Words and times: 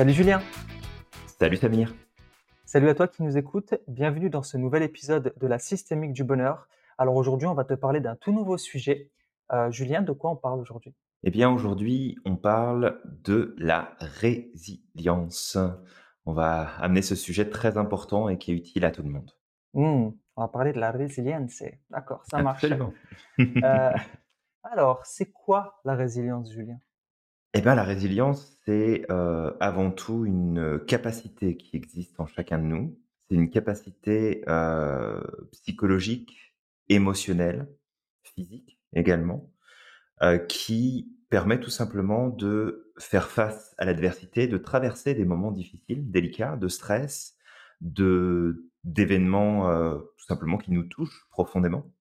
Salut 0.00 0.14
Julien. 0.14 0.40
Salut 1.26 1.58
Samir. 1.58 1.94
Salut 2.64 2.88
à 2.88 2.94
toi 2.94 3.06
qui 3.06 3.22
nous 3.22 3.36
écoutes. 3.36 3.74
Bienvenue 3.86 4.30
dans 4.30 4.42
ce 4.42 4.56
nouvel 4.56 4.82
épisode 4.82 5.34
de 5.38 5.46
la 5.46 5.58
systémique 5.58 6.14
du 6.14 6.24
bonheur. 6.24 6.68
Alors 6.96 7.16
aujourd'hui, 7.16 7.46
on 7.46 7.52
va 7.52 7.64
te 7.64 7.74
parler 7.74 8.00
d'un 8.00 8.16
tout 8.16 8.32
nouveau 8.32 8.56
sujet. 8.56 9.10
Euh, 9.52 9.70
Julien, 9.70 10.00
de 10.00 10.12
quoi 10.12 10.30
on 10.30 10.36
parle 10.36 10.58
aujourd'hui? 10.58 10.94
Eh 11.22 11.30
bien 11.30 11.50
aujourd'hui, 11.50 12.16
on 12.24 12.36
parle 12.36 12.98
de 13.04 13.54
la 13.58 13.94
résilience. 14.00 15.58
On 16.24 16.32
va 16.32 16.68
amener 16.78 17.02
ce 17.02 17.14
sujet 17.14 17.50
très 17.50 17.76
important 17.76 18.30
et 18.30 18.38
qui 18.38 18.52
est 18.52 18.54
utile 18.54 18.86
à 18.86 18.92
tout 18.92 19.02
le 19.02 19.10
monde. 19.10 19.30
Hmm, 19.74 20.12
on 20.34 20.40
va 20.40 20.48
parler 20.48 20.72
de 20.72 20.80
la 20.80 20.92
résilience. 20.92 21.62
D'accord, 21.90 22.24
ça 22.24 22.42
marche. 22.42 22.64
Absolument. 22.64 22.94
Euh, 23.38 23.92
alors, 24.62 25.04
c'est 25.04 25.30
quoi 25.30 25.78
la 25.84 25.94
résilience, 25.94 26.50
Julien? 26.50 26.78
Eh 27.52 27.62
bien 27.62 27.74
la 27.74 27.82
résilience, 27.82 28.56
c'est 28.64 29.06
euh, 29.10 29.52
avant 29.58 29.90
tout 29.90 30.24
une 30.24 30.80
capacité 30.86 31.56
qui 31.56 31.76
existe 31.76 32.20
en 32.20 32.26
chacun 32.26 32.58
de 32.58 32.64
nous. 32.64 32.98
C'est 33.28 33.34
une 33.34 33.50
capacité 33.50 34.44
euh, 34.48 35.20
psychologique, 35.52 36.54
émotionnelle, 36.88 37.68
physique 38.22 38.78
également, 38.94 39.52
qui 40.48 41.16
permet 41.30 41.60
tout 41.60 41.70
simplement 41.70 42.28
de 42.28 42.92
faire 42.98 43.30
face 43.30 43.74
à 43.78 43.84
l'adversité, 43.84 44.48
de 44.48 44.58
traverser 44.58 45.14
des 45.14 45.24
moments 45.24 45.52
difficiles, 45.52 46.10
délicats, 46.10 46.56
de 46.56 46.68
stress, 46.68 47.36
de 47.80 48.70
d'événements 48.84 49.98
tout 50.16 50.24
simplement 50.26 50.58
qui 50.58 50.72
nous 50.72 50.84
touchent 50.84 51.26
profondément, 51.30 51.92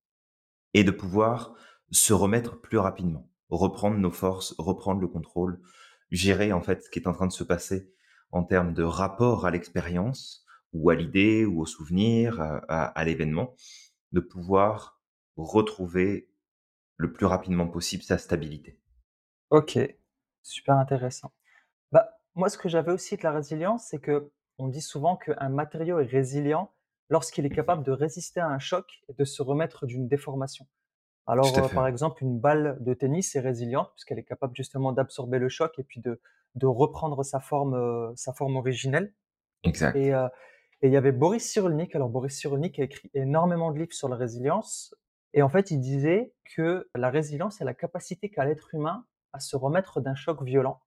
et 0.73 0.83
de 0.83 0.91
pouvoir 0.91 1.55
se 1.91 2.13
remettre 2.13 2.59
plus 2.59 2.77
rapidement, 2.77 3.29
reprendre 3.49 3.97
nos 3.97 4.11
forces, 4.11 4.55
reprendre 4.57 5.01
le 5.01 5.07
contrôle, 5.07 5.61
gérer 6.11 6.51
en 6.53 6.61
fait 6.61 6.83
ce 6.83 6.89
qui 6.89 6.99
est 6.99 7.07
en 7.07 7.13
train 7.13 7.27
de 7.27 7.31
se 7.31 7.43
passer 7.43 7.91
en 8.31 8.43
termes 8.43 8.73
de 8.73 8.83
rapport 8.83 9.45
à 9.45 9.51
l'expérience 9.51 10.45
ou 10.73 10.89
à 10.89 10.95
l'idée 10.95 11.45
ou 11.45 11.61
au 11.61 11.65
souvenir, 11.65 12.41
à, 12.41 12.57
à- 12.69 12.85
à 12.85 13.03
l'événement, 13.05 13.55
de 14.11 14.19
pouvoir 14.19 15.01
retrouver 15.37 16.29
le 16.97 17.13
plus 17.13 17.25
rapidement 17.27 17.67
possible 17.67 18.03
sa 18.03 18.17
stabilité. 18.19 18.79
Ok, 19.49 19.77
super 20.43 20.75
intéressant. 20.77 21.31
Bah, 21.91 22.19
moi, 22.35 22.49
ce 22.49 22.57
que 22.57 22.69
j'avais 22.69 22.91
aussi 22.93 23.17
de 23.17 23.23
la 23.23 23.31
résilience, 23.33 23.85
c'est 23.89 23.99
que 23.99 24.31
on 24.59 24.67
dit 24.69 24.81
souvent 24.81 25.17
qu'un 25.17 25.49
matériau 25.49 25.99
est 25.99 26.05
résilient 26.07 26.73
lorsqu'il 27.09 27.45
est 27.45 27.51
capable 27.51 27.83
de 27.83 27.91
résister 27.91 28.39
à 28.41 28.47
un 28.49 28.59
choc 28.59 29.01
et 29.09 29.13
de 29.13 29.25
se 29.25 29.41
remettre 29.43 29.85
d'une 29.87 30.07
déformation. 30.07 30.67
Alors, 31.29 31.57
euh, 31.57 31.67
par 31.69 31.87
exemple, 31.87 32.23
une 32.23 32.39
balle 32.39 32.77
de 32.81 32.93
tennis 32.93 33.35
est 33.35 33.39
résiliente 33.39 33.91
puisqu'elle 33.93 34.19
est 34.19 34.23
capable 34.23 34.55
justement 34.55 34.91
d'absorber 34.91 35.37
le 35.39 35.47
choc 35.47 35.77
et 35.77 35.83
puis 35.83 36.01
de, 36.01 36.19
de 36.55 36.65
reprendre 36.65 37.23
sa 37.23 37.39
forme, 37.39 37.75
euh, 37.75 38.11
sa 38.15 38.33
forme 38.33 38.55
originelle. 38.57 39.13
Exact. 39.63 39.95
euh, 39.95 40.27
et 40.81 40.87
il 40.87 40.93
y 40.93 40.97
avait 40.97 41.11
Boris 41.11 41.43
Cyrulnik. 41.43 41.95
Alors, 41.95 42.09
Boris 42.09 42.35
Cyrulnik 42.35 42.79
a 42.79 42.83
écrit 42.83 43.11
énormément 43.13 43.71
de 43.71 43.79
livres 43.79 43.93
sur 43.93 44.09
la 44.09 44.15
résilience. 44.15 44.95
Et 45.33 45.43
en 45.43 45.49
fait, 45.49 45.69
il 45.71 45.79
disait 45.79 46.33
que 46.55 46.89
la 46.95 47.09
résilience 47.11 47.61
est 47.61 47.65
la 47.65 47.75
capacité 47.75 48.29
qu'a 48.31 48.45
l'être 48.45 48.73
humain 48.73 49.05
à 49.31 49.39
se 49.39 49.55
remettre 49.55 50.01
d'un 50.01 50.15
choc 50.15 50.41
violent, 50.43 50.81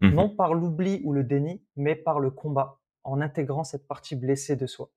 non 0.00 0.28
Mhm. 0.28 0.36
par 0.36 0.54
l'oubli 0.54 1.02
ou 1.04 1.12
le 1.12 1.24
déni, 1.24 1.62
mais 1.76 1.94
par 1.94 2.20
le 2.20 2.30
combat, 2.30 2.80
en 3.04 3.20
intégrant 3.20 3.64
cette 3.64 3.86
partie 3.86 4.16
blessée 4.16 4.56
de 4.56 4.66
soi. 4.66 4.90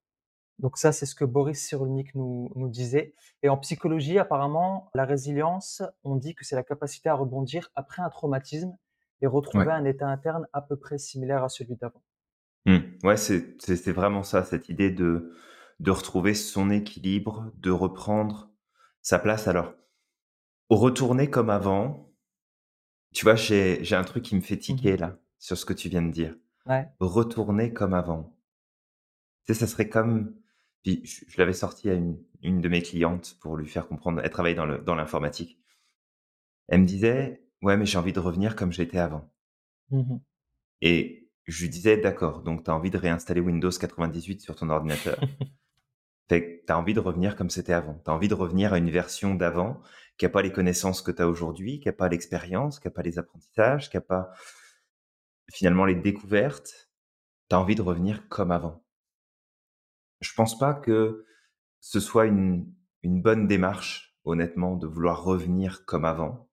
Donc 0.59 0.77
ça, 0.77 0.91
c'est 0.91 1.05
ce 1.05 1.15
que 1.15 1.25
Boris 1.25 1.59
Cyrulnik 1.65 2.13
nous, 2.15 2.51
nous 2.55 2.69
disait. 2.69 3.15
Et 3.43 3.49
en 3.49 3.57
psychologie, 3.57 4.19
apparemment, 4.19 4.89
la 4.93 5.05
résilience, 5.05 5.81
on 6.03 6.15
dit 6.17 6.35
que 6.35 6.45
c'est 6.45 6.55
la 6.55 6.63
capacité 6.63 7.09
à 7.09 7.13
rebondir 7.15 7.71
après 7.75 8.01
un 8.01 8.09
traumatisme 8.09 8.75
et 9.21 9.27
retrouver 9.27 9.67
Ouais. 9.67 9.73
un 9.73 9.85
état 9.85 10.07
interne 10.07 10.47
à 10.53 10.61
peu 10.61 10.77
près 10.77 10.97
similaire 10.97 11.43
à 11.43 11.49
celui 11.49 11.75
d'avant. 11.77 12.03
Mm. 12.65 12.79
Ouais, 13.03 13.17
c'est 13.17 13.91
vraiment 13.91 14.23
ça, 14.23 14.43
cette 14.43 14.69
idée 14.69 14.91
de 14.91 15.33
de 15.79 15.91
retrouver 15.91 16.33
son 16.33 16.69
équilibre, 16.71 17.53
de 17.55 17.71
reprendre 17.71 18.51
sa 19.01 19.17
place. 19.17 19.47
Alors, 19.47 19.73
retourner 20.69 21.29
comme 21.29 21.49
avant, 21.49 22.11
tu 23.13 23.25
vois, 23.25 23.35
j'ai 23.35 23.95
un 23.95 24.03
truc 24.03 24.23
qui 24.23 24.35
me 24.35 24.41
fait 24.41 24.57
Mhm. 24.57 24.59
tiquer 24.59 24.97
là, 24.97 25.17
sur 25.39 25.57
ce 25.57 25.65
que 25.65 25.73
tu 25.73 25.89
viens 25.89 26.01
de 26.01 26.11
dire. 26.11 26.35
Ouais. 26.65 26.89
Retourner 26.99 27.73
comme 27.73 27.93
avant. 27.93 28.35
Tu 29.45 29.53
sais, 29.53 29.59
ça 29.61 29.67
serait 29.67 29.89
comme 29.89 30.35
puis 30.83 31.01
je 31.05 31.25
je 31.27 31.37
l'avais 31.37 31.53
sorti 31.53 31.89
à 31.89 31.93
une 31.93 32.17
une 32.41 32.61
de 32.61 32.69
mes 32.69 32.81
clientes 32.81 33.37
pour 33.41 33.57
lui 33.57 33.67
faire 33.67 33.87
comprendre 33.87 34.21
elle 34.23 34.29
travaille 34.31 34.55
dans 34.55 34.95
l'informatique. 34.95 35.59
Elle 36.67 36.81
me 36.81 36.85
disait: 36.85 37.43
«Ouais, 37.61 37.77
mais 37.77 37.85
j'ai 37.85 37.97
envie 37.97 38.13
de 38.13 38.19
revenir 38.19 38.55
comme 38.55 38.71
j'étais 38.71 38.97
avant» 38.99 39.29
Mhm. 39.91 40.21
et 40.81 41.29
je 41.47 41.63
lui 41.63 41.69
disais: 41.69 41.97
«D'accord, 41.97 42.43
donc 42.43 42.63
tu 42.63 42.71
as 42.71 42.75
envie 42.75 42.91
de 42.91 42.97
réinstaller 42.97 43.41
Windows 43.41 43.71
98 43.71 44.41
sur 44.41 44.55
ton 44.55 44.69
ordinateur. 44.69 45.19
Fait 46.29 46.43
que 46.61 46.65
tu 46.65 46.71
as 46.73 46.77
envie 46.79 46.93
de 46.93 46.99
revenir 47.01 47.35
comme 47.35 47.49
c'était 47.49 47.73
avant. 47.73 48.01
Tu 48.05 48.11
as 48.11 48.13
envie 48.13 48.27
de 48.29 48.35
revenir 48.35 48.73
à 48.73 48.77
une 48.77 48.91
version 48.91 49.35
d'avant 49.35 49.81
qui 50.17 50.25
a 50.25 50.29
pas 50.29 50.41
les 50.41 50.51
connaissances 50.51 51.01
que 51.01 51.11
tu 51.11 51.21
as 51.21 51.27
aujourd'hui, 51.29 51.79
qui 51.79 51.89
a 51.89 51.93
pas 51.93 52.09
l'expérience, 52.09 52.79
qui 52.79 52.87
a 52.87 52.91
pas 52.91 53.01
les 53.03 53.19
apprentissages, 53.19 53.89
qui 53.89 53.97
a 53.97 54.01
pas 54.01 54.31
finalement 55.51 55.85
les 55.85 55.95
découvertes. 55.95 56.89
Tu 57.49 57.55
as 57.55 57.59
envie 57.59 57.75
de 57.75 57.81
revenir 57.81 58.27
comme 58.29 58.51
avant». 58.51 58.83
Je 60.21 60.33
pense 60.33 60.57
pas 60.57 60.73
que 60.73 61.25
ce 61.81 61.99
soit 61.99 62.25
une 62.25 62.73
bonne 63.03 63.47
démarche, 63.47 64.17
honnêtement, 64.25 64.75
de 64.75 64.87
vouloir 64.87 65.23
revenir 65.23 65.85
comme 65.85 66.05
avant, 66.05 66.49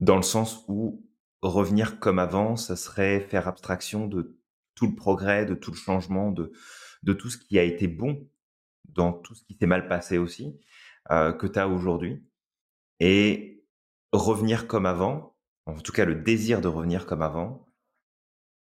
dans 0.00 0.16
le 0.16 0.22
sens 0.22 0.64
où 0.68 1.06
revenir 1.42 2.00
comme 2.00 2.18
avant, 2.18 2.56
ça 2.56 2.76
serait 2.76 3.20
faire 3.20 3.48
abstraction 3.48 4.06
de 4.06 4.38
tout 4.74 4.86
le 4.86 4.94
progrès, 4.94 5.46
de 5.46 5.54
tout 5.54 5.70
le 5.70 5.76
changement, 5.76 6.30
de 6.32 7.12
tout 7.12 7.30
ce 7.30 7.38
qui 7.38 7.58
a 7.58 7.62
été 7.62 7.88
bon 7.88 8.28
dans 8.84 9.12
tout 9.12 9.34
ce 9.34 9.44
qui 9.44 9.56
s'est 9.58 9.66
mal 9.66 9.88
passé 9.88 10.18
aussi, 10.18 10.60
heu, 11.10 11.32
que 11.32 11.46
tu 11.46 11.58
as 11.58 11.68
aujourd'hui. 11.68 12.24
Et 13.00 13.64
revenir 14.12 14.66
comme 14.66 14.86
avant, 14.86 15.36
en 15.66 15.78
tout 15.80 15.92
cas 15.92 16.04
le 16.04 16.14
désir 16.14 16.60
de 16.60 16.68
revenir 16.68 17.06
comme 17.06 17.22
avant, 17.22 17.68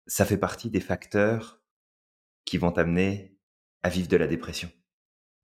ça 0.07 0.25
fait 0.25 0.39
partie 0.39 0.71
des 0.71 0.81
facteurs 0.81 1.63
qui 2.45 2.59
vont 2.59 2.73
t'amener 2.73 3.34
à 3.85 3.89
vivre 3.89 4.09
de 4.09 4.17
la 4.17 4.27
dépression. 4.27 4.69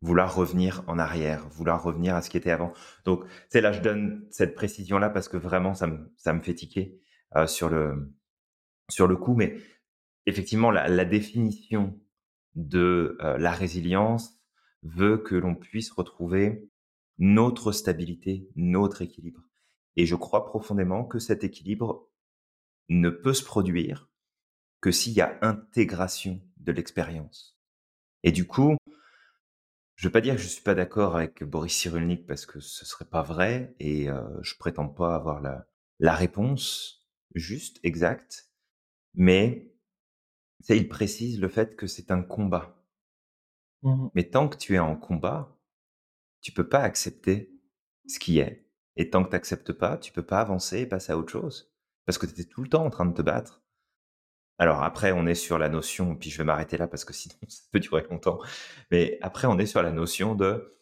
Vouloir 0.02 0.34
revenir 0.34 0.82
en 0.88 0.98
arrière, 0.98 1.48
vouloir 1.50 1.82
revenir 1.82 2.16
à 2.16 2.22
ce 2.22 2.30
qui 2.30 2.38
était 2.38 2.50
avant. 2.50 2.72
Donc, 3.04 3.24
sais, 3.50 3.60
là, 3.60 3.70
je 3.70 3.80
donne 3.80 4.26
cette 4.30 4.56
précision-là 4.56 5.10
parce 5.10 5.28
que 5.28 5.36
vraiment 5.36 5.74
ça 5.74 5.86
me 5.86 6.12
ça 6.16 6.32
me 6.32 6.40
fait 6.40 6.54
tiquer, 6.54 6.98
heu, 7.36 7.46
sur 7.46 7.68
le 7.68 8.12
sur 8.90 9.06
le 9.06 9.16
coup, 9.16 9.36
mais 9.36 9.56
effectivement 10.26 10.70
la 10.72 11.04
définition 11.04 12.00
de, 12.54 13.16
heu, 13.22 13.36
la 13.38 13.52
résilience 13.52 14.40
veut 14.82 15.18
que 15.18 15.34
l'on 15.34 15.54
puisse 15.54 15.90
retrouver 15.90 16.68
notre 17.18 17.72
stabilité, 17.72 18.48
notre 18.56 19.02
équilibre 19.02 19.42
et 19.96 20.06
je 20.06 20.16
crois 20.16 20.46
profondément 20.46 21.04
que 21.04 21.18
cet 21.18 21.44
équilibre 21.44 22.08
ne 22.88 23.10
peut 23.10 23.34
se 23.34 23.44
produire 23.44 24.08
que 24.80 24.90
s'il 24.90 25.12
y 25.12 25.20
a 25.20 25.38
intégration 25.42 26.40
de 26.56 26.72
l'expérience 26.72 27.59
et 28.22 28.32
du 28.32 28.46
coup, 28.46 28.76
je 29.96 30.08
veux 30.08 30.12
pas 30.12 30.20
dire 30.20 30.36
que 30.36 30.40
je 30.40 30.46
suis 30.46 30.62
pas 30.62 30.74
d'accord 30.74 31.16
avec 31.16 31.44
Boris 31.44 31.74
Cyrulnik 31.74 32.26
parce 32.26 32.46
que 32.46 32.60
ce 32.60 32.84
serait 32.84 33.04
pas 33.04 33.22
vrai 33.22 33.74
et 33.80 34.06
je 34.42 34.54
prétends 34.58 34.88
pas 34.88 35.14
avoir 35.14 35.40
la 35.40 35.66
la 35.98 36.14
réponse 36.14 37.06
juste, 37.34 37.78
exacte, 37.82 38.48
mais 39.14 39.70
sais, 40.62 40.76
il 40.76 40.88
précise 40.88 41.40
le 41.40 41.48
fait 41.48 41.76
que 41.76 41.86
c'est 41.86 42.10
un 42.10 42.22
combat. 42.22 42.76
Mhm. 43.82 44.10
Mais 44.14 44.24
tant 44.24 44.48
que 44.48 44.56
tu 44.56 44.74
es 44.74 44.78
en 44.78 44.96
combat, 44.96 45.58
tu 46.40 46.52
peux 46.52 46.68
pas 46.68 46.80
accepter 46.80 47.52
ce 48.06 48.18
qui 48.18 48.38
est 48.38 48.66
et 48.96 49.10
tant 49.10 49.24
que 49.24 49.30
tu 49.30 49.36
acceptes 49.36 49.72
pas, 49.72 49.96
tu 49.96 50.12
peux 50.12 50.24
pas 50.24 50.40
avancer 50.40 50.80
et 50.80 50.86
passer 50.86 51.12
à 51.12 51.18
autre 51.18 51.32
chose 51.32 51.72
parce 52.06 52.18
que 52.18 52.26
tu 52.26 52.40
es 52.40 52.44
tout 52.44 52.62
le 52.62 52.68
temps 52.68 52.84
en 52.84 52.90
train 52.90 53.06
de 53.06 53.14
te 53.14 53.22
battre. 53.22 53.59
Alors 54.60 54.82
après, 54.84 55.12
on 55.12 55.26
est 55.26 55.34
sur 55.34 55.58
la 55.58 55.70
notion 55.70 56.14
puis 56.16 56.30
je 56.30 56.38
vais 56.38 56.44
m'arrêter 56.44 56.76
là 56.76 56.86
parce 56.86 57.06
que 57.06 57.14
sinon 57.14 57.34
ça 57.48 57.62
peut 57.72 57.80
durer 57.80 58.06
longtemps, 58.10 58.40
mais 58.90 59.18
après 59.22 59.48
on 59.48 59.58
est 59.58 59.66
sur 59.66 59.82
la 59.82 59.90
notion 59.92 60.34
de 60.36 60.76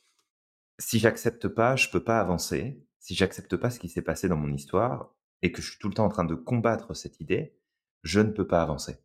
Si 0.80 0.98
j'accepte 1.00 1.48
pas, 1.48 1.76
je 1.76 1.90
peux 1.90 2.04
pas 2.04 2.20
avancer. 2.20 2.84
Si 3.00 3.14
j'accepte 3.14 3.56
pas 3.56 3.70
ce 3.70 3.80
qui 3.80 3.88
s'est 3.88 4.02
passé 4.02 4.28
dans 4.28 4.36
mon 4.36 4.52
histoire 4.52 5.14
et 5.42 5.52
que 5.52 5.62
je 5.62 5.70
suis 5.70 5.78
tout 5.80 5.88
le 5.88 5.94
temps 5.94 6.06
en 6.06 6.10
train 6.10 6.24
de 6.24 6.34
combattre 6.34 6.94
cette 6.94 7.20
idée, 7.20 7.56
je 8.04 8.20
ne 8.20 8.32
peux 8.32 8.46
pas 8.46 8.62
avancer. 8.62 8.98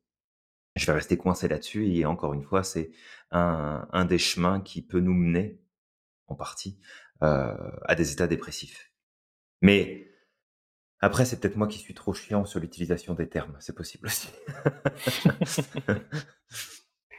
Je 0.75 0.85
vais 0.87 0.93
rester 0.93 1.17
coincé 1.17 1.47
là-dessus 1.47 1.87
et 1.95 2.05
encore 2.05 2.33
une 2.33 2.43
fois, 2.43 2.63
c'est 2.63 2.91
un 3.31 3.87
un 3.93 4.05
des 4.05 4.19
chemins 4.19 4.61
qui 4.61 4.81
peut 4.83 4.99
nous 5.01 5.13
mener, 5.13 5.61
en 6.27 6.35
partie, 6.35 6.79
heu, 7.23 7.27
à 7.85 7.95
des 7.95 8.13
états 8.13 8.27
dépressifs. 8.27 8.91
Mais 9.61 10.12
après, 11.03 11.25
c'est 11.25 11.38
peut-être 11.39 11.57
moi 11.57 11.67
qui 11.67 11.79
suis 11.79 11.94
trop 11.94 12.13
chiant 12.13 12.45
sur 12.45 12.61
l'utilisation 12.61 13.13
des 13.13 13.27
termes, 13.27 13.57
c'est 13.59 13.75
possible 13.75 14.07
aussi. 14.07 14.29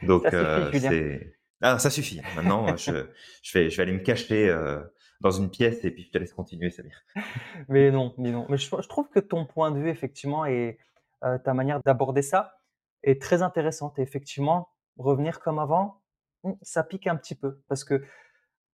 Ça 0.01 0.07
Donc 0.07 0.23
suffit, 0.23 0.35
heu, 0.35 0.71
Julien. 0.71 0.89
c'est 0.89 1.37
ah 1.61 1.79
ça 1.79 1.89
suffit. 1.89 2.21
Maintenant, 2.35 2.75
je 2.77 3.05
je 3.43 3.57
vais 3.57 3.69
je 3.69 3.77
vais 3.77 3.83
aller 3.83 3.93
me 3.93 3.99
cacher, 3.99 4.49
heu, 4.49 4.91
dans 5.21 5.31
une 5.31 5.49
pièce 5.51 5.85
et 5.85 5.91
puis 5.91 6.03
je 6.03 6.11
te 6.11 6.17
laisse 6.17 6.33
continuer, 6.33 6.71
Samir. 6.71 6.99
Mais 7.69 7.91
non, 7.91 8.13
mais 8.17 8.31
non. 8.31 8.45
Mais 8.49 8.57
je, 8.57 8.67
je 8.67 8.87
trouve 8.87 9.07
que 9.09 9.19
ton 9.19 9.45
point 9.45 9.71
de 9.71 9.79
vue, 9.79 9.89
effectivement, 9.89 10.45
et 10.45 10.77
euh, 11.23 11.37
ta 11.37 11.53
manière 11.53 11.81
d'aborder 11.83 12.21
ça 12.23 12.59
est 13.03 13.21
très 13.21 13.41
intéressante 13.41 13.99
et 13.99 14.01
effectivement, 14.01 14.67
revenir 14.97 15.39
comme 15.39 15.59
avant, 15.59 16.01
mmh, 16.43 16.53
ça 16.63 16.83
pique 16.83 17.07
un 17.07 17.15
petit 17.15 17.35
peu 17.35 17.61
parce 17.67 17.83
que 17.83 18.03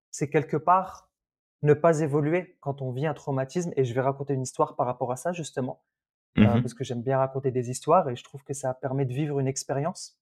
c'est 0.09 0.29
quelque 0.29 0.57
part 0.57 1.10
ne 1.63 1.73
pas 1.73 1.99
évoluer 2.01 2.57
quand 2.61 2.81
on 2.81 2.91
vit 2.91 3.05
un 3.05 3.13
traumatisme 3.13 3.71
et 3.75 3.85
je 3.85 3.93
vais 3.93 4.01
raconter 4.01 4.33
une 4.33 4.41
histoire 4.43 4.75
par 4.75 4.85
rapport 4.87 5.11
à 5.11 5.15
ça 5.15 5.31
justement, 5.33 5.83
heu, 6.43 6.47
Mmh 6.47 6.61
parce 6.61 6.73
que 6.73 6.83
j'aime 6.83 7.03
bien 7.03 7.19
raconter 7.19 7.51
des 7.51 7.69
histoires 7.71 8.09
et 8.09 8.15
je 8.15 8.23
trouve 8.23 8.43
que 8.43 8.53
ça 8.53 8.73
permet 8.73 9.05
de 9.05 9.13
vivre 9.13 9.39
une 9.39 9.47
expérience. 9.47 10.19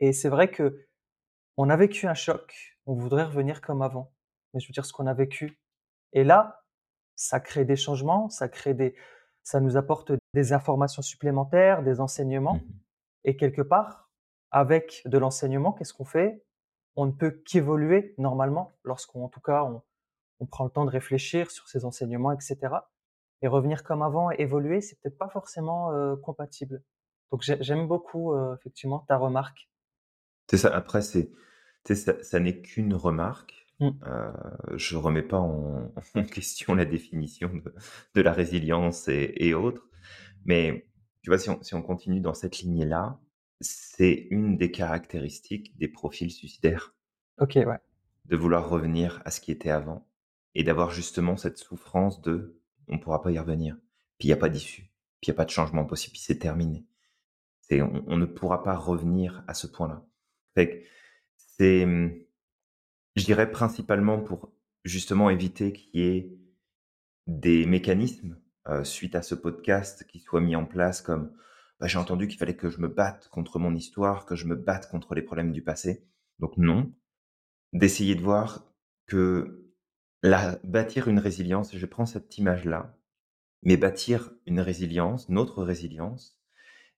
Et 0.00 0.12
c'est 0.12 0.28
vrai 0.28 0.50
qu'on 0.50 1.70
a 1.70 1.76
vécu 1.76 2.06
un 2.06 2.14
choc, 2.14 2.78
on 2.86 2.94
voudrait 2.94 3.24
revenir 3.24 3.60
comme 3.60 3.82
avant, 3.82 4.12
mais 4.54 4.60
je 4.60 4.68
veux 4.68 4.72
dire 4.72 4.86
ce 4.86 4.92
qu'on 4.92 5.06
a 5.06 5.14
vécu. 5.14 5.60
Et 6.12 6.24
là, 6.24 6.64
ça 7.16 7.40
crée 7.40 7.64
des 7.64 7.76
changements, 7.76 8.28
ça 8.30 8.48
crée 8.48 8.74
des 8.74 8.96
ça 9.42 9.60
nous 9.60 9.76
apporte 9.76 10.12
des 10.34 10.52
informations 10.52 11.02
supplémentaires, 11.02 11.82
des 11.82 12.00
enseignements. 12.00 12.56
Mmh 12.56 12.80
et 13.24 13.36
quelque 13.36 13.62
part, 13.62 14.10
avec 14.50 15.02
de 15.04 15.18
l'enseignement, 15.18 15.72
qu'est-ce 15.72 15.92
qu'on 15.94 16.04
fait? 16.06 16.42
On 16.96 17.06
ne 17.06 17.12
peut 17.12 17.30
qu'évoluer 17.30 18.14
normalement 18.18 18.72
lorsqu'on 18.84 19.24
en 19.24 19.28
tout 19.28 19.40
cas, 19.40 19.62
on 19.64 19.82
on 20.40 20.46
prend 20.46 20.64
le 20.64 20.70
temps 20.70 20.84
de 20.84 20.90
réfléchir 20.90 21.50
sur 21.50 21.68
ces 21.68 21.84
enseignements 21.84 22.32
et 22.32 22.40
cetera 22.40 22.90
et 23.42 23.48
revenir 23.48 23.84
comme 23.84 24.02
avant, 24.02 24.30
évoluer, 24.32 24.80
c'est 24.82 25.00
peut-être 25.00 25.16
pas 25.18 25.28
forcément, 25.30 25.92
heu, 25.94 26.16
compatible. 26.16 26.82
Donc 27.32 27.42
j'ai 27.42 27.56
j'aime 27.62 27.88
beaucoup, 27.88 28.34
heu, 28.34 28.54
effectivement 28.58 29.00
ta 29.08 29.16
remarque. 29.16 29.70
C'est 30.50 30.58
ça, 30.58 30.74
après 30.74 31.02
c'est 31.02 31.30
ça 31.86 32.22
ça 32.22 32.40
n'est 32.40 32.60
qu'une 32.62 32.94
remarque. 32.94 33.66
Mmh. 33.80 33.90
Heu, 34.06 34.32
je 34.76 34.96
remets 34.96 35.22
pas 35.22 35.38
en 35.38 35.92
en 36.14 36.24
question 36.24 36.74
la 36.74 36.84
définition 36.84 37.48
de 37.54 37.74
de 38.14 38.20
la 38.22 38.32
résilience 38.32 39.08
et 39.08 39.32
et 39.36 39.54
autres. 39.54 39.88
Mais 40.44 40.88
tu 41.22 41.30
vois, 41.30 41.38
si 41.38 41.50
on 41.50 41.62
si 41.62 41.74
on 41.74 41.82
continue 41.82 42.20
dans 42.20 42.34
cette 42.34 42.58
lignée-là, 42.60 43.20
c'est 43.60 44.28
une 44.30 44.56
des 44.58 44.70
caractéristiques 44.72 45.76
des 45.78 45.88
profils 45.88 46.30
suicidaires, 46.32 46.94
OK, 47.38 47.56
ouais. 47.66 47.80
de 48.24 48.36
vouloir 48.36 48.68
revenir 48.70 49.20
à 49.26 49.30
ce 49.30 49.40
qui 49.42 49.50
était 49.52 49.70
avant 49.70 50.09
et 50.54 50.64
d'avoir 50.64 50.90
justement 50.90 51.36
cette 51.36 51.58
souffrance 51.58 52.20
de: 52.22 52.60
«On 52.88 52.94
ne 52.96 53.00
pourra 53.00 53.22
pas 53.22 53.30
y 53.30 53.38
revenir, 53.38 53.76
puis 54.18 54.28
il 54.28 54.30
y 54.30 54.34
a 54.34 54.36
pas 54.36 54.48
d'issue, 54.48 54.90
puis 55.20 55.28
il 55.28 55.28
y 55.28 55.30
a 55.32 55.34
pas 55.34 55.44
de 55.44 55.50
changement 55.50 55.84
possible, 55.84 56.12
puis 56.12 56.22
c'est 56.22 56.38
terminé». 56.38 56.86
C'est 57.60 57.82
on 57.82 58.16
ne 58.16 58.26
pourra 58.26 58.64
pas 58.64 58.76
revenir 58.76 59.44
à 59.46 59.54
ce 59.54 59.68
point-là. 59.68 60.04
C'est, 61.36 61.86
mmh, 61.86 62.24
je 63.16 63.24
dirais 63.24 63.50
principalement 63.50 64.20
pour 64.20 64.52
justement 64.84 65.30
éviter 65.30 65.72
qu'il 65.72 66.00
y 66.00 66.04
ait 66.04 66.36
des 67.26 67.66
mécanismes, 67.66 68.40
heu, 68.68 68.82
suite 68.84 69.14
à 69.14 69.22
ce 69.22 69.34
podcast 69.36 70.04
qui 70.06 70.18
soient 70.20 70.40
mis 70.40 70.56
en 70.56 70.66
place 70.66 71.00
comme, 71.00 71.32
bah, 71.78 71.86
j'ai 71.86 71.98
entendu 71.98 72.26
qu'il 72.28 72.38
fallait 72.38 72.56
que 72.56 72.70
je 72.70 72.80
me 72.80 72.88
batte 72.88 73.28
contre 73.28 73.58
mon 73.58 73.74
histoire, 73.74 74.26
que 74.26 74.34
je 74.34 74.46
me 74.46 74.56
batte 74.56 74.90
contre 74.90 75.14
les 75.14 75.22
problèmes 75.22 75.52
du 75.52 75.62
passé. 75.62 76.04
Donc 76.40 76.56
non, 76.56 76.92
d'essayer 77.72 78.16
de 78.16 78.22
voir 78.22 78.66
que 79.06 79.69
la 80.22 80.58
bâtir 80.64 81.08
une 81.08 81.18
résilience, 81.18 81.76
je 81.76 81.86
prends 81.86 82.06
cette 82.06 82.36
image-là, 82.38 82.96
mais 83.62 83.76
bâtir 83.76 84.32
une 84.46 84.60
résilience, 84.60 85.28
notre 85.28 85.62
résilience, 85.62 86.38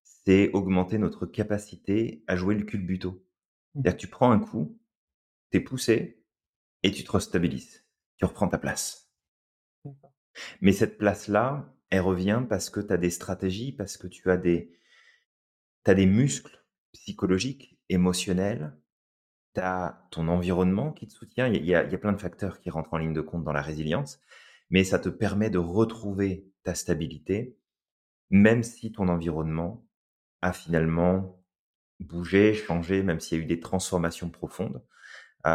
c'est 0.02 0.50
augmenter 0.52 0.98
notre 0.98 1.26
capacité 1.26 2.24
à 2.26 2.36
jouer 2.36 2.54
le 2.54 2.64
culbuto. 2.64 3.10
Mmh. 3.10 3.82
C'est-à-dire 3.82 3.96
que 3.96 4.00
tu 4.00 4.08
prends 4.08 4.30
un 4.30 4.40
coup, 4.40 4.78
tu 5.50 5.58
es 5.58 5.60
poussé 5.60 6.24
et 6.82 6.90
tu 6.90 7.04
te 7.04 7.12
restabilises. 7.12 7.84
Tu 8.16 8.24
reprends 8.24 8.48
ta 8.48 8.58
place. 8.58 9.10
Mais 10.60 10.72
cette 10.72 10.98
place-là, 10.98 11.74
elle 11.90 12.00
revient 12.00 12.44
parce 12.48 12.70
que 12.70 12.80
tu 12.80 12.92
as 12.92 12.96
des 12.96 13.10
stratégies, 13.10 13.72
parce 13.72 13.96
que 13.96 14.06
tu 14.06 14.30
as 14.30 14.36
des 14.36 14.78
tu 15.84 15.94
des 15.94 16.06
muscles 16.06 16.64
psychologiques, 16.92 17.78
émotionnels, 17.88 18.72
tu 19.54 19.60
as 19.60 20.06
ton 20.10 20.28
environnement 20.28 20.92
qui 20.92 21.06
te 21.06 21.12
soutient. 21.12 21.48
Il 21.48 21.64
y 21.66 21.74
a 21.74 21.84
il 21.84 21.92
y 21.92 21.94
a 21.94 21.98
plein 21.98 22.12
de 22.12 22.20
facteurs 22.20 22.60
qui 22.60 22.70
rentrent 22.70 22.94
en 22.94 22.98
ligne 22.98 23.12
de 23.14 23.20
compte 23.20 23.44
dans 23.44 23.52
la 23.52 23.62
résilience, 23.62 24.20
mais 24.70 24.84
ça 24.84 24.98
te 24.98 25.08
permet 25.08 25.50
de 25.50 25.58
retrouver 25.58 26.46
ta 26.64 26.74
stabilité, 26.74 27.58
même 28.30 28.62
si 28.62 28.92
ton 28.92 29.08
environnement 29.08 29.86
a 30.42 30.52
finalement 30.52 31.42
bougé, 32.00 32.54
changé, 32.54 33.02
même 33.04 33.20
s'il 33.20 33.38
y 33.38 33.42
a 33.42 33.44
eu 33.44 33.48
des 33.48 33.60
transformations 33.60 34.30
profondes. 34.30 34.82
Heu, 35.46 35.50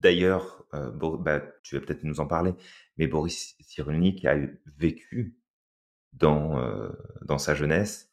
d'ailleurs, 0.00 0.64
Bo 0.94 1.16
bah, 1.18 1.40
tu 1.62 1.76
vas 1.76 1.80
peut-être 1.84 2.04
nous 2.04 2.20
en 2.20 2.26
parler, 2.26 2.54
mais 2.96 3.06
Boris 3.06 3.56
Cyrulnik 3.60 4.24
a 4.24 4.36
vécu 4.78 5.36
dans, 6.14 6.58
heu, 6.60 6.96
dans 7.22 7.38
sa 7.38 7.54
jeunesse, 7.54 8.10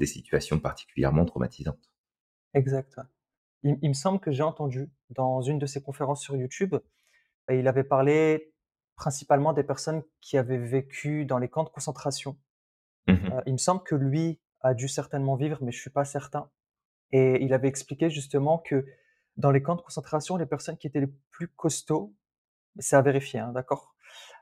des 0.00 0.06
situations 0.06 0.60
particulièrement 0.60 1.24
traumatisantes. 1.26 1.90
Exact. 2.52 2.98
Il 3.62 3.78
il 3.82 3.88
me 3.88 3.94
semble 3.94 4.20
que 4.20 4.30
j'ai 4.30 4.42
entendu 4.42 4.90
dans 5.10 5.40
une 5.42 5.58
de 5.58 5.66
ses 5.66 5.82
conférences 5.82 6.22
sur 6.22 6.36
YouTube, 6.36 6.76
et 7.50 7.58
il 7.58 7.68
avait 7.68 7.84
parlé 7.84 8.52
principalement 8.96 9.52
des 9.52 9.64
personnes 9.64 10.02
qui 10.20 10.38
avaient 10.38 10.58
vécu 10.58 11.24
dans 11.24 11.38
les 11.38 11.48
camps 11.48 11.64
de 11.64 11.68
concentration. 11.70 12.38
Mmh 13.06 13.12
mh. 13.12 13.26
Heu, 13.32 13.42
il 13.46 13.52
me 13.54 13.58
semble 13.58 13.82
que 13.84 13.94
lui 13.94 14.40
a 14.60 14.74
dû 14.74 14.88
certainement 14.88 15.36
vivre, 15.36 15.58
mais 15.62 15.72
je 15.72 15.80
suis 15.80 15.90
pas 15.90 16.04
certain 16.04 16.50
et 17.12 17.42
il 17.44 17.54
avait 17.54 17.68
expliqué 17.68 18.10
justement 18.10 18.58
que 18.58 18.86
dans 19.36 19.50
les 19.50 19.62
camps 19.62 19.76
de 19.76 19.82
concentration, 19.82 20.36
les 20.36 20.46
personnes 20.46 20.76
qui 20.78 20.86
étaient 20.86 21.00
les 21.00 21.12
plus 21.30 21.48
costauds, 21.48 22.14
c'est 22.78 22.96
à 22.96 23.02
vérifier, 23.02 23.40
hein, 23.40 23.52
d'accord? 23.52 23.94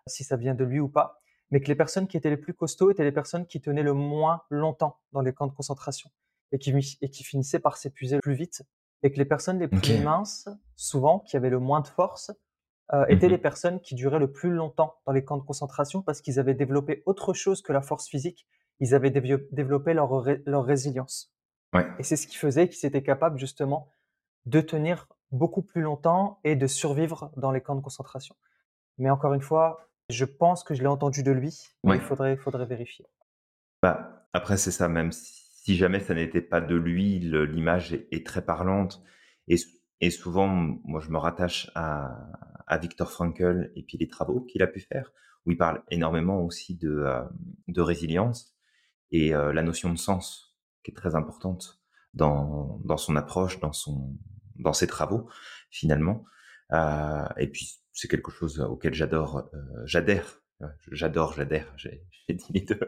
Si 0.07 0.25
ça 0.25 0.37
vient 0.37 0.55
de 0.55 0.65
lui 0.65 0.81
ou 0.81 0.89
pas, 0.89 1.21
mais 1.51 1.61
que 1.61 1.69
les 1.69 1.77
personnes 1.77 2.09
qui 2.09 2.17
étaient 2.17 2.31
les 2.31 2.37
plus 2.37 2.55
costauds 2.55 2.91
étaient 2.91 3.05
les 3.05 3.13
personnes 3.13 3.47
qui 3.47 3.61
tenaient 3.61 3.83
le 3.83 3.95
moins 3.95 4.43
longtemps 4.51 5.01
dans 5.13 5.21
les 5.23 5.33
camps 5.35 5.47
de 5.47 5.53
concentration 5.55 6.11
et 6.53 6.59
qui 6.59 6.73
et 7.03 7.11
qui 7.11 7.25
finissaient 7.25 7.61
par 7.61 7.77
s'épuiser 7.77 8.17
le 8.17 8.23
plus 8.23 8.35
vite 8.35 8.63
et 9.03 9.13
que 9.13 9.19
les 9.19 9.25
personnes 9.25 9.59
les 9.59 9.69
plus 9.69 9.99
minces, 9.99 10.49
souvent, 10.77 11.21
qui 11.21 11.37
avaient 11.37 11.51
le 11.51 11.59
moins 11.61 11.81
de 11.81 11.89
force, 11.89 12.31
heu, 12.93 13.05
Mmh 13.09 13.17
étaient 13.17 13.29
les 13.29 13.39
mh. 13.39 13.39
personnes 13.39 13.81
qui 13.81 13.95
duraient 13.95 14.19
le 14.19 14.33
plus 14.33 14.51
longtemps 14.51 14.97
dans 15.07 15.13
les 15.13 15.25
camps 15.25 15.37
de 15.39 15.43
concentration 15.45 16.03
parce 16.03 16.21
qu'ils 16.23 16.39
avaient 16.41 16.55
développé 16.55 17.03
autre 17.07 17.35
chose 17.35 17.63
que 17.63 17.73
la 17.73 17.83
force 17.83 18.09
physique. 18.09 18.47
Ils 18.81 18.95
avaient 18.95 19.11
développé 19.11 19.95
leur 19.95 20.11
ré 20.23 20.43
leur 20.47 20.65
résilience 20.65 21.33
Ouais. 21.73 21.87
et 21.99 22.03
c'est 22.05 22.17
ce 22.17 22.27
qui 22.27 22.37
faisait 22.37 22.69
qu'ils 22.69 22.87
étaient 22.87 23.03
capables 23.03 23.39
justement 23.39 23.89
de 24.47 24.61
tenir 24.63 25.09
beaucoup 25.33 25.63
plus 25.63 25.83
longtemps 25.83 26.41
et 26.45 26.57
de 26.57 26.67
survivre 26.67 27.33
dans 27.37 27.53
les 27.53 27.61
camps 27.63 27.77
de 27.77 27.83
concentration. 27.83 28.37
Mais 28.99 29.11
encore 29.11 29.35
une 29.35 29.43
fois, 29.43 29.91
je 30.11 30.25
pense 30.27 30.65
que 30.65 30.75
je 30.75 30.83
l'ai 30.83 30.89
entendu 30.89 31.23
de 31.25 31.33
lui, 31.33 31.69
mais 31.85 31.95
il 31.97 32.03
faudrait 32.03 32.37
faudrait 32.39 32.67
vérifier. 32.67 33.07
Bah, 33.83 34.29
après 34.33 34.57
c'est 34.57 34.71
ça, 34.71 34.89
même 34.89 35.13
si 35.13 35.46
jamais 35.75 36.01
ça 36.01 36.15
n'était 36.15 36.41
pas 36.41 36.61
de 36.61 36.75
lui, 36.77 37.19
l'image 37.19 37.93
est 38.13 38.25
très 38.27 38.45
parlante. 38.45 39.03
Et 40.01 40.11
souvent, 40.11 40.49
moi 40.49 41.01
je 41.01 41.11
me 41.11 41.19
rattache 41.19 41.71
à 41.75 42.31
à 42.67 42.79
Viktor 42.79 43.11
Frankl 43.11 43.71
et 43.77 43.83
puis 43.83 43.97
les 43.99 44.09
travaux 44.09 44.41
qu'il 44.41 44.63
a 44.63 44.67
pu 44.67 44.81
faire, 44.81 45.13
où 45.45 45.53
il 45.53 45.57
parle 45.57 45.83
énormément 45.91 46.43
aussi 46.45 46.77
de, 46.77 47.07
de 47.69 47.81
résilience 47.81 48.57
et 49.13 49.35
heu, 49.35 49.53
la 49.53 49.63
notion 49.63 49.93
de 49.93 49.99
sens 49.99 50.57
qui 50.83 50.91
est 50.91 50.95
très 50.95 51.15
importante 51.15 51.81
dans 52.15 52.97
son 52.97 53.17
approche, 53.17 53.61
dans 53.61 53.73
son 53.73 54.17
dans 54.57 54.73
ses 54.73 54.87
travaux 54.87 55.29
finalement. 55.71 56.25
Heu 56.73 57.25
et 57.37 57.47
puis 57.49 57.77
c'est 57.93 58.09
quelque 58.09 58.31
chose 58.31 58.61
auquel 58.61 58.95
j'adore, 58.95 59.49
j'adhère, 59.85 60.43
j'adore, 60.91 61.35
j'adhère, 61.35 61.73
j'ai 61.77 62.03
dit 62.31 62.53
les 62.53 62.63
2, 62.63 62.79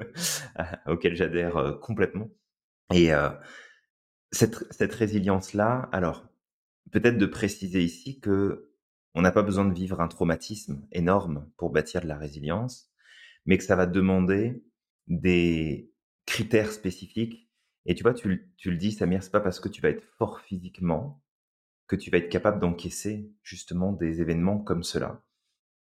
auquel 0.87 1.15
j'adhère, 1.15 1.79
complètement 1.81 2.31
et 2.93 3.13
heu, 3.13 3.31
cette 4.33 4.65
cette 4.73 4.95
résilience-là, 4.95 5.89
alors 5.93 6.27
peut-être 6.93 7.19
de 7.19 7.27
préciser 7.27 7.83
ici 7.83 8.21
que 8.21 8.73
on 9.15 9.23
n'a 9.23 9.33
pas 9.33 9.43
besoin 9.43 9.65
de 9.65 9.75
vivre 9.75 10.01
un 10.01 10.09
traumatisme 10.09 10.87
énorme 10.93 11.51
pour 11.57 11.71
bâtir 11.71 12.03
de 12.03 12.07
la 12.09 12.19
résilience, 12.19 12.91
mais 13.47 13.59
que 13.59 13.65
ça 13.65 13.77
va 13.77 13.87
demander 13.87 14.65
des 15.09 15.93
critères 16.27 16.73
spécifiques 16.73 17.49
et 17.87 17.95
tu 17.95 18.03
vois, 18.03 18.15
tu 18.15 18.53
tu 18.59 18.71
le 18.71 18.77
dis 18.77 18.93
Samir, 18.93 19.23
c'est 19.23 19.31
pas 19.33 19.41
parce 19.41 19.61
que 19.61 19.69
tu 19.69 19.81
vas 19.81 19.91
être 19.91 20.05
fort 20.19 20.41
physiquement 20.41 21.23
que 21.89 21.97
tu 21.97 22.11
vas 22.11 22.19
être 22.19 22.31
capable 22.31 22.61
d'encaisser 22.61 23.33
justement 23.43 23.93
des 23.93 24.21
événements 24.21 24.59
comme 24.59 24.85
cela 24.85 25.23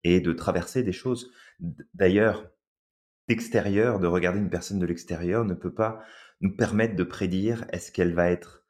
et 0.05 0.21
de 0.21 0.33
traverser 0.33 0.83
des 0.83 0.93
choses. 0.93 1.33
D'ailleurs, 1.95 2.51
d'extérieur, 3.29 4.01
de 4.01 4.07
regarder 4.07 4.39
une 4.39 4.51
personne 4.51 4.79
de 4.79 4.87
l'extérieur 4.87 5.45
ne 5.45 5.55
peut 5.55 5.75
pas 5.75 6.03
nous 6.41 6.55
permettre 6.55 6.97
de 6.97 7.05
prédire 7.05 7.65
est-ce 7.71 7.93
qu'elle 7.93 8.15
va 8.15 8.31
être 8.31 8.65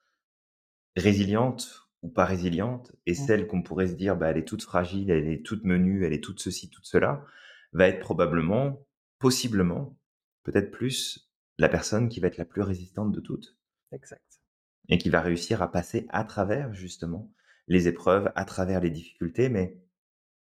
résiliente 0.96 1.90
ou 2.02 2.08
pas 2.08 2.24
résiliente 2.24 2.92
et 3.06 3.14
celle 3.14 3.46
qu'on 3.46 3.62
pourrait 3.62 3.88
se 3.88 3.94
dire: 3.94 4.16
«Bah, 4.16 4.30
elle 4.30 4.38
est 4.38 4.46
toute 4.46 4.62
fragile, 4.62 5.10
elle 5.10 5.28
est 5.28 5.44
toute 5.44 5.64
menue, 5.64 6.04
elle 6.04 6.12
est 6.12 6.22
toute 6.22 6.40
ceci, 6.40 6.70
toute 6.70 6.86
cela», 6.86 7.24
va 7.72 7.88
être 7.88 8.00
probablement, 8.00 8.86
possiblement, 9.18 9.98
peut-être 10.44 10.70
plus 10.70 11.30
la 11.58 11.68
personne 11.68 12.08
qui 12.08 12.20
va 12.20 12.28
être 12.28 12.36
la 12.36 12.44
plus 12.44 12.62
résistante 12.62 13.12
de 13.12 13.20
toutes 13.20 13.58
Exact. 13.92 14.40
et 14.88 14.98
qui 14.98 15.10
va 15.10 15.20
réussir 15.20 15.62
à 15.62 15.72
passer 15.72 16.06
à 16.10 16.24
travers 16.24 16.72
justement 16.72 17.32
les 17.66 17.88
épreuves, 17.88 18.30
à 18.36 18.44
travers 18.44 18.80
les 18.80 18.90
difficultés. 18.90 19.48
Mais 19.48 19.78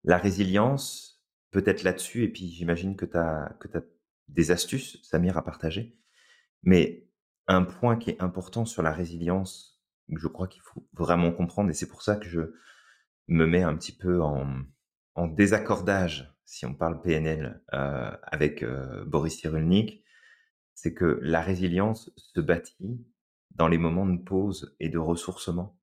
la 0.03 0.17
résilience, 0.17 1.23
peut-être 1.51 1.83
là-dessus 1.83 2.23
et 2.23 2.29
puis 2.29 2.47
j'imagine 2.47 2.95
que 2.95 3.05
tu 3.05 3.17
as 3.17 3.55
que 3.59 3.67
tu 3.67 3.77
as 3.77 3.83
des 4.29 4.51
astuces, 4.51 4.99
Samir, 5.03 5.37
à 5.37 5.43
partager. 5.43 5.97
Mais 6.63 7.05
un 7.47 7.63
point 7.63 7.97
qui 7.97 8.11
est 8.11 8.21
important 8.21 8.65
sur 8.65 8.81
la 8.83 8.91
résilience, 8.91 9.81
je 10.15 10.27
crois 10.27 10.47
qu'il 10.47 10.61
faut 10.61 10.87
vraiment 10.93 11.31
comprendre 11.31 11.69
et 11.69 11.73
c'est 11.73 11.87
pour 11.89 12.01
ça 12.03 12.15
que 12.15 12.27
je 12.29 12.41
me 13.27 13.45
mets 13.47 13.63
un 13.63 13.75
petit 13.75 13.95
peu 13.95 14.21
en 14.21 15.27
désaccordage, 15.27 16.33
si 16.45 16.65
on 16.65 16.73
parle 16.73 17.01
PNL, 17.01 17.61
heu, 17.73 18.11
avec, 18.23 18.63
heu, 18.63 19.03
Boris 19.07 19.37
Cyrulnik, 19.39 20.03
c'est 20.75 20.93
que 20.93 21.19
la 21.23 21.41
résilience 21.41 22.11
se 22.17 22.39
bâtit 22.41 23.05
dans 23.51 23.67
les 23.67 23.77
moments 23.77 24.07
de 24.07 24.21
pause 24.23 24.75
et 24.79 24.89
de 24.89 24.97
ressourcement. 24.99 25.77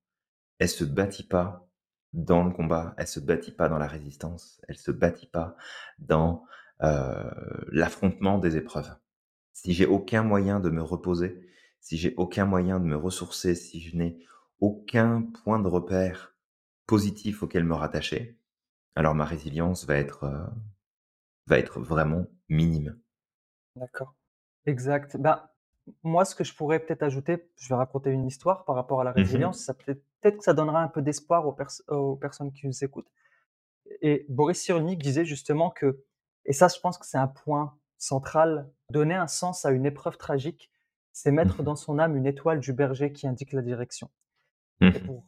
Elle 0.61 0.69
se 0.71 0.85
bâtit 0.85 1.27
pas 1.29 1.69
dans 2.15 2.45
le 2.45 2.53
combat, 2.53 2.95
elle 2.99 3.09
se 3.09 3.21
bâtit 3.21 3.53
pas 3.53 3.69
dans 3.69 3.79
la 3.79 3.89
résistance, 3.89 4.61
elle 4.69 4.79
se 4.79 4.91
bâtit 4.93 5.29
pas 5.29 5.57
dans, 5.99 6.45
heu, 6.83 7.67
l'affrontement 7.73 8.39
des 8.39 8.57
épreuves. 8.57 8.91
Si 9.53 9.73
j'ai 9.73 9.87
aucun 9.87 10.23
moyen 10.25 10.59
de 10.61 10.71
me 10.71 10.83
reposer, 10.83 11.41
si 11.81 11.97
j'ai 11.97 12.15
aucun 12.17 12.47
moyen 12.47 12.81
de 12.81 12.85
me 12.87 12.97
ressourcer, 12.97 13.55
si 13.55 13.81
je 13.81 13.97
n'ai 13.97 14.19
aucun 14.61 15.23
point 15.23 15.61
de 15.61 15.69
repère 15.69 16.35
positif 16.87 17.43
auquel 17.45 17.65
me 17.65 17.75
rattacher, 17.75 18.39
alors 18.97 19.15
ma 19.15 19.25
résilience 19.27 19.87
va 19.87 19.97
être, 19.97 20.25
heu, 20.25 20.47
va 21.47 21.59
être 21.59 21.81
vraiment 21.81 22.29
minime. 22.49 22.99
D'accord. 23.77 24.15
Exact. 24.67 25.17
Ben, 25.19 25.49
moi, 26.03 26.25
ce 26.25 26.35
que 26.35 26.45
je 26.45 26.55
pourrais 26.55 26.81
peut-être 26.81 27.03
ajouter, 27.03 27.51
je 27.57 27.69
vais 27.69 27.75
raconter 27.75 28.11
une 28.11 28.27
histoire 28.27 28.65
par 28.65 28.77
rapport 28.77 29.01
à 29.01 29.05
la 29.05 29.13
Mmh 29.15 29.33
mh. 29.35 29.51
résilience, 29.51 29.71
peut 29.87 29.95
peut-être 30.21 30.39
que 30.39 30.45
ça 30.45 30.55
donnera 30.55 30.83
un 30.83 30.89
peu 30.89 31.03
d'espoir 31.03 31.47
aux 31.47 31.53
pers 31.53 31.71
aux 31.89 32.17
personnes 32.17 32.53
qui 32.53 32.67
nous 32.67 32.85
écoutent 32.85 33.11
et 34.03 34.27
Boris 34.31 34.61
Cyrulnik 34.63 35.03
disait 35.03 35.25
justement 35.27 35.71
que 35.71 36.05
et 36.47 36.53
ça, 36.55 36.69
je 36.69 36.81
pense 36.81 36.99
que 36.99 37.07
c'est 37.07 37.19
un 37.19 37.29
point 37.29 37.79
central, 37.99 38.71
donner 38.91 39.15
un 39.15 39.27
sens 39.27 39.65
à 39.65 39.71
une 39.71 39.87
épreuve 39.87 40.17
tragique, 40.17 40.71
c'est 41.13 41.31
mettre 41.33 41.63
Mmh 41.63 41.65
dans 41.65 41.77
son 41.77 41.99
âme 41.99 42.17
une 42.17 42.27
étoile 42.27 42.61
du 42.61 42.73
berger 42.73 43.13
qui 43.13 43.27
indique 43.27 43.53
la 43.53 43.63
direction. 43.63 44.11
Et 44.81 44.91
Mmh 44.91 45.01
pour 45.01 45.25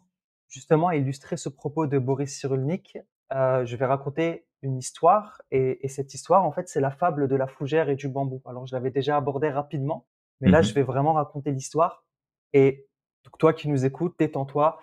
justement 0.49 0.90
illustrer 0.90 1.37
ce 1.37 1.49
propos 1.49 1.87
de 1.87 1.99
Boris 1.99 2.38
Cyrulnik, 2.38 2.99
je 3.31 3.76
vais 3.76 3.87
raconter 3.87 4.47
une 4.62 4.76
histoire 4.78 5.42
et 5.50 5.85
et 5.85 5.88
cette 5.88 6.14
histoire, 6.14 6.45
en 6.45 6.52
fait, 6.52 6.69
c'est 6.69 6.81
la 6.81 6.90
fable 6.90 7.28
de 7.28 7.37
la 7.37 7.47
fougère 7.47 7.88
et 7.88 7.97
du 7.97 8.09
bambou. 8.09 8.42
Alors 8.45 8.66
je 8.66 8.75
l'avais 8.75 8.90
déjà 8.90 9.16
abordée 9.16 9.50
rapidement, 9.50 10.07
mais 10.40 10.50
là, 10.50 10.62
je 10.62 10.71
Mmh 10.71 10.75
vais 10.75 10.83
vraiment 10.83 11.14
raconter 11.14 11.50
l'histoire 11.50 12.04
et 12.52 12.87
donc 13.25 13.38
toi 13.38 13.52
qui 13.52 13.69
nous 13.69 13.85
écoutes, 13.85 14.14
détends-toi, 14.19 14.81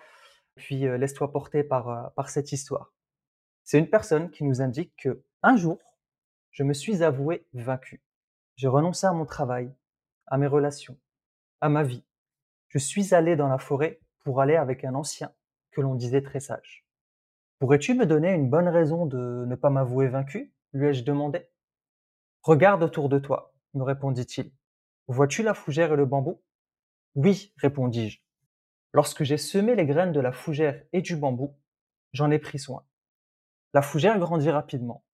puis, 0.56 0.80
laisse-toi 0.80 1.32
porter 1.32 1.64
par, 1.64 2.12
par 2.14 2.28
cette 2.28 2.52
histoire. 2.52 2.92
C'est 3.64 3.78
une 3.78 3.88
personne 3.88 4.30
qui 4.30 4.44
nous 4.44 4.60
indique 4.60 4.92
que 4.96 5.22
un 5.42 5.56
jour, 5.56 5.78
je 6.50 6.64
me 6.64 6.74
suis 6.74 7.02
avoué 7.02 7.46
vaincu. 7.54 8.02
J'ai 8.56 8.68
renoncé 8.68 9.06
à 9.06 9.12
mon 9.12 9.24
travail, 9.24 9.72
à 10.26 10.38
mes 10.38 10.46
relations, 10.46 10.98
à 11.60 11.68
ma 11.68 11.82
vie. 11.82 12.04
Je 12.68 12.78
suis 12.78 13.14
allé 13.14 13.36
dans 13.36 13.48
la 13.48 13.58
forêt 13.58 14.00
pour 14.20 14.40
aller 14.40 14.56
avec 14.56 14.84
un 14.84 14.94
ancien 14.94 15.32
que 15.72 15.80
l'on 15.80 15.94
disait 15.94 16.22
très 16.22 16.40
sage. 16.40 16.86
Pourrais-tu 17.58 17.94
me 17.94 18.06
donner 18.06 18.32
une 18.32 18.48
bonne 18.48 18.68
raison 18.68 19.06
de 19.06 19.44
ne 19.46 19.54
pas 19.54 19.70
m'avouer 19.70 20.08
vaincu 20.08 20.52
lui 20.72 20.88
ai-je 20.88 21.04
demandé? 21.04 21.48
Regarde 22.42 22.82
autour 22.82 23.08
de 23.08 23.18
toi, 23.18 23.52
me 23.74 23.82
répondit-il. 23.82 24.52
Vois-tu 25.08 25.42
la 25.42 25.54
fougère 25.54 25.92
et 25.92 25.96
le 25.96 26.06
bambou? 26.06 26.40
Oui, 27.16 27.52
répondis-je. 27.56 28.20
Lorsque 28.92 29.24
j'ai 29.24 29.36
semé 29.36 29.74
les 29.74 29.86
graines 29.86 30.12
de 30.12 30.20
la 30.20 30.32
fougère 30.32 30.82
et 30.92 31.02
du 31.02 31.16
bambou, 31.16 31.56
j'en 32.12 32.30
ai 32.30 32.38
pris 32.38 32.58
soin. 32.58 32.84
La 33.74 33.82
fougère 33.82 34.18
grandit 34.18 34.50
rapidement. 34.50 35.04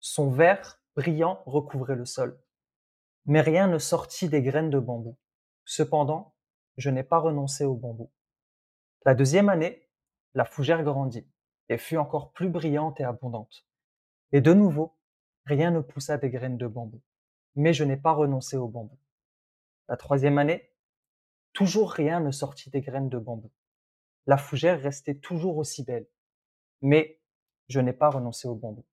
Son 0.00 0.30
vert 0.30 0.80
brillant 0.96 1.42
recouvrait 1.46 1.96
le 1.96 2.04
sol. 2.04 2.38
Mais 3.26 3.40
rien 3.40 3.66
ne 3.66 3.78
sortit 3.78 4.28
des 4.28 4.42
graines 4.42 4.70
de 4.70 4.78
bambou. 4.78 5.16
Cependant, 5.64 6.34
je 6.76 6.90
n'ai 6.90 7.02
pas 7.02 7.18
renoncé 7.18 7.64
au 7.64 7.74
bambou. 7.74 8.10
La 9.04 9.14
deuxième 9.14 9.48
année, 9.48 9.88
la 10.34 10.44
fougère 10.44 10.82
grandit 10.82 11.26
et 11.68 11.78
fut 11.78 11.96
encore 11.96 12.32
plus 12.32 12.48
brillante 12.48 13.00
et 13.00 13.04
abondante. 13.04 13.66
Et 14.32 14.40
de 14.40 14.52
nouveau, 14.52 14.96
rien 15.44 15.70
ne 15.70 15.80
poussa 15.80 16.18
des 16.18 16.30
graines 16.30 16.58
de 16.58 16.66
bambou. 16.66 17.00
Mais 17.54 17.72
je 17.72 17.84
n'ai 17.84 17.96
pas 17.96 18.12
renoncé 18.12 18.56
au 18.56 18.68
bambou. 18.68 18.98
La 19.88 19.96
troisième 19.96 20.38
année, 20.38 20.70
toujours 21.52 21.90
rien 21.90 22.20
ne 22.20 22.30
sortit 22.30 22.70
des 22.70 22.80
graines 22.80 23.08
de 23.08 23.18
bambou. 23.18 23.50
La 24.26 24.36
fougère 24.36 24.80
restait 24.80 25.14
toujours 25.14 25.56
aussi 25.56 25.84
belle. 25.84 26.06
Mais 26.82 27.20
je 27.68 27.80
n'ai 27.80 27.92
pas 27.92 28.10
renoncé 28.10 28.46
au 28.46 28.54
bambou. 28.54 28.84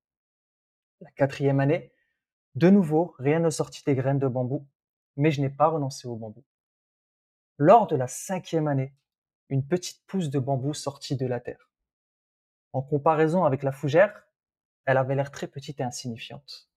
La 1.00 1.10
quatrième 1.10 1.60
année, 1.60 1.92
de 2.54 2.70
nouveau, 2.70 3.14
rien 3.18 3.40
ne 3.40 3.50
sortit 3.50 3.82
des 3.84 3.94
graines 3.94 4.18
de 4.18 4.28
bambou. 4.28 4.66
Mais 5.16 5.30
je 5.30 5.40
n'ai 5.40 5.50
pas 5.50 5.68
renoncé 5.68 6.08
au 6.08 6.16
bambou. 6.16 6.44
Lors 7.58 7.86
de 7.86 7.96
la 7.96 8.08
cinquième 8.08 8.68
année, 8.68 8.94
une 9.48 9.66
petite 9.66 10.04
pousse 10.06 10.30
de 10.30 10.38
bambou 10.38 10.74
sortit 10.74 11.16
de 11.16 11.26
la 11.26 11.40
terre. 11.40 11.70
En 12.72 12.82
comparaison 12.82 13.44
avec 13.44 13.62
la 13.62 13.72
fougère, 13.72 14.26
elle 14.86 14.96
avait 14.96 15.14
l'air 15.14 15.30
très 15.30 15.46
petite 15.46 15.80
et 15.80 15.84
insignifiante. 15.84 16.68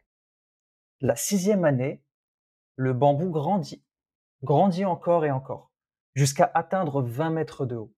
La 1.02 1.16
sixième 1.16 1.66
année, 1.66 2.04
le 2.76 2.94
bambou 2.94 3.32
grandit, 3.32 3.84
grandit 4.44 4.86
encore 4.86 5.26
et 5.26 5.32
encore, 5.32 5.72
jusqu'à 6.14 6.52
atteindre 6.54 7.02
20 7.02 7.32
mètres 7.32 7.66
de 7.66 7.76
haut. 7.76 7.94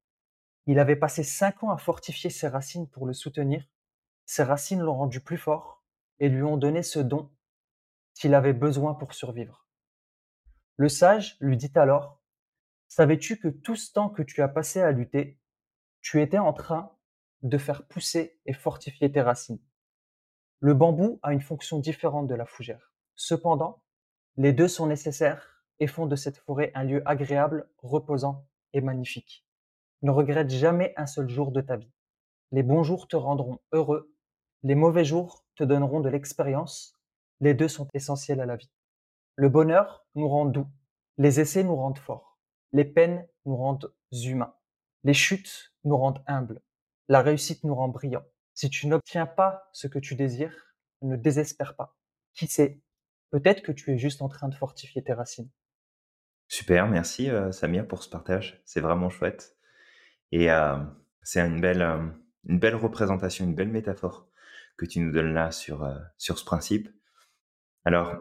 Il 0.68 0.80
avait 0.80 0.96
passé 0.96 1.24
cinq 1.24 1.64
ans 1.64 1.72
à 1.72 1.78
fortifier 1.78 2.30
ses 2.30 2.48
racines 2.48 2.88
pour 2.88 3.06
le 3.06 3.14
soutenir. 3.14 3.66
Ses 4.26 4.44
racines 4.44 4.82
l'ont 4.82 4.96
rendu 4.96 5.20
plus 5.20 5.38
fort 5.38 5.84
et 6.20 6.30
lui 6.30 6.44
ont 6.44 6.58
donné 6.58 6.84
ce 6.84 7.00
don 7.00 7.30
qu'il 8.20 8.36
avait 8.36 8.54
besoin 8.54 8.94
pour 8.94 9.14
survivre. 9.14 9.66
Le 10.76 10.90
sage 10.90 11.38
lui 11.40 11.56
dit 11.56 11.72
alors, 11.76 12.22
Savais-tu 12.90 13.40
que 13.40 13.48
tout 13.48 13.76
ce 13.76 13.94
temps 13.94 14.10
que 14.10 14.24
tu 14.24 14.42
as 14.42 14.48
passé 14.48 14.82
à 14.82 14.92
lutter, 14.92 15.40
tu 16.02 16.22
étais 16.22 16.40
en 16.40 16.54
train 16.54 16.92
de 17.44 17.58
faire 17.58 17.88
pousser 17.88 18.40
et 18.46 18.54
fortifier 18.54 19.12
tes 19.12 19.22
racines? 19.22 19.62
Le 20.60 20.74
bambou 20.74 21.20
a 21.22 21.32
une 21.32 21.42
fonction 21.42 21.80
différente 21.80 22.28
de 22.28 22.36
la 22.36 22.46
fougère. 22.46 22.92
Cependant, 23.16 23.84
les 24.36 24.52
deux 24.52 24.68
sont 24.68 24.88
nécessaires 24.88 25.64
et 25.80 25.88
font 25.88 26.06
de 26.06 26.16
cette 26.18 26.38
forêt 26.38 26.72
un 26.76 26.84
lieu 26.84 27.02
agréable, 27.06 27.70
reposant 27.78 28.48
et 28.74 28.82
magnifique. 28.82 29.46
Ne 30.02 30.12
regrette 30.12 30.50
jamais 30.50 30.94
un 30.98 31.06
seul 31.06 31.30
jour 31.30 31.52
de 31.52 31.62
ta 31.62 31.78
vie. 31.78 31.92
Les 32.52 32.64
bons 32.64 32.84
jours 32.84 33.08
te 33.08 33.16
rendront 33.16 33.60
heureux, 33.72 34.14
les 34.64 34.76
mauvais 34.76 35.06
jours 35.06 35.46
te 35.56 35.64
donneront 35.64 36.02
de 36.02 36.10
l'expérience. 36.10 36.99
Les 37.42 37.54
deux 37.54 37.68
sont 37.68 37.88
essentiels 37.94 38.42
à 38.42 38.46
la 38.46 38.56
vie. 38.56 38.72
Le 39.36 39.50
bonheur 39.50 40.06
nous 40.16 40.28
rend 40.28 40.46
doux, 40.46 40.68
les 41.18 41.40
essais 41.40 41.64
nous 41.64 41.76
rendent 41.76 42.00
forts, 42.00 42.40
les 42.74 42.86
peines 42.86 43.28
nous 43.46 43.56
rendent 43.56 43.94
humains, 44.12 44.56
les 45.04 45.14
chutes 45.14 45.74
nous 45.86 45.98
rendent 45.98 46.24
humbles, 46.28 46.62
la 47.08 47.22
réussite 47.22 47.64
nous 47.64 47.76
rend 47.76 47.88
brillants. 47.88 48.26
Si 48.54 48.70
tu 48.70 48.88
n'obtiens 48.88 49.26
pas 49.26 49.70
ce 49.74 49.88
que 49.88 50.00
tu 50.00 50.16
désires, 50.16 50.76
ne 51.02 51.16
désespère 51.16 51.76
pas. 51.76 51.98
Qui 52.34 52.48
sait, 52.48 52.82
peut-être 53.32 53.62
que 53.62 53.72
tu 53.72 53.94
es 53.94 53.98
juste 53.98 54.22
en 54.22 54.28
train 54.28 54.50
de 54.50 54.56
fortifier 54.56 55.04
tes 55.04 55.14
racines. 55.14 55.50
Super, 56.50 56.88
merci, 56.88 57.30
heu, 57.30 57.52
Samir 57.52 57.88
pour 57.88 58.04
ce 58.04 58.10
partage. 58.10 58.62
C'est 58.66 58.82
vraiment 58.82 59.10
chouette 59.10 59.56
et 60.32 60.46
hem, 60.46 60.94
c'est 61.24 61.42
une 61.42 61.62
belle, 61.62 61.82
hem, 61.82 62.20
une 62.48 62.60
belle 62.60 62.76
représentation, 62.76 63.46
une 63.46 63.56
belle 63.56 63.70
métaphore 63.70 64.30
que 64.78 64.86
tu 64.86 65.00
nous 65.00 65.12
donnes 65.12 65.34
là 65.34 65.52
sur, 65.52 65.84
heu, 65.86 65.98
sur 66.18 66.40
ce 66.40 66.46
principe. 66.46 66.90
Alors, 67.90 68.18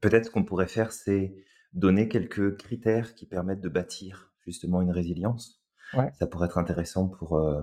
peut-être 0.00 0.32
qu'on 0.32 0.44
pourrait 0.44 0.66
faire, 0.66 0.90
c'est 0.90 1.36
donner 1.74 2.08
quelques 2.08 2.56
critères 2.56 3.14
qui 3.14 3.26
permettent 3.26 3.60
de 3.60 3.68
bâtir 3.68 4.32
justement 4.46 4.80
une 4.80 4.92
résilience. 4.92 5.62
Ouais, 5.92 6.12
Ça 6.14 6.26
pourrait 6.26 6.46
être 6.46 6.56
intéressant 6.56 7.08
pour, 7.08 7.36
heu, 7.36 7.62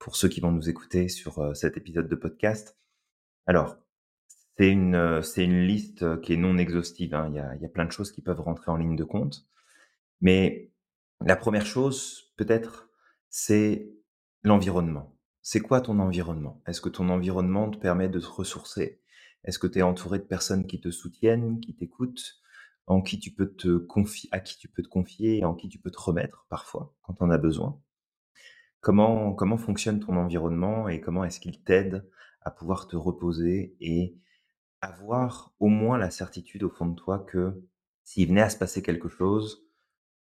pour 0.00 0.16
ceux 0.16 0.28
qui 0.28 0.40
vont 0.40 0.50
nous 0.50 0.68
écouter 0.68 1.08
sur, 1.08 1.40
heu, 1.40 1.54
cet 1.54 1.76
épisode 1.76 2.08
de 2.08 2.16
podcast. 2.16 2.80
Alors, 3.46 3.76
c'est 4.58 4.70
une, 4.70 5.22
c'est 5.22 5.44
une 5.44 5.62
liste, 5.66 6.20
qui 6.22 6.32
est 6.34 6.38
non 6.38 6.58
exhaustive, 6.58 7.14
hein. 7.14 7.28
Il 7.30 7.36
y 7.36 7.40
a 7.40 7.54
il 7.56 7.62
y 7.62 7.66
a 7.66 7.70
plein 7.70 7.86
de 7.86 7.92
choses 7.92 8.12
qui 8.12 8.22
peuvent 8.22 8.40
rentrer 8.40 8.72
en 8.72 8.76
ligne 8.76 8.96
de 8.96 9.04
compte. 9.04 9.46
Mais 10.22 10.72
la 11.24 11.36
première 11.36 11.66
chose, 11.66 12.32
peut-être, 12.38 12.90
c'est 13.30 13.92
l'environnement. 14.44 15.16
C'est 15.42 15.60
quoi 15.60 15.82
ton 15.82 16.00
environnement? 16.00 16.62
Est-ce 16.66 16.82
que 16.82 16.90
ton 16.90 17.10
environnement 17.10 17.70
te 17.70 17.78
permet 17.78 18.08
de 18.08 18.20
te 18.20 18.26
ressourcer? 18.26 19.01
Est-ce 19.44 19.58
que 19.58 19.66
tu 19.66 19.80
es 19.80 19.82
entouré 19.82 20.18
de 20.18 20.24
personnes 20.24 20.66
qui 20.66 20.80
te 20.80 20.90
soutiennent, 20.90 21.60
qui 21.60 21.74
t'écoutent, 21.74 22.40
en 22.86 23.02
qui 23.02 23.18
tu 23.18 23.30
peux 23.30 23.52
te 23.52 23.76
confier 23.78 24.28
à 24.32 24.40
qui 24.40 24.58
tu 24.58 24.68
peux 24.68 24.82
te 24.82 24.88
confier 24.88 25.38
et 25.38 25.44
en 25.44 25.54
qui 25.54 25.68
tu 25.68 25.78
peux 25.78 25.90
te 25.90 26.00
remettre 26.00 26.46
parfois, 26.48 26.94
quand 27.02 27.20
en 27.22 27.30
as 27.30 27.38
besoin? 27.38 27.80
Comment 28.80 29.32
comment 29.32 29.58
fonctionne 29.58 30.00
ton 30.00 30.16
environnement 30.16 30.88
et 30.88 31.00
comment 31.00 31.24
est-ce 31.24 31.40
qu'il 31.40 31.62
t'aide 31.62 32.08
à 32.40 32.50
pouvoir 32.50 32.88
te 32.88 32.96
reposer 32.96 33.76
et 33.80 34.16
avoir 34.80 35.54
au 35.60 35.68
moins 35.68 35.98
la 35.98 36.10
certitude 36.10 36.64
au 36.64 36.70
fond 36.70 36.86
de 36.86 36.96
toi 36.96 37.20
que 37.20 37.62
s'il 38.04 38.28
venait 38.28 38.42
à 38.42 38.50
se 38.50 38.58
passer 38.58 38.82
quelque 38.82 39.08
chose, 39.08 39.64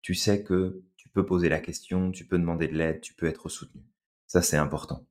tu 0.02 0.14
sais 0.14 0.44
que 0.44 0.82
tu 0.96 1.08
peux 1.08 1.25
poser 1.25 1.49
la 1.49 1.61
question, 1.61 2.12
tu 2.12 2.26
peux 2.26 2.38
demander 2.38 2.68
de 2.68 2.75
l'aide, 2.75 3.00
tu 3.00 3.14
peux 3.14 3.26
être 3.26 3.49
soutenu? 3.49 3.82
Ça, 4.26 4.42
c'est 4.42 4.58
important. 4.58 5.06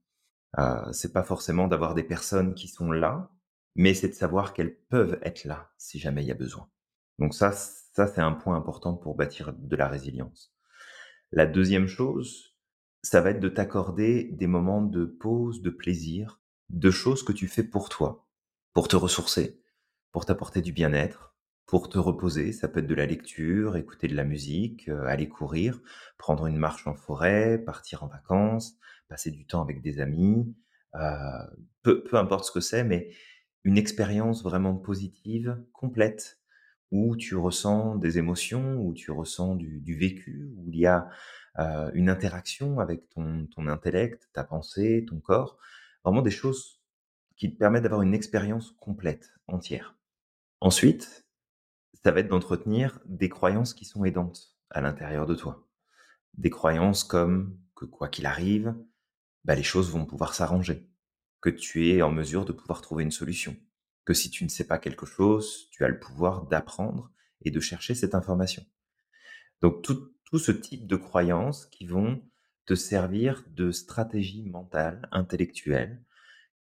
Heu, 0.60 0.92
c'est 0.94 1.14
pas 1.14 1.24
forcément 1.24 1.68
d'avoir 1.68 1.96
des 1.96 2.04
personnes 2.04 2.54
qui 2.56 2.68
sont 2.68 2.92
là, 2.92 3.32
mais 3.76 3.94
c'est 3.94 4.10
de 4.10 4.14
savoir 4.14 4.54
qu'elles 4.54 4.78
peuvent 4.90 5.20
être 5.24 5.46
là 5.46 5.72
si 5.78 6.00
jamais 6.00 6.24
il 6.24 6.28
y 6.28 6.32
a 6.32 6.36
besoin. 6.36 6.70
Donc 7.20 7.34
ça, 7.34 7.52
Ça, 7.52 8.08
c'est 8.08 8.22
un 8.22 8.32
point 8.32 8.56
important 8.58 8.96
pour 8.96 9.16
bâtir 9.16 9.54
de 9.54 9.76
la 9.76 9.88
résilience. 9.88 10.52
La 11.32 11.46
deuxième 11.46 11.88
chose, 11.88 12.56
ça 13.04 13.22
va 13.22 13.32
être 13.32 13.40
de 13.40 13.50
t'accorder 13.50 14.24
des 14.32 14.48
moments 14.48 14.82
de 14.82 15.06
pause, 15.06 15.62
de 15.62 15.70
plaisir, 15.70 16.42
de 16.70 16.90
choses 16.92 17.24
que 17.24 17.34
tu 17.34 17.48
fais 17.48 17.64
pour 17.64 17.90
toi, 17.90 18.28
pour 18.74 18.88
te 18.88 18.96
ressourcer, 18.96 19.62
pour 20.12 20.26
t'apporter 20.26 20.62
du 20.62 20.72
bien-être, 20.74 21.36
pour 21.66 21.90
te 21.90 22.00
reposer. 22.00 22.52
Ça 22.52 22.68
peut 22.68 22.80
être 22.80 22.88
de 22.88 22.96
la 22.96 23.06
lecture, 23.06 23.78
écouter 23.78 24.08
de 24.08 24.16
la 24.16 24.24
musique, 24.24 24.90
euh, 24.90 25.06
aller 25.06 25.30
courir, 25.30 25.82
prendre 26.18 26.48
une 26.48 26.58
marche 26.58 26.88
en 26.88 26.96
forêt, 26.96 27.60
partir 27.60 28.04
en 28.04 28.08
vacances, 28.08 28.76
passer 29.08 29.32
du 29.32 29.46
temps 29.46 29.62
avec 29.62 29.82
des 29.82 30.00
amis, 30.00 30.56
euh, 30.96 31.46
peu, 31.84 32.04
peu 32.04 32.18
importe 32.18 32.46
ce 32.46 32.52
que 32.52 32.60
c'est, 32.60 32.84
mais 32.84 33.12
une 33.64 33.78
expérience 33.78 34.44
vraiment 34.44 34.76
positive, 34.76 35.64
complète, 35.72 36.40
où 36.92 37.16
tu 37.16 37.36
ressens 37.36 37.96
des 37.96 38.18
émotions, 38.18 38.76
où 38.78 38.94
tu 38.94 39.12
ressens 39.12 39.56
du, 39.56 39.98
vécu, 39.98 40.52
où 40.58 40.70
il 40.70 40.78
y 40.78 40.86
a 40.86 41.10
euh, 41.60 41.90
une 41.94 42.10
interaction 42.10 42.80
avec 42.80 43.10
ton, 43.10 43.48
ton 43.48 43.68
intellect, 43.68 44.30
ta 44.34 44.44
pensée, 44.44 45.06
ton 45.08 45.20
corps, 45.20 45.58
vraiment 46.04 46.22
des 46.22 46.32
choses 46.32 46.82
qui 47.36 47.52
te 47.52 47.58
permettent 47.58 47.84
d'avoir 47.84 48.04
une 48.04 48.14
expérience 48.14 48.72
complète, 48.80 49.34
entière. 49.48 49.96
Ensuite, 50.62 51.26
ça 52.04 52.12
va 52.12 52.20
être 52.20 52.28
d'entretenir 52.28 53.00
des 53.06 53.30
croyances 53.30 53.74
qui 53.74 53.86
sont 53.86 54.06
aidantes 54.06 54.56
à 54.70 54.82
l'intérieur 54.82 55.26
de 55.26 55.36
toi. 55.36 55.68
Des 56.36 56.50
croyances 56.50 57.04
comme 57.04 57.58
que 57.76 57.86
quoi 57.86 58.08
qu'il 58.08 58.26
arrive, 58.26 58.76
bah, 59.46 59.56
les 59.56 59.64
choses 59.64 59.92
vont 59.92 60.06
pouvoir 60.06 60.34
s'arranger, 60.34 60.88
que 61.44 61.50
tu 61.50 61.90
es 61.90 62.02
en 62.02 62.10
mesure 62.10 62.46
de 62.46 62.54
pouvoir 62.54 62.82
trouver 62.82 63.04
une 63.04 63.12
solution, 63.12 63.58
que 64.06 64.14
si 64.14 64.30
tu 64.30 64.46
ne 64.46 64.50
sais 64.50 64.64
pas 64.64 64.78
quelque 64.78 65.06
chose, 65.06 65.68
tu 65.72 65.84
as 65.84 65.90
le 65.90 66.00
pouvoir 66.00 66.46
d'apprendre 66.48 67.12
et 67.42 67.52
de 67.52 67.60
chercher 67.60 67.96
cette 67.96 68.16
information. 68.16 68.66
Donc 69.62 69.82
tout, 69.82 70.14
tout 70.24 70.40
ce 70.40 70.54
type 70.54 70.88
de 70.88 70.96
croyances 70.96 71.66
qui 71.66 71.86
vont 71.86 72.24
te 72.66 72.76
servir 72.76 73.44
de 73.50 73.72
stratégie 73.72 74.50
mentale, 74.50 75.10
intellectuelle, 75.12 76.02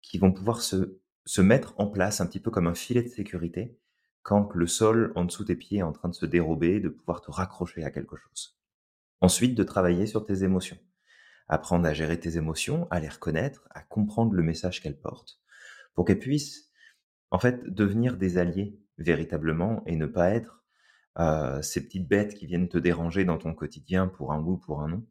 qui 0.01 0.17
vont 0.17 0.33
pouvoir 0.33 0.63
se, 0.63 0.99
se 1.27 1.43
mettre 1.43 1.75
en 1.79 1.87
place 1.87 2.23
un 2.23 2.27
petit 2.27 2.41
peu 2.41 2.51
comme 2.51 2.67
un 2.67 2.75
filet 2.75 3.03
de 3.03 3.09
sécurité 3.09 3.79
quand 4.23 4.55
le 4.55 4.67
sol 4.67 5.13
en 5.15 5.27
dessous 5.27 5.45
tes 5.45 5.57
pieds 5.57 5.81
est 5.81 5.83
en 5.83 5.93
train 5.93 6.09
de 6.09 6.15
se 6.15 6.25
dérober, 6.25 6.81
de 6.81 6.89
pouvoir 6.89 7.21
te 7.21 7.31
raccrocher 7.31 7.85
à 7.85 7.91
quelque 7.91 8.17
chose. 8.17 8.59
Ensuite, 9.21 9.55
de 9.55 9.63
travailler 9.63 10.07
sur 10.07 10.25
tes 10.25 10.43
émotions. 10.43 10.79
Apprendre 11.52 11.85
à 11.87 11.92
gérer 11.92 12.21
tes 12.21 12.37
émotions, 12.37 12.87
à 12.92 13.00
les 13.00 13.09
reconnaître, 13.09 13.66
à 13.71 13.83
comprendre 13.83 14.35
le 14.35 14.42
message 14.45 14.80
qu'elles 14.80 15.00
portent, 15.00 15.40
pour 15.95 16.04
qu'elles 16.04 16.21
puissent, 16.21 16.71
en 17.33 17.40
fait, 17.40 17.64
devenir 17.66 18.16
des 18.16 18.38
alliés 18.38 18.78
véritablement 18.99 19.83
et 19.85 19.97
ne 19.97 20.07
pas 20.07 20.30
être 20.30 20.62
euh, 21.19 21.61
ces 21.61 21.85
petites 21.85 22.07
bêtes 22.07 22.35
qui 22.35 22.47
viennent 22.47 22.69
te 22.69 22.78
déranger 22.78 23.25
dans 23.25 23.37
ton 23.37 23.52
quotidien 23.52 24.07
pour 24.07 24.33
un 24.33 24.40
ou 24.45 24.59
pour 24.59 24.80
un 24.80 24.90
non, 24.90 25.04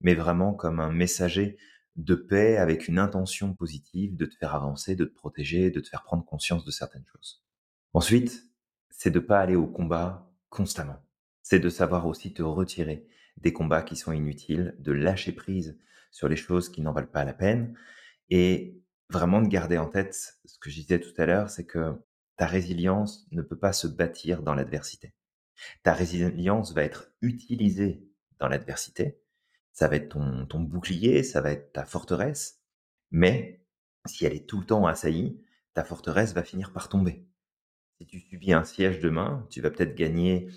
mais 0.00 0.14
vraiment 0.14 0.54
comme 0.54 0.80
un 0.80 0.90
messager 0.90 1.58
de 1.96 2.14
paix 2.14 2.56
avec 2.56 2.88
une 2.88 2.98
intention 2.98 3.52
positive 3.52 4.16
de 4.16 4.24
te 4.24 4.34
faire 4.34 4.54
avancer, 4.54 4.96
de 4.96 5.04
te 5.04 5.14
protéger, 5.14 5.70
de 5.70 5.80
te 5.80 5.90
faire 5.90 6.04
prendre 6.04 6.24
conscience 6.24 6.64
de 6.64 6.70
certaines 6.70 7.04
choses. 7.12 7.44
Ensuite, 7.92 8.44
c'est 8.88 9.10
de 9.10 9.20
pas 9.20 9.40
aller 9.40 9.56
au 9.56 9.66
combat 9.66 10.32
constamment. 10.48 11.04
C'est 11.42 11.60
de 11.60 11.68
savoir 11.68 12.06
aussi 12.06 12.32
te 12.32 12.42
retirer 12.42 13.06
des 13.36 13.52
combats 13.52 13.82
qui 13.82 13.96
sont 13.96 14.12
inutiles, 14.12 14.74
de 14.78 14.92
lâcher 14.92 15.32
prise 15.32 15.78
sur 16.10 16.28
les 16.28 16.36
choses 16.36 16.68
qui 16.68 16.82
n'en 16.82 16.92
valent 16.92 17.06
pas 17.06 17.24
la 17.24 17.32
peine 17.32 17.76
et 18.30 18.80
vraiment 19.10 19.42
de 19.42 19.48
garder 19.48 19.78
en 19.78 19.88
tête 19.88 20.14
ce 20.14 20.58
que 20.58 20.70
je 20.70 20.80
disais 20.80 21.00
tout 21.00 21.14
à 21.18 21.26
l'heure, 21.26 21.50
c'est 21.50 21.66
que 21.66 21.94
ta 22.36 22.46
résilience 22.46 23.26
ne 23.30 23.42
peut 23.42 23.58
pas 23.58 23.72
se 23.72 23.86
bâtir 23.86 24.42
dans 24.42 24.54
l'adversité. 24.54 25.14
Ta 25.82 25.92
résilience 25.92 26.72
va 26.72 26.82
être 26.82 27.12
utilisée 27.20 28.08
dans 28.38 28.48
l'adversité, 28.48 29.20
ça 29.72 29.88
va 29.88 29.96
être 29.96 30.10
ton, 30.10 30.46
ton 30.46 30.60
bouclier, 30.60 31.22
ça 31.22 31.40
va 31.40 31.52
être 31.52 31.72
ta 31.72 31.84
forteresse, 31.84 32.62
mais 33.10 33.62
si 34.06 34.24
elle 34.24 34.34
est 34.34 34.48
tout 34.48 34.58
le 34.58 34.66
temps 34.66 34.86
assaillie, 34.86 35.40
ta 35.74 35.84
forteresse 35.84 36.32
va 36.32 36.42
finir 36.42 36.72
par 36.72 36.88
tomber. 36.88 37.26
Si 37.98 38.06
tu 38.06 38.20
subis 38.20 38.52
un 38.52 38.64
siège 38.64 39.00
demain, 39.00 39.46
tu 39.50 39.60
vas 39.60 39.70
peut-être 39.70 39.94
gagner 39.94 40.48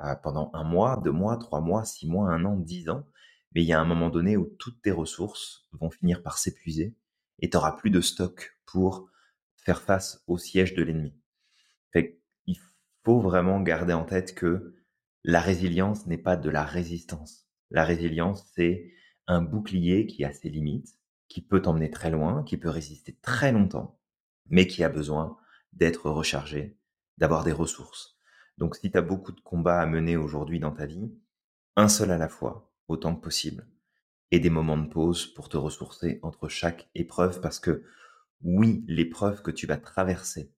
euh, 0.00 0.14
pendant 0.16 0.50
un 0.54 0.64
mois, 0.64 1.00
deux 1.04 1.12
mois, 1.12 1.36
trois 1.36 1.60
mois, 1.60 1.84
six 1.84 2.08
mois, 2.08 2.30
un 2.30 2.44
an, 2.44 2.56
dix 2.56 2.88
ans, 2.88 3.06
mais 3.54 3.62
il 3.62 3.66
y 3.66 3.72
a 3.72 3.80
un 3.80 3.84
moment 3.84 4.10
donné 4.10 4.36
où 4.36 4.46
toutes 4.58 4.82
tes 4.82 4.90
ressources 4.90 5.68
vont 5.72 5.90
finir 5.90 6.22
par 6.22 6.38
s'épuiser 6.38 6.96
et 7.38 7.50
tu 7.50 7.56
n'auras 7.56 7.72
plus 7.72 7.90
de 7.90 8.00
stock 8.00 8.58
pour 8.66 9.08
faire 9.56 9.80
face 9.80 10.22
au 10.26 10.38
siège 10.38 10.74
de 10.74 10.82
l'ennemi. 10.82 11.14
il 11.94 12.58
faut 13.04 13.20
vraiment 13.20 13.60
garder 13.60 13.92
en 13.92 14.04
tête 14.04 14.34
que 14.34 14.74
la 15.24 15.40
résilience 15.40 16.06
n'est 16.06 16.18
pas 16.18 16.36
de 16.36 16.50
la 16.50 16.64
résistance. 16.64 17.46
La 17.70 17.84
résilience, 17.84 18.44
c'est 18.54 18.92
un 19.26 19.42
bouclier 19.42 20.06
qui 20.06 20.24
a 20.24 20.32
ses 20.32 20.50
limites, 20.50 20.98
qui 21.28 21.40
peut 21.40 21.62
t'emmener 21.62 21.90
très 21.90 22.10
loin, 22.10 22.42
qui 22.44 22.56
peut 22.56 22.68
résister 22.68 23.18
très 23.22 23.52
longtemps, 23.52 23.98
mais 24.46 24.66
qui 24.66 24.84
a 24.84 24.88
besoin 24.88 25.36
d'être 25.72 26.10
rechargé, 26.10 26.78
d'avoir 27.18 27.44
des 27.44 27.52
ressources. 27.52 28.13
Donc 28.58 28.76
si 28.76 28.90
tu 28.90 28.98
as 28.98 29.02
beaucoup 29.02 29.32
de 29.32 29.40
combats 29.40 29.80
à 29.80 29.86
mener 29.86 30.16
aujourd'hui 30.16 30.60
dans 30.60 30.72
ta 30.72 30.86
vie, 30.86 31.12
un 31.76 31.88
seul 31.88 32.10
à 32.10 32.18
la 32.18 32.28
fois, 32.28 32.72
autant 32.88 33.14
que 33.14 33.20
possible, 33.20 33.66
et 34.30 34.40
des 34.40 34.50
moments 34.50 34.78
de 34.78 34.88
pause 34.88 35.26
pour 35.26 35.48
te 35.48 35.56
ressourcer 35.56 36.20
entre 36.22 36.48
chaque 36.48 36.88
épreuve, 36.94 37.40
parce 37.40 37.60
que 37.60 37.84
oui, 38.42 38.84
l'épreuve 38.88 39.42
que 39.42 39.50
tu 39.50 39.66
vas 39.66 39.76
traverser 39.76 40.52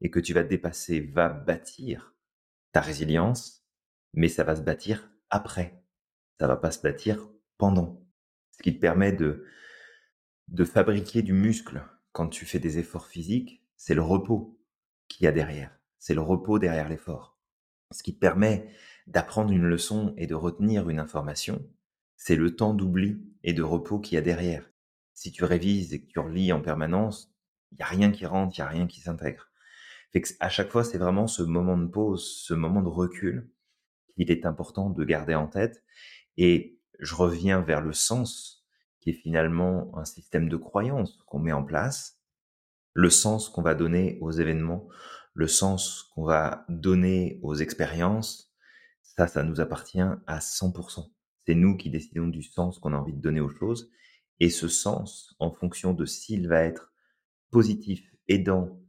et 0.00 0.10
que 0.10 0.20
tu 0.20 0.32
vas 0.32 0.42
dépasser 0.42 1.00
va 1.00 1.28
bâtir 1.28 2.14
ta 2.72 2.80
résilience, 2.80 3.64
mais 4.14 4.28
ça 4.28 4.44
va 4.44 4.56
se 4.56 4.62
bâtir 4.62 5.10
après 5.30 5.82
ça 6.38 6.46
va 6.46 6.56
pas 6.56 6.70
se 6.70 6.80
bâtir 6.80 7.28
pendant. 7.58 8.02
Ce 8.52 8.62
qui 8.62 8.74
te 8.74 8.80
permet 8.80 9.12
de, 9.12 9.44
de 10.48 10.64
fabriquer 10.64 11.22
du 11.22 11.32
muscle 11.32 11.82
quand 12.12 12.28
tu 12.28 12.46
fais 12.46 12.58
des 12.58 12.78
efforts 12.78 13.06
physiques, 13.06 13.62
c'est 13.76 13.94
le 13.94 14.02
repos 14.02 14.58
qu'il 15.08 15.24
y 15.24 15.28
a 15.28 15.32
derrière. 15.32 15.78
C'est 15.98 16.14
le 16.14 16.20
repos 16.20 16.58
derrière 16.58 16.88
l'effort. 16.88 17.35
Ce 17.92 18.02
qui 18.02 18.12
permet 18.12 18.68
d'apprendre 19.06 19.52
une 19.52 19.66
leçon 19.66 20.14
et 20.16 20.26
de 20.26 20.34
retenir 20.34 20.88
une 20.88 20.98
information, 20.98 21.64
c'est 22.16 22.36
le 22.36 22.56
temps 22.56 22.74
d'oubli 22.74 23.22
et 23.44 23.52
de 23.52 23.62
repos 23.62 24.00
qu'il 24.00 24.16
y 24.16 24.18
a 24.18 24.22
derrière. 24.22 24.68
Si 25.14 25.32
tu 25.32 25.44
révises 25.44 25.94
et 25.94 26.02
que 26.02 26.06
tu 26.06 26.18
relis 26.18 26.52
en 26.52 26.60
permanence, 26.60 27.32
il 27.72 27.76
n'y 27.76 27.82
a 27.82 27.86
rien 27.86 28.10
qui 28.10 28.26
rentre, 28.26 28.56
il 28.56 28.60
n'y 28.60 28.66
a 28.66 28.70
rien 28.70 28.86
qui 28.86 29.00
s'intègre. 29.00 29.50
À 30.40 30.48
chaque 30.48 30.70
fois, 30.70 30.82
c'est 30.82 30.98
vraiment 30.98 31.26
ce 31.26 31.42
moment 31.42 31.76
de 31.76 31.86
pause, 31.86 32.42
ce 32.44 32.54
moment 32.54 32.82
de 32.82 32.88
recul 32.88 33.50
qu'il 34.14 34.30
est 34.30 34.46
important 34.46 34.90
de 34.90 35.04
garder 35.04 35.34
en 35.34 35.46
tête 35.46 35.84
et 36.36 36.80
je 36.98 37.14
reviens 37.14 37.60
vers 37.60 37.80
le 37.80 37.92
sens, 37.92 38.66
qui 39.00 39.10
est 39.10 39.14
finalement 39.14 39.96
un 39.96 40.04
système 40.04 40.48
de 40.48 40.56
croyance 40.56 41.18
qu'on 41.26 41.38
met 41.38 41.52
en 41.52 41.64
place, 41.64 42.18
le 42.94 43.10
sens 43.10 43.50
qu'on 43.50 43.62
va 43.62 43.74
donner 43.74 44.18
aux 44.22 44.30
événements, 44.30 44.88
le 45.36 45.46
sens 45.46 46.10
qu'on 46.14 46.24
va 46.24 46.64
donner 46.68 47.38
aux 47.42 47.54
expériences, 47.54 48.54
ça, 49.02 49.26
ça 49.28 49.42
nous 49.42 49.60
appartient 49.60 50.00
à 50.00 50.38
100%. 50.38 51.12
C'est 51.46 51.54
nous 51.54 51.76
qui 51.76 51.90
décidons 51.90 52.26
du 52.26 52.42
sens 52.42 52.78
qu'on 52.78 52.94
a 52.94 52.96
envie 52.96 53.12
de 53.12 53.20
donner 53.20 53.40
aux 53.40 53.50
choses. 53.50 53.90
Et 54.40 54.48
ce 54.48 54.66
sens, 54.66 55.36
en 55.38 55.52
fonction 55.52 55.92
de 55.92 56.06
s'il 56.06 56.48
va 56.48 56.62
être 56.62 56.92
positif, 57.50 58.10
aidant, 58.28 58.80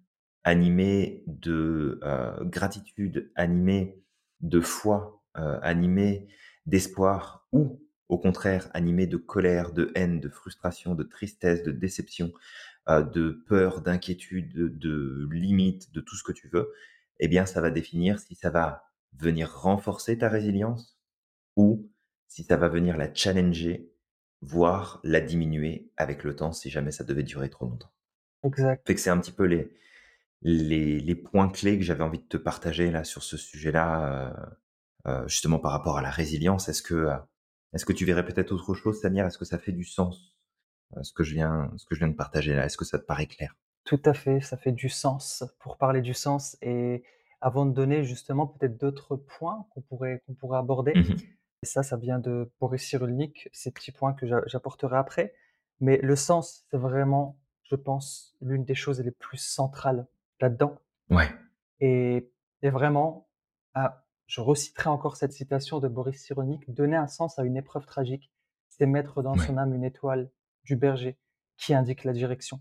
animé 0.45 1.23
de 1.27 1.99
euh, 2.03 2.43
gratitude, 2.45 3.29
animé 3.35 4.01
de 4.39 4.61
foi, 4.61 5.21
euh, 5.37 5.59
animé 5.61 6.29
d'espoir 6.65 7.45
ou 7.51 7.83
au 8.07 8.17
contraire 8.17 8.69
animé 8.73 9.05
de 9.05 9.17
colère, 9.17 9.73
de 9.73 9.91
haine, 9.95 10.21
de 10.21 10.29
frustration, 10.29 10.95
de 10.95 11.03
tristesse, 11.03 11.63
de 11.63 11.71
déception, 11.71 12.31
de 12.87 13.43
peur, 13.47 13.81
d'inquiétude, 13.81 14.53
de, 14.53 14.67
de 14.69 15.27
limite, 15.31 15.91
de 15.93 16.01
tout 16.01 16.15
ce 16.15 16.23
que 16.23 16.31
tu 16.31 16.47
veux, 16.49 16.71
eh 17.19 17.27
bien 17.27 17.45
ça 17.45 17.61
va 17.61 17.69
définir 17.69 18.19
si 18.19 18.35
ça 18.35 18.49
va 18.49 18.83
venir 19.13 19.51
renforcer 19.53 20.17
ta 20.17 20.29
résilience 20.29 20.97
ou 21.55 21.89
si 22.27 22.43
ça 22.43 22.57
va 22.57 22.69
venir 22.69 22.97
la 22.97 23.13
challenger, 23.13 23.91
voire 24.41 24.99
la 25.03 25.19
diminuer 25.19 25.91
avec 25.97 26.23
le 26.23 26.35
temps 26.35 26.53
si 26.53 26.69
jamais 26.69 26.91
ça 26.91 27.03
devait 27.03 27.23
durer 27.23 27.49
trop 27.49 27.65
longtemps. 27.65 27.91
Exact. 28.43 28.85
Fait 28.87 28.95
que 28.95 29.01
c'est 29.01 29.09
un 29.09 29.19
petit 29.19 29.31
peu 29.31 29.45
les, 29.45 29.71
les, 30.41 30.99
les 30.99 31.15
points 31.15 31.49
clés 31.49 31.77
que 31.77 31.83
j'avais 31.83 32.03
envie 32.03 32.19
de 32.19 32.27
te 32.27 32.37
partager 32.37 32.91
là 32.91 33.03
sur 33.03 33.23
ce 33.23 33.37
sujet-là, 33.37 34.35
euh, 35.07 35.11
euh, 35.11 35.27
justement 35.27 35.59
par 35.59 35.71
rapport 35.71 35.97
à 35.97 36.01
la 36.01 36.11
résilience. 36.11 36.69
Est-ce 36.69 36.83
que, 36.83 36.93
euh, 36.93 37.17
est-ce 37.73 37.85
que 37.85 37.93
tu 37.93 38.05
verrais 38.05 38.25
peut-être 38.25 38.51
autre 38.51 38.75
chose, 38.75 39.01
Samir? 39.01 39.25
Est-ce 39.25 39.37
que 39.37 39.45
ça 39.45 39.57
fait 39.57 39.71
du 39.71 39.83
sens? 39.83 40.36
euh, 40.36 40.36
ce 41.01 41.13
que 41.13 41.23
je 41.23 41.33
viens, 41.33 41.71
ce 41.77 41.85
que 41.85 41.95
je 41.95 41.99
viens 41.99 42.07
de 42.09 42.15
partager 42.15 42.53
là 42.55 42.65
Est-ce 42.65 42.77
que 42.77 42.85
ça 42.85 42.99
te 42.99 43.05
paraît 43.05 43.27
clair? 43.27 43.55
Tout 43.85 44.01
à 44.05 44.13
fait, 44.13 44.41
ça 44.41 44.57
fait 44.57 44.71
du 44.71 44.89
sens 44.89 45.43
pour 45.59 45.77
parler 45.77 46.01
du 46.01 46.13
sens. 46.13 46.57
Et 46.61 47.03
avant 47.41 47.65
de 47.65 47.73
donner 47.73 48.03
justement 48.03 48.45
peut-être 48.47 48.77
d'autres 48.79 49.15
points 49.15 49.65
qu'on 49.71 49.81
pourrait, 49.81 50.21
qu'on 50.25 50.33
pourrait 50.33 50.59
aborder, 50.59 50.93
mmh 50.95 51.15
et 51.63 51.65
ça, 51.65 51.81
ça 51.81 51.97
vient 51.97 52.19
de 52.19 52.51
Boris 52.59 52.83
Cyrulnik, 52.83 53.49
ces 53.51 53.71
petits 53.71 53.91
points 53.91 54.13
que 54.13 54.27
j'apporterai 54.45 54.95
après. 54.95 55.33
Mais 55.79 55.97
le 56.03 56.15
sens, 56.15 56.65
c'est 56.69 56.77
vraiment, 56.77 57.39
je 57.63 57.75
pense, 57.75 58.35
l'une 58.41 58.63
des 58.63 58.75
choses 58.75 59.01
les 59.01 59.09
plus 59.09 59.39
centrales 59.39 60.05
là-dedans. 60.39 60.77
Ouais. 61.09 61.27
Et, 61.79 62.31
et 62.61 62.69
vraiment, 62.69 63.27
à 63.73 64.03
je 64.27 64.41
reciterai 64.41 64.89
encore 64.89 65.15
cette 65.15 65.31
citation 65.31 65.79
de 65.79 65.87
Boris 65.87 66.21
Cyrulnik: 66.21 66.69
«Donner 66.71 66.97
un 66.97 67.07
sens 67.07 67.39
à 67.39 67.43
une 67.43 67.57
épreuve 67.57 67.85
tragique, 67.87 68.31
c'est 68.69 68.85
mettre 68.85 69.23
dans 69.23 69.35
Ouais. 69.35 69.45
son 69.47 69.57
âme 69.57 69.73
une 69.73 69.83
étoile 69.83 70.29
du 70.67 70.75
berger 70.75 71.17
qui 71.57 71.73
indique 71.73 72.03
la 72.03 72.13
direction». 72.13 72.59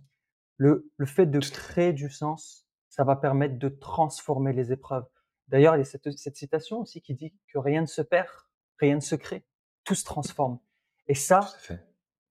Le 0.57 0.91
le 0.97 1.07
fait 1.07 1.27
de 1.27 1.39
créer 1.41 1.93
du 1.93 2.09
sens, 2.09 2.67
ça 2.89 3.05
va 3.05 3.17
permettre 3.17 3.59
de 3.59 3.69
transformer 3.69 4.55
les 4.55 4.73
épreuves. 4.73 5.07
D'ailleurs, 5.49 5.77
il 5.77 5.81
y 5.81 5.83
a 5.83 5.85
cette 5.85 6.11
cette 6.17 6.37
citation 6.37 6.81
aussi 6.81 7.03
qui 7.03 7.15
dit 7.15 7.35
que: 7.53 7.59
«Rien 7.59 7.83
ne 7.83 7.87
se 7.87 8.03
perd, 8.03 8.31
rien 8.81 8.95
ne 8.97 9.01
se 9.01 9.17
crée, 9.17 9.45
tout 9.85 9.95
se 9.95 10.05
transforme» 10.05 10.59
et 11.09 11.15
ça, 11.15 11.41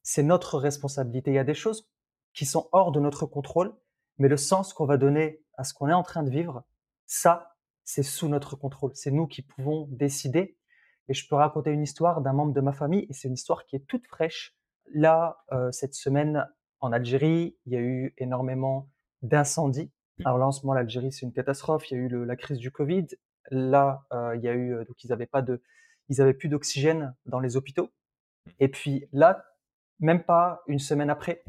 c'est 0.04 0.24
notre 0.24 0.58
responsabilité. 0.60 1.32
Il 1.32 1.36
y 1.36 1.40
a 1.40 1.44
des 1.46 1.54
choses 1.54 1.90
qui 2.34 2.46
sont 2.46 2.68
hors 2.74 2.92
de 2.92 3.00
notre 3.00 3.26
contrôle, 3.26 3.74
mais 4.18 4.28
le 4.28 4.38
sens 4.38 4.74
qu'on 4.74 4.86
va 4.86 4.98
donner 4.98 5.42
à 5.58 5.64
ce 5.64 5.74
qu'on 5.74 5.88
est 5.90 5.94
en 5.94 6.04
train 6.04 6.24
de 6.24 6.30
vivre, 6.30 6.64
ça, 7.06 7.56
c'est 7.84 8.04
sous 8.04 8.28
notre 8.28 8.56
contrôle. 8.58 8.92
C'est 8.96 9.12
nous 9.12 9.28
qui 9.28 9.42
pouvons 9.42 9.88
décider 9.92 10.58
et 11.08 11.14
je 11.14 11.28
peux 11.28 11.36
raconter 11.36 11.72
une 11.72 11.84
histoire 11.84 12.22
d'un 12.22 12.34
membre 12.34 12.54
de 12.54 12.62
ma 12.62 12.74
famille 12.74 13.06
et 13.10 13.14
c'est 13.14 13.28
une 13.28 13.36
histoire 13.36 13.66
qui 13.66 13.76
est 13.78 13.86
toute 13.88 14.08
fraîche. 14.08 14.55
Là, 14.94 15.38
cette 15.72 15.94
semaine 15.94 16.48
en 16.80 16.92
Algérie, 16.92 17.58
il 17.66 17.74
y 17.74 17.76
a 17.76 17.80
eu 17.80 18.14
énormément 18.18 18.90
d'incendies. 19.22 19.92
Mmh. 20.20 20.28
Alors 20.28 20.38
là, 20.38 20.48
en 20.48 20.52
ce 20.52 20.66
moment, 20.66 20.74
l'Algérie, 20.74 21.12
c'est 21.12 21.26
une 21.26 21.34
catastrophe. 21.34 21.90
Il 21.90 21.98
y 21.98 21.98
a 21.98 22.04
eu 22.04 22.08
le 22.08 22.26
la 22.26 22.36
crise 22.36 22.60
du 22.60 22.72
covid. 22.72 23.08
Là, 23.52 24.06
il 24.36 24.42
y 24.42 24.48
a 24.48 24.54
eu, 24.54 24.76
donc 24.86 25.04
ils 25.04 25.12
avaient 25.12 25.26
pas 25.26 25.42
de 25.42 25.62
ils 26.10 26.22
avaient 26.22 26.34
plus 26.34 26.50
d'oxygène 26.50 27.16
dans 27.26 27.40
les 27.40 27.58
hôpitaux 27.58 27.92
et 28.60 28.68
puis 28.68 29.08
là, 29.12 29.46
même 30.00 30.24
pas 30.24 30.64
une 30.68 30.80
semaine 30.80 31.10
après, 31.10 31.44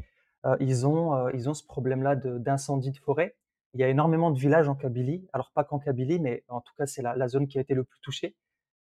ils 0.59 0.87
ont, 0.87 1.29
ils 1.29 1.49
ont 1.49 1.53
ce 1.53 1.65
problème-là 1.65 2.15
de 2.15 2.37
d'incendie 2.37 2.91
de 2.91 2.97
forêt. 2.97 3.35
Il 3.73 3.81
y 3.81 3.83
a 3.83 3.89
énormément 3.89 4.31
de 4.31 4.39
villages 4.39 4.69
en 4.69 4.75
Kabylie, 4.75 5.27
alors 5.33 5.51
pas 5.51 5.63
qu'en 5.63 5.79
Kabylie, 5.79 6.19
mais 6.19 6.43
en 6.47 6.61
tout 6.61 6.73
cas, 6.77 6.85
c'est 6.85 7.01
la 7.01 7.15
la 7.15 7.27
zone 7.27 7.47
qui 7.47 7.57
a 7.57 7.61
été 7.61 7.73
le 7.73 7.83
plus 7.83 7.99
touchée, 8.01 8.35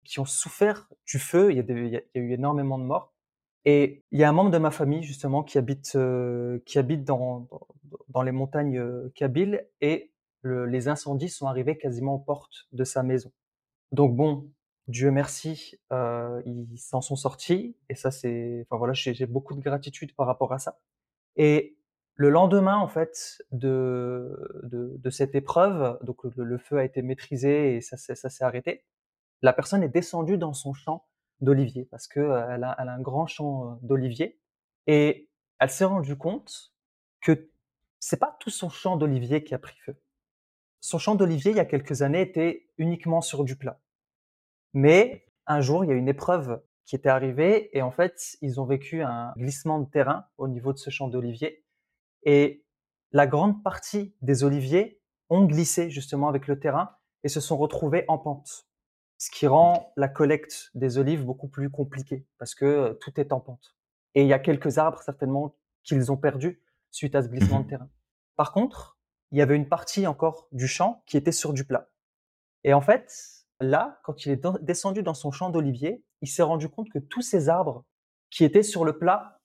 qui 0.05 0.21
ont 0.21 0.25
souffert 0.25 0.89
du 1.07 1.19
feu. 1.19 1.51
Il 1.51 1.57
y 1.57 1.61
a 1.61 1.63
des 1.63 1.75
il 1.75 1.89
y 1.89 1.97
a 1.97 2.01
il 2.15 2.23
y 2.23 2.25
a 2.25 2.29
eu 2.29 2.33
énormément 2.33 2.79
de 2.79 2.85
morts 2.85 3.15
et 3.65 4.05
il 4.11 4.19
y 4.21 4.25
a 4.25 4.29
un 4.29 4.33
membre 4.33 4.51
de 4.51 4.59
ma 4.59 4.71
famille 4.71 5.03
justement 5.03 5.43
qui 5.43 5.59
habite, 5.59 5.93
heu, 5.97 6.63
qui 6.67 6.79
habite 6.79 7.05
dans 7.05 7.49
dans 8.09 8.23
les 8.23 8.33
montagnes, 8.33 8.79
heu, 8.79 9.13
kabyles 9.15 9.67
et 9.81 10.13
le 10.43 10.67
les 10.67 10.89
incendies 10.89 11.29
sont 11.29 11.47
arrivés 11.47 11.77
quasiment 11.79 12.15
aux 12.15 12.19
portes 12.19 12.67
de 12.73 12.85
sa 12.85 13.03
maison. 13.03 13.33
Donc 13.93 14.17
bon, 14.17 14.51
Dieu 14.89 15.11
merci, 15.11 15.81
heu, 15.93 16.43
ils 16.47 16.79
s'en 16.79 17.01
sont 17.03 17.17
sortis 17.17 17.77
et 17.91 17.95
ça 17.95 18.11
c'est 18.11 18.63
enfin 18.69 18.79
voilà, 18.79 18.93
j'ai 18.95 19.27
beaucoup 19.27 19.55
de 19.55 19.61
gratitude 19.63 20.15
par 20.17 20.27
rapport 20.27 20.53
à 20.53 20.59
ça 20.59 20.79
et 21.37 21.77
le 22.17 22.31
lendemain 22.31 22.77
en 22.79 22.89
fait 22.89 23.43
de 23.53 24.61
de 24.65 24.97
de 24.99 25.11
cette 25.11 25.35
épreuve, 25.35 25.99
donc 26.03 26.19
le 26.37 26.59
feu 26.59 26.79
a 26.79 26.85
été 26.85 27.03
maîtrisé 27.03 27.77
et 27.77 27.81
ça 27.81 27.97
s'est 27.99 28.45
arrêté. 28.45 28.85
La 29.43 29.53
personne 29.53 29.83
est 29.83 29.89
descendue 29.91 30.39
dans 30.39 30.55
son 30.55 30.75
champ 30.75 31.07
d'oliviers 31.41 31.85
parce 31.87 32.07
que, 32.07 32.21
elle 32.21 32.65
a 32.65 32.77
un 32.79 33.01
grand 33.01 33.27
champ, 33.27 33.73
heu, 33.73 33.79
d'oliviers 33.83 34.39
et 34.87 35.29
elle 35.59 35.71
s'est 35.71 35.85
rendue 35.85 36.17
compte 36.17 36.73
que 37.21 37.51
c'est 37.99 38.19
pas 38.19 38.37
tout 38.41 38.51
son 38.51 38.69
champ 38.69 38.97
d'oliviers 38.97 39.45
qui 39.45 39.55
a 39.55 39.59
pris 39.59 39.77
feu. 39.85 39.97
Son 40.81 40.99
champ 40.99 41.15
d'oliviers, 41.15 41.51
il 41.51 41.57
y 41.59 41.61
a 41.61 41.67
quelques 41.67 42.03
années, 42.03 42.23
était 42.23 42.69
uniquement 42.79 43.21
sur 43.21 43.45
du 43.45 43.57
plat. 43.57 43.81
Mais 44.73 45.27
un 45.47 45.61
jour, 45.61 45.85
il 45.85 45.89
y 45.89 45.93
a 45.93 45.97
une 45.97 46.09
épreuve 46.09 46.63
qui 46.87 46.97
était 46.97 47.09
arrivée 47.09 47.77
et 47.77 47.83
en 47.83 47.91
fait, 47.91 48.37
ils 48.41 48.61
ont 48.61 48.65
vécu 48.65 49.03
un 49.03 49.33
glissement 49.37 49.79
de 49.79 49.89
terrain 49.89 50.27
au 50.39 50.49
niveau 50.49 50.73
de 50.73 50.79
ce 50.79 50.91
champ 50.91 51.09
d'oliviers 51.09 51.65
et 52.25 52.65
la 53.13 53.27
grande 53.27 53.63
partie 53.63 54.15
des 54.23 54.45
oliviers 54.45 55.01
ont 55.29 55.45
glissé 55.45 55.91
justement 55.91 56.29
avec 56.29 56.47
le 56.47 56.59
terrain 56.59 56.97
et 57.23 57.29
se 57.29 57.41
sont 57.41 57.57
retrouvés 57.57 58.05
en 58.09 58.19
pente. 58.19 58.70
Ce 59.21 59.31
qui 59.31 59.47
rend 59.49 59.93
la 59.99 60.09
collecte 60.09 60.73
des 60.75 60.99
olives 60.99 61.27
beaucoup 61.27 61.49
plus 61.49 61.71
compliquée 61.71 62.27
parce 62.39 62.57
que, 62.57 62.67
heu, 62.67 62.99
tout 63.01 63.21
est 63.21 63.33
en 63.35 63.41
pente 63.41 63.77
et 64.17 64.23
il 64.23 64.29
y 64.29 64.35
a 64.35 64.41
quelques 64.41 64.79
arbres 64.79 65.03
certainement 65.03 65.57
qu'ils 65.85 66.13
ont 66.13 66.19
perdus 66.19 66.63
suite 66.91 67.15
à 67.17 67.23
ce 67.23 67.29
Mmh 67.39 67.47
glissement 67.47 67.61
de 67.61 67.67
mh. 67.67 67.69
terrain. 67.69 67.91
Par 68.37 68.53
contre, 68.53 68.99
il 69.33 69.39
y 69.39 69.43
avait 69.43 69.57
une 69.57 69.69
partie 69.69 70.09
encore 70.09 70.49
du 70.53 70.69
champ 70.69 71.05
qui 71.07 71.19
était 71.19 71.33
sur 71.33 71.55
du 71.55 71.65
plat. 71.67 71.91
Et 72.65 72.75
en 72.75 72.81
fait, 72.81 73.47
là, 73.61 74.01
quand 74.05 74.27
il 74.27 74.33
est 74.33 74.47
descendu 74.63 75.03
dans 75.03 75.15
son 75.15 75.31
champ 75.33 75.51
d'oliviers, 75.51 76.05
il 76.23 76.29
s'est 76.29 76.43
rendu 76.43 76.69
compte 76.69 76.91
que 76.91 76.99
tous 76.99 77.23
ces 77.23 77.49
arbres 77.49 77.85
qui 78.31 78.45
étaient 78.45 78.63
sur 78.63 78.85
le 78.85 78.99
plat 78.99 79.41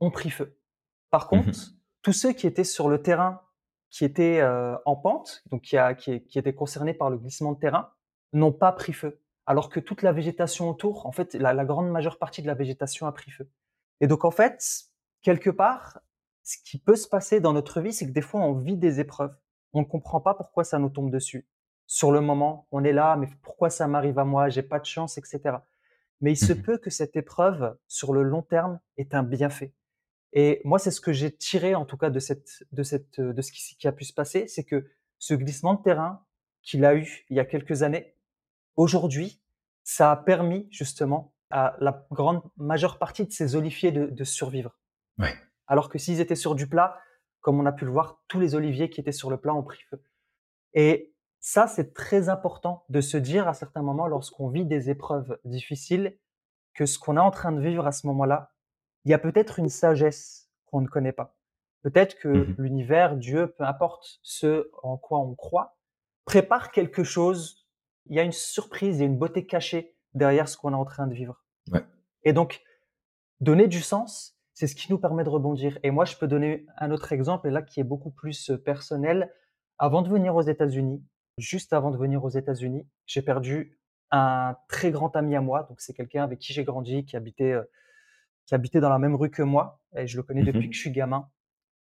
ont 0.00 0.10
pris 0.12 0.30
feu. 0.30 0.58
Par 1.10 1.28
Mmh 1.32 1.42
contre, 1.42 1.74
tous 2.02 2.12
ceux 2.14 2.32
qui 2.32 2.46
étaient 2.46 2.64
sur 2.64 2.88
le 2.88 3.02
terrain, 3.02 3.42
qui 3.90 4.04
étaient, 4.04 4.40
heu, 4.42 4.76
en 4.86 4.96
pente, 4.96 5.44
donc 5.50 5.62
qui 5.62 5.76
a 5.78 5.94
qui 5.94 6.24
qui 6.24 6.38
étaient 6.38 6.54
concernés 6.54 6.94
par 6.94 7.10
le 7.10 7.18
glissement 7.18 7.52
de 7.52 7.58
terrain, 7.60 7.92
n'ont 8.32 8.52
pas 8.52 8.72
pris 8.72 8.92
feu. 8.92 9.20
Alors 9.46 9.68
que 9.70 9.80
toute 9.80 10.02
la 10.02 10.12
végétation 10.12 10.70
autour, 10.70 11.06
en 11.06 11.12
fait, 11.12 11.34
la 11.34 11.52
la 11.52 11.64
grande 11.64 11.90
majeure 11.90 12.18
partie 12.18 12.42
de 12.42 12.46
la 12.46 12.54
végétation 12.54 13.06
a 13.06 13.12
pris 13.12 13.30
feu. 13.30 13.48
Et 14.00 14.06
donc 14.06 14.24
en 14.24 14.30
fait, 14.30 14.84
quelque 15.22 15.50
part, 15.50 16.00
ce 16.44 16.56
qui 16.64 16.78
peut 16.78 16.96
se 16.96 17.08
passer 17.08 17.40
dans 17.40 17.52
notre 17.52 17.80
vie, 17.80 17.92
c'est 17.92 18.06
que 18.06 18.12
des 18.12 18.22
fois 18.22 18.40
on 18.40 18.54
vit 18.54 18.76
des 18.76 19.00
épreuves. 19.00 19.34
On 19.72 19.80
ne 19.80 19.86
comprend 19.86 20.20
pas 20.20 20.34
pourquoi 20.34 20.64
ça 20.64 20.78
nous 20.78 20.90
tombe 20.90 21.10
dessus. 21.10 21.46
Sur 21.86 22.12
le 22.12 22.20
moment, 22.20 22.66
on 22.70 22.84
est 22.84 22.92
là: 22.92 23.16
«Mais 23.16 23.28
pourquoi 23.42 23.68
ça 23.70 23.86
m'arrive 23.86 24.18
à 24.18 24.24
moi? 24.24 24.48
J'ai 24.48 24.62
pas 24.62 24.78
de 24.78 24.86
chance» 24.86 25.18
et 25.18 25.22
cetera. 25.24 25.66
Mais 26.20 26.32
il 26.32 26.36
Mmh 26.40 26.46
se 26.48 26.52
mh. 26.52 26.62
peut 26.62 26.78
que 26.78 26.90
cette 26.90 27.16
épreuve, 27.16 27.76
sur 27.88 28.12
le 28.12 28.22
long 28.22 28.42
terme, 28.42 28.80
ait 28.96 29.14
un 29.14 29.22
bienfait. 29.24 29.72
Et 30.32 30.60
moi, 30.64 30.78
c'est 30.78 30.90
ce 30.92 31.00
que 31.00 31.12
j'ai 31.12 31.30
tiré 31.36 31.74
en 31.74 31.84
tout 31.84 31.96
cas 31.98 32.10
de 32.10 32.20
cette 32.20 32.64
de 32.72 32.82
cette, 32.84 33.20
de 33.20 33.42
ce 33.42 33.52
qui 33.52 33.88
a 33.88 33.92
pu 33.92 34.04
se 34.04 34.14
passer, 34.14 34.46
c'est 34.46 34.64
que 34.64 34.86
ce 35.18 35.34
glissement 35.34 35.74
de 35.74 35.82
terrain 35.82 36.24
qu'il 36.62 36.84
a 36.84 36.94
eu 36.94 37.24
il 37.30 37.36
y 37.36 37.40
a 37.40 37.44
quelques 37.44 37.82
années, 37.82 38.14
aujourd'hui, 38.76 39.40
ça 39.84 40.12
a 40.12 40.16
permis 40.16 40.68
justement 40.70 41.34
à 41.50 41.76
la 41.80 42.06
grande 42.10 42.42
majeure 42.56 42.98
partie 42.98 43.26
de 43.26 43.32
ces 43.32 43.56
oliviers 43.56 43.92
de 43.92 44.06
de 44.06 44.24
survivre. 44.24 44.78
Ouais. 45.18 45.34
Alors 45.66 45.88
que 45.88 45.98
s'ils 45.98 46.20
étaient 46.20 46.36
sur 46.36 46.54
du 46.54 46.66
plat, 46.68 46.98
comme 47.40 47.60
on 47.60 47.66
a 47.66 47.72
pu 47.72 47.84
le 47.84 47.90
voir, 47.90 48.22
tous 48.28 48.40
les 48.40 48.54
oliviers 48.54 48.88
qui 48.90 49.00
étaient 49.00 49.12
sur 49.12 49.30
le 49.30 49.36
plat 49.36 49.54
ont 49.54 49.62
pris 49.62 49.80
feu. 49.90 50.02
Et 50.74 51.12
ça, 51.40 51.66
c'est 51.66 51.92
très 51.92 52.28
important 52.28 52.84
de 52.88 53.00
se 53.00 53.16
dire 53.16 53.48
à 53.48 53.54
certains 53.54 53.82
moments 53.82 54.06
lorsqu'on 54.06 54.48
vit 54.48 54.64
des 54.64 54.90
épreuves 54.90 55.38
difficiles, 55.44 56.16
que 56.74 56.86
ce 56.86 56.98
qu'on 56.98 57.16
est 57.16 57.20
en 57.20 57.30
train 57.32 57.52
de 57.52 57.60
vivre 57.60 57.86
à 57.86 57.92
ce 57.92 58.06
moment-là, 58.06 58.52
il 59.04 59.10
y 59.10 59.14
a 59.14 59.18
peut-être 59.18 59.58
une 59.58 59.68
sagesse 59.68 60.50
qu'on 60.66 60.80
ne 60.80 60.86
connaît 60.86 61.12
pas. 61.12 61.36
Peut-être 61.82 62.14
Mmh 62.14 62.20
que 62.20 62.28
mh. 62.28 62.54
l'univers, 62.58 63.16
Dieu, 63.16 63.48
peu 63.48 63.64
importe 63.64 64.20
ce 64.22 64.70
en 64.82 64.96
quoi 64.96 65.18
on 65.18 65.34
croit, 65.34 65.76
prépare 66.24 66.70
quelque 66.70 67.02
chose. 67.02 67.61
Il 68.06 68.16
y 68.16 68.20
a 68.20 68.22
une 68.22 68.32
surprise, 68.32 68.98
il 68.98 69.00
y 69.00 69.02
a 69.02 69.06
une 69.06 69.18
beauté 69.18 69.46
cachée 69.46 69.94
derrière 70.14 70.48
ce 70.48 70.56
qu'on 70.56 70.72
est 70.72 70.76
en 70.76 70.84
train 70.84 71.06
de 71.06 71.14
vivre. 71.14 71.42
Ouais. 71.70 71.84
Et 72.24 72.32
donc, 72.32 72.62
donner 73.40 73.68
du 73.68 73.80
sens, 73.80 74.38
c'est 74.54 74.66
ce 74.66 74.74
qui 74.74 74.90
nous 74.90 74.98
permet 74.98 75.24
de 75.24 75.28
rebondir. 75.28 75.78
Et 75.82 75.90
moi, 75.90 76.04
je 76.04 76.16
peux 76.16 76.28
donner 76.28 76.66
un 76.78 76.90
autre 76.90 77.12
exemple, 77.12 77.48
et 77.48 77.50
là, 77.50 77.62
qui 77.62 77.80
est 77.80 77.84
beaucoup 77.84 78.10
plus 78.10 78.50
euh, 78.50 78.58
personnel. 78.58 79.32
Avant 79.78 80.02
de 80.02 80.08
venir 80.08 80.34
aux 80.36 80.42
États-Unis, 80.42 81.04
juste 81.38 81.72
avant 81.72 81.90
de 81.90 81.96
venir 81.96 82.22
aux 82.22 82.28
États-Unis, 82.28 82.86
j'ai 83.06 83.22
perdu 83.22 83.78
un 84.10 84.56
très 84.68 84.90
grand 84.90 85.16
ami 85.16 85.34
à 85.34 85.40
moi. 85.40 85.64
Donc, 85.68 85.80
c'est 85.80 85.94
quelqu'un 85.94 86.24
avec 86.24 86.38
qui 86.38 86.52
j'ai 86.52 86.64
grandi, 86.64 87.04
qui 87.04 87.16
habitait, 87.16 87.52
euh, 87.52 87.64
qui 88.46 88.54
habitait 88.54 88.80
dans 88.80 88.90
la 88.90 88.98
même 88.98 89.14
rue 89.14 89.30
que 89.30 89.42
moi. 89.42 89.80
Et 89.96 90.06
je 90.06 90.16
le 90.16 90.22
connais 90.22 90.42
Mmh 90.42 90.46
depuis 90.46 90.68
que 90.68 90.76
je 90.76 90.80
suis 90.80 90.90
gamin. 90.90 91.28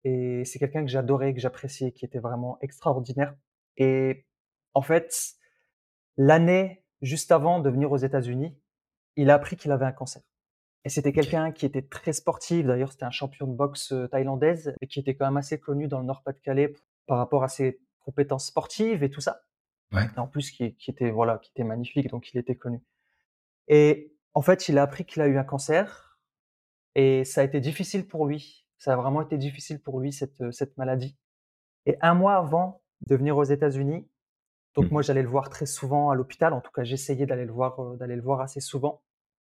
Et 0.03 0.43
c'est 0.45 0.57
quelqu'un 0.57 0.83
que 0.83 0.89
j'adorais, 0.89 1.33
que 1.33 1.39
j'appréciais, 1.39 1.91
qui 1.91 2.05
était 2.05 2.19
vraiment 2.19 2.57
extraordinaire. 2.61 3.35
Et 3.77 4.25
en 4.73 4.81
fait, 4.81 5.35
l'année 6.17 6.83
juste 7.01 7.31
avant 7.31 7.59
de 7.59 7.69
venir 7.69 7.91
aux 7.91 7.97
États-Unis, 7.97 8.55
il 9.15 9.29
a 9.29 9.35
appris 9.35 9.55
qu'il 9.55 9.71
avait 9.71 9.85
un 9.85 9.91
cancer. 9.91 10.21
Et 10.83 10.89
c'était 10.89 11.13
quelqu'un 11.13 11.51
qui 11.51 11.65
était 11.65 11.83
très 11.83 12.13
sportif, 12.13 12.65
d'ailleurs 12.65 12.91
c'était 12.91 13.05
un 13.05 13.11
champion 13.11 13.45
de 13.45 13.53
boxe, 13.53 13.91
heu, 13.91 14.07
thaïlandaise 14.07 14.73
et 14.81 14.87
qui 14.87 14.99
était 14.99 15.15
quand 15.15 15.25
même 15.25 15.37
assez 15.37 15.59
connu 15.59 15.87
dans 15.87 15.99
le 15.99 16.05
Nord-Pas-de-Calais 16.05 16.73
par 17.05 17.17
rapport 17.17 17.43
à 17.43 17.47
ses 17.47 17.79
compétences 17.99 18.47
sportives 18.47 19.03
et 19.03 19.11
tout 19.11 19.21
ça. 19.21 19.43
Ouais. 19.91 20.05
Et 20.15 20.19
en 20.19 20.27
plus 20.27 20.49
qui 20.49 20.75
qui 20.75 20.89
était 20.89 21.11
voilà, 21.11 21.37
qui 21.37 21.51
était 21.51 21.63
magnifique, 21.63 22.09
donc 22.09 22.33
il 22.33 22.39
était 22.39 22.55
connu. 22.55 22.81
Et 23.67 24.15
en 24.33 24.41
fait, 24.41 24.69
il 24.69 24.77
a 24.77 24.83
appris 24.83 25.05
qu'il 25.05 25.21
a 25.21 25.27
eu 25.27 25.37
un 25.37 25.43
cancer 25.43 26.19
et 26.95 27.25
ça 27.25 27.41
a 27.41 27.43
été 27.43 27.59
difficile 27.59 28.07
pour 28.07 28.25
lui. 28.25 28.65
Ça 28.77 28.93
a 28.93 28.95
vraiment 28.95 29.21
été 29.21 29.37
difficile 29.37 29.79
pour 29.79 29.99
lui 29.99 30.11
cette, 30.11 30.41
heu, 30.41 30.51
cette 30.51 30.77
maladie. 30.77 31.15
Et 31.85 31.97
un 32.01 32.13
mois 32.13 32.35
avant 32.35 32.81
de 33.07 33.15
venir 33.15 33.37
aux 33.37 33.43
États-Unis, 33.43 34.07
Mmh 34.77 34.83
donc 34.83 34.91
moi 34.91 35.01
mh. 35.01 35.03
j'allais 35.03 35.21
le 35.23 35.29
voir 35.29 35.49
très 35.49 35.65
souvent 35.65 36.09
à 36.11 36.15
l'hôpital, 36.15 36.53
en 36.53 36.61
tout 36.61 36.71
cas 36.71 36.83
j'essayais 36.83 37.25
d'aller 37.25 37.45
le 37.45 37.51
voir, 37.53 37.95
d'aller 37.97 38.15
le 38.15 38.21
voir 38.21 38.41
assez 38.41 38.61
souvent. 38.61 39.01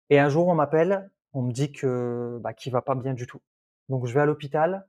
Et 0.09 0.19
un 0.19 0.29
jour, 0.29 0.47
on 0.47 0.55
m'appelle, 0.55 1.11
on 1.33 1.43
me 1.43 1.51
dit 1.51 1.71
que, 1.73 2.39
bah, 2.41 2.53
qu'il 2.53 2.71
va 2.73 2.81
pas 2.81 2.95
bien 2.95 3.13
du 3.13 3.27
tout. 3.27 3.41
Donc 3.89 4.07
je 4.07 4.13
vais 4.13 4.21
à 4.21 4.25
l'hôpital, 4.25 4.87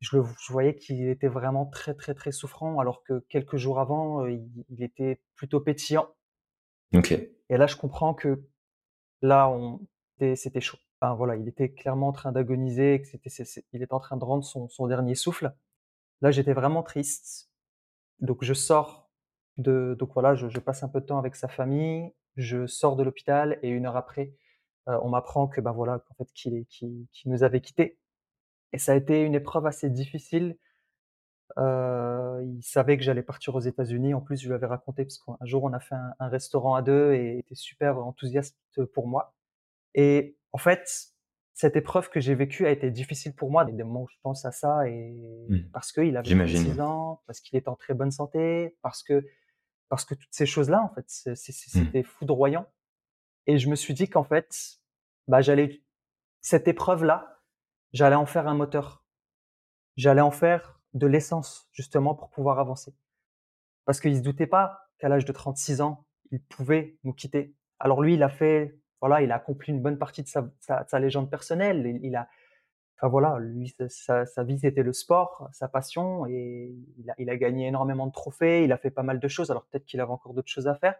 je 0.00 0.16
le 0.16 0.24
je 0.40 0.52
voyais 0.52 0.76
qu'il 0.76 1.08
était 1.08 1.28
vraiment 1.28 1.66
très, 1.66 1.94
très, 1.94 2.14
très 2.14 2.32
souffrant 2.32 2.80
alors 2.80 3.04
que 3.04 3.20
quelques 3.30 3.56
jours 3.58 3.80
avant, 3.80 4.26
il 4.26 4.48
il 4.70 4.82
était 4.84 5.22
plutôt 5.36 5.60
pétillant 5.60 6.08
OK. 6.94 7.12
et 7.12 7.56
là, 7.56 7.66
je 7.66 7.76
comprends 7.76 8.14
que 8.14 8.44
là, 9.22 9.48
on 9.50 9.80
c'était 10.36 10.60
chaud. 10.60 10.78
Enfin 11.00 11.14
voilà, 11.14 11.36
il 11.36 11.48
était 11.48 11.72
clairement 11.72 12.08
en 12.08 12.12
train 12.12 12.32
d'agoniser 12.32 13.02
que 13.02 13.08
c'était 13.08 13.30
il 13.72 13.82
était 13.82 13.94
en 13.94 14.00
train 14.00 14.16
de 14.16 14.24
rendre 14.24 14.44
son 14.44 14.68
son 14.68 14.86
dernier 14.86 15.14
souffle. 15.16 15.54
Là, 16.22 16.30
j'étais 16.32 16.54
vraiment 16.54 16.82
triste, 16.84 17.50
donc 18.20 18.44
je 18.44 18.54
sors 18.54 19.01
de 19.58 19.96
donc 19.98 20.10
voilà, 20.14 20.34
je 20.34 20.48
je 20.48 20.60
passe 20.60 20.82
un 20.82 20.88
peu 20.88 21.00
de 21.00 21.06
temps 21.06 21.18
avec 21.18 21.36
sa 21.36 21.48
famille, 21.48 22.12
je 22.36 22.66
sors 22.66 22.96
de 22.96 23.02
l'hôpital 23.04 23.58
et 23.62 23.70
1 23.70 23.86
heure 23.86 23.96
après, 23.96 24.34
heu, 24.88 24.94
on 25.02 25.10
m'apprend 25.10 25.48
que, 25.48 25.60
bah, 25.62 25.72
voilà, 25.72 26.00
qu'en 26.00 26.14
fait 26.16 26.32
qu'il 26.34 26.54
est 26.56 26.66
nous 27.26 27.42
avait 27.44 27.60
quittés 27.62 27.98
et 28.74 28.78
ça 28.78 28.92
a 28.92 28.96
été 28.96 29.22
une 29.22 29.34
épreuve 29.36 29.66
assez 29.66 29.90
difficile. 29.90 30.58
Heu, 31.58 32.42
il 32.44 32.62
savait 32.62 32.96
que 32.98 33.02
j'allais 33.04 33.22
partir 33.22 33.54
aux 33.56 33.60
États-Unis. 33.60 34.14
En 34.14 34.20
plus, 34.22 34.40
je 34.40 34.48
lui 34.48 34.54
avais 34.54 34.66
raconté 34.66 35.04
parce 35.04 35.18
qu'un 35.18 35.36
jour 35.46 35.64
on 35.64 35.72
a 35.74 35.80
fait 35.80 35.94
un 35.96 36.14
un 36.20 36.28
restaurant 36.28 36.74
à 36.76 36.82
2 36.82 37.12
et 37.14 37.34
il 37.34 37.38
était 37.40 37.54
super 37.56 37.98
enthousiaste 37.98 38.58
pour 38.94 39.06
moi 39.08 39.34
et 39.94 40.38
en 40.52 40.58
fait, 40.58 41.12
cette 41.54 41.76
épreuve 41.76 42.10
que 42.10 42.20
j'ai 42.20 42.34
vécue 42.36 42.66
a 42.66 42.70
été 42.70 42.90
difficile 42.90 43.34
pour 43.34 43.50
moi. 43.50 43.64
Des 43.66 43.72
moments 43.84 44.02
où 44.04 44.08
je 44.08 44.16
pense 44.22 44.44
à 44.46 44.52
ça 44.52 44.88
et 44.88 45.14
Mmh. 45.48 45.72
parce 45.72 45.92
qu'il 45.92 46.16
avait 46.16 46.32
J'imagine. 46.32 46.76
36 46.76 46.80
ans, 46.80 47.22
parce 47.26 47.40
qu'il 47.40 47.58
était 47.58 47.68
en 47.70 47.76
très 47.76 47.94
bonne 47.94 48.10
santé, 48.12 48.76
parce 48.82 49.02
que 49.02 49.24
parce 49.92 50.06
que 50.06 50.14
toutes 50.14 50.32
ces 50.32 50.46
choses-là, 50.46 50.80
en 50.82 50.88
fait, 50.88 51.04
Mmh. 51.26 51.34
c'était 51.34 52.02
foudroyant 52.02 52.66
et 53.46 53.58
je 53.58 53.68
me 53.68 53.76
suis 53.76 53.92
dit 53.92 54.08
qu'en 54.08 54.24
fait, 54.24 54.78
bah, 55.28 55.42
j'allais 55.42 55.82
cette 56.40 56.66
épreuve-là, 56.66 57.42
j'allais 57.92 58.16
en 58.16 58.24
faire 58.24 58.48
un 58.48 58.54
moteur. 58.54 59.04
J'allais 59.96 60.22
en 60.22 60.30
faire 60.30 60.80
de 60.94 61.06
l'essence, 61.06 61.68
justement, 61.72 62.14
pour 62.14 62.30
pouvoir 62.30 62.58
avancer. 62.58 62.94
Parce 63.84 64.00
qu'il 64.00 64.16
se 64.16 64.22
doutait 64.22 64.46
pas 64.46 64.88
qu'à 64.96 65.10
l'âge 65.10 65.26
de 65.26 65.32
36 65.32 65.82
ans, 65.82 66.06
il 66.30 66.42
pouvait 66.42 66.96
nous 67.04 67.12
quitter. 67.12 67.54
Alors 67.78 68.00
lui, 68.00 68.14
il 68.14 68.22
a 68.22 68.30
fait 68.30 68.80
voilà, 69.02 69.20
il 69.20 69.30
a 69.30 69.34
accompli 69.34 69.74
une 69.74 69.82
bonne 69.82 69.98
partie 69.98 70.22
de 70.22 70.28
sa 70.28 70.48
sa 70.60 70.86
sa 70.88 71.00
légende 71.00 71.28
personnelle. 71.30 71.86
Il 71.86 72.06
il 72.06 72.16
a 72.16 72.30
enfin 73.02 73.10
voilà, 73.10 73.36
lui, 73.40 73.74
sa 73.88 74.44
vie, 74.44 74.60
c'était 74.60 74.84
le 74.84 74.92
sport, 74.92 75.48
sa 75.52 75.66
passion 75.66 76.24
et 76.26 76.72
il 76.98 77.10
a 77.10 77.14
il 77.18 77.28
a 77.30 77.36
gagné 77.36 77.66
énormément 77.66 78.06
de 78.06 78.12
trophées, 78.12 78.62
il 78.62 78.70
a 78.70 78.78
fait 78.78 78.92
pas 78.92 79.02
mal 79.02 79.18
de 79.18 79.26
choses. 79.28 79.50
Alors 79.50 79.64
peut-être 79.66 79.84
qu'il 79.86 80.00
avait 80.00 80.12
encore 80.12 80.34
d'autres 80.34 80.48
choses 80.50 80.68
à 80.68 80.76
faire. 80.76 80.94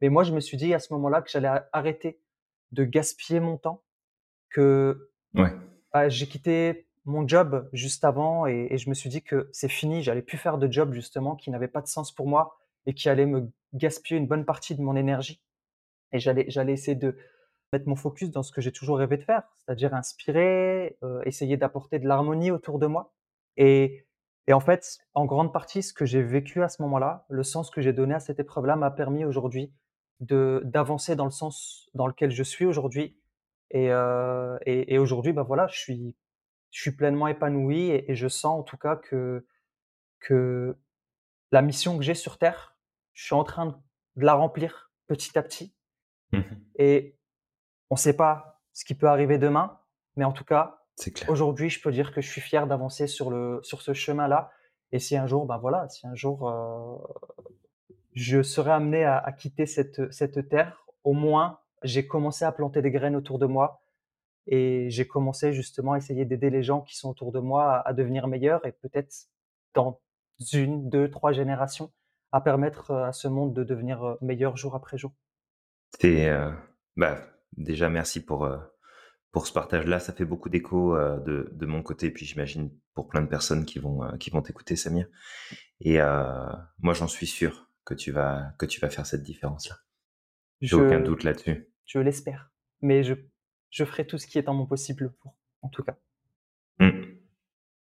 Mais 0.00 0.08
moi, 0.08 0.24
je 0.24 0.32
me 0.32 0.40
suis 0.40 0.56
dit 0.56 0.74
à 0.74 0.80
ce 0.80 0.92
moment-là 0.94 1.22
que 1.22 1.30
j'allais 1.30 1.50
arrêter 1.72 2.20
de 2.72 2.84
gaspiller 2.84 3.38
mon 3.40 3.56
temps, 3.56 3.84
que, 4.50 5.10
Ouais. 5.34 5.52
bah, 5.92 6.08
j'ai 6.08 6.26
quitté 6.26 6.88
mon 7.04 7.26
job 7.26 7.68
juste 7.72 8.04
avant 8.04 8.46
et 8.46 8.68
et 8.70 8.78
je 8.78 8.88
me 8.90 8.94
suis 8.94 9.08
dit 9.10 9.22
que 9.22 9.48
c'est 9.52 9.68
fini, 9.68 10.02
j'allais 10.02 10.22
plus 10.22 10.38
faire 10.38 10.58
de 10.58 10.70
job 10.70 10.92
justement 10.92 11.36
qui 11.36 11.50
n'avait 11.50 11.68
pas 11.68 11.82
de 11.82 11.86
sens 11.88 12.12
pour 12.12 12.26
moi 12.26 12.58
et 12.86 12.94
qui 12.94 13.08
allait 13.08 13.26
me 13.26 13.48
gaspiller 13.74 14.18
une 14.18 14.26
bonne 14.26 14.44
partie 14.44 14.74
de 14.74 14.82
mon 14.82 14.96
énergie 14.96 15.40
et 16.12 16.18
j'allais 16.18 16.46
j'allais 16.48 16.72
essayer 16.72 16.96
de 16.96 17.16
mettre 17.72 17.88
mon 17.88 17.96
focus 17.96 18.30
dans 18.30 18.42
ce 18.42 18.52
que 18.52 18.60
j'ai 18.60 18.72
toujours 18.72 18.98
rêvé 18.98 19.16
de 19.16 19.22
faire, 19.22 19.42
c'est-à-dire 19.58 19.94
inspirer, 19.94 20.98
heu, 21.02 21.20
essayer 21.24 21.56
d'apporter 21.56 21.98
de 21.98 22.06
l'harmonie 22.08 22.50
autour 22.50 22.78
de 22.78 22.86
moi. 22.86 23.14
Et 23.56 24.04
et 24.46 24.54
en 24.54 24.60
fait, 24.60 24.98
en 25.12 25.26
grande 25.26 25.52
partie, 25.52 25.82
ce 25.82 25.92
que 25.92 26.06
j'ai 26.06 26.22
vécu 26.22 26.62
à 26.62 26.70
ce 26.70 26.80
moment-là, 26.80 27.26
le 27.28 27.42
sens 27.42 27.70
que 27.70 27.82
j'ai 27.82 27.92
donné 27.92 28.14
à 28.14 28.20
cette 28.20 28.40
épreuve-là 28.40 28.76
m'a 28.76 28.90
permis 28.90 29.26
aujourd'hui 29.26 29.74
d'avancer 30.20 31.16
dans 31.16 31.26
le 31.26 31.30
sens 31.30 31.90
dans 31.92 32.06
lequel 32.06 32.30
je 32.30 32.42
suis 32.42 32.64
aujourd'hui. 32.64 33.20
Et 33.70 33.90
et 34.66 34.98
aujourd'hui, 34.98 35.32
bah, 35.34 35.42
voilà, 35.42 35.66
je 35.68 35.78
suis 35.78 36.16
je 36.70 36.80
suis 36.80 36.92
pleinement 36.92 37.28
épanoui 37.28 37.90
et 37.90 38.14
je 38.14 38.28
sens 38.28 38.60
en 38.60 38.62
tout 38.62 38.78
cas 38.78 38.96
que 38.96 39.46
que 40.20 40.76
la 41.52 41.62
mission 41.62 41.98
que 41.98 42.04
j'ai 42.04 42.14
sur 42.14 42.38
terre, 42.38 42.78
je 43.12 43.24
suis 43.24 43.34
en 43.34 43.44
train 43.44 43.66
de 44.16 44.24
la 44.24 44.34
remplir 44.34 44.92
petit 45.06 45.38
à 45.38 45.42
petit. 45.42 45.74
Mmh 46.32 46.38
mh. 46.40 46.44
et 46.76 47.17
on 47.90 47.96
sait 47.96 48.16
pas 48.16 48.60
ce 48.72 48.84
qui 48.84 48.94
peut 48.94 49.08
arriver 49.08 49.38
demain, 49.38 49.78
mais 50.16 50.24
en 50.24 50.32
tout 50.32 50.44
cas, 50.44 50.80
aujourd'hui, 51.28 51.70
je 51.70 51.80
peux 51.82 51.92
dire 51.92 52.12
que 52.12 52.20
je 52.20 52.28
suis 52.30 52.40
fier 52.40 52.66
d'avancer 52.66 53.06
sur 53.06 53.30
le 53.30 53.60
sur 53.62 53.82
ce 53.82 53.92
chemin-là 53.94 54.50
et 54.92 54.98
si 54.98 55.16
un 55.16 55.26
jour, 55.26 55.46
ben, 55.46 55.58
voilà, 55.58 55.88
si 55.88 56.06
un 56.06 56.14
jour, 56.14 56.48
heu, 56.48 56.98
je 58.14 58.42
serais 58.42 58.72
amené 58.72 59.04
à 59.04 59.18
à 59.18 59.32
quitter 59.32 59.66
cette 59.66 60.12
cette 60.12 60.48
terre, 60.48 60.84
au 61.04 61.12
moins, 61.12 61.60
j'ai 61.82 62.06
commencé 62.06 62.44
à 62.44 62.52
planter 62.52 62.82
des 62.82 62.90
graines 62.90 63.16
autour 63.16 63.38
de 63.38 63.46
moi 63.46 63.82
et 64.46 64.90
j'ai 64.90 65.06
commencé 65.08 65.52
justement 65.52 65.92
à 65.94 65.98
essayer 65.98 66.24
d'aider 66.24 66.50
les 66.50 66.62
gens 66.62 66.82
qui 66.82 66.96
sont 66.96 67.10
autour 67.10 67.32
de 67.32 67.40
moi 67.40 67.74
à 67.74 67.88
à 67.90 67.92
devenir 67.94 68.28
meilleurs 68.28 68.66
et 68.66 68.72
peut-être 68.72 69.14
dans 69.74 70.00
1-2-3 70.54 71.32
générations 71.32 71.92
à 72.32 72.40
permettre, 72.42 72.92
heu, 72.92 73.04
à 73.04 73.12
ce 73.12 73.28
monde 73.28 73.54
de 73.54 73.64
devenir, 73.64 74.04
heu, 74.06 74.18
meilleur 74.22 74.56
jour 74.56 74.74
après 74.76 74.98
jour. 74.98 75.12
C'est, 76.00 76.28
heu, 76.30 76.52
bah, 76.96 77.18
déjà 77.56 77.88
merci 77.88 78.24
pour, 78.24 78.46
heu, 78.46 78.58
pour 79.32 79.46
ce 79.46 79.52
partage-là. 79.52 79.98
Ça 80.00 80.12
fait 80.12 80.24
beaucoup 80.24 80.48
d'écho, 80.48 80.96
heu, 80.96 81.20
de 81.24 81.48
de 81.52 81.66
mon 81.66 81.82
côté, 81.82 82.10
puis 82.10 82.26
j'imagine 82.26 82.70
pour 82.94 83.08
plein 83.08 83.22
de 83.22 83.28
personnes 83.28 83.64
qui 83.64 83.78
vont, 83.78 84.04
heu, 84.04 84.16
qui 84.18 84.30
vont 84.30 84.42
t'écouter, 84.42 84.76
Samir 84.76 85.06
et 85.80 85.98
moi, 86.80 86.94
j'en 86.94 87.08
suis 87.08 87.26
sûr 87.26 87.70
que 87.84 87.94
tu 87.94 88.10
vas 88.12 88.52
que 88.58 88.66
tu 88.66 88.80
vas 88.80 88.90
faire 88.90 89.06
cette 89.06 89.22
différence-là. 89.22 89.76
J'ai 90.60 90.76
aucun 90.76 91.00
doute 91.00 91.22
là-dessus. 91.22 91.68
je 91.84 91.98
l'espère, 92.00 92.50
mais 92.80 93.04
je 93.04 93.14
je 93.70 93.84
ferai 93.84 94.06
tout 94.06 94.18
ce 94.18 94.26
qui 94.26 94.38
est 94.38 94.48
en 94.48 94.54
mon 94.54 94.66
possible 94.66 95.12
pour, 95.20 95.36
en 95.62 95.68
tout 95.68 95.82
cas. 95.82 95.96
Mmh. 96.80 97.02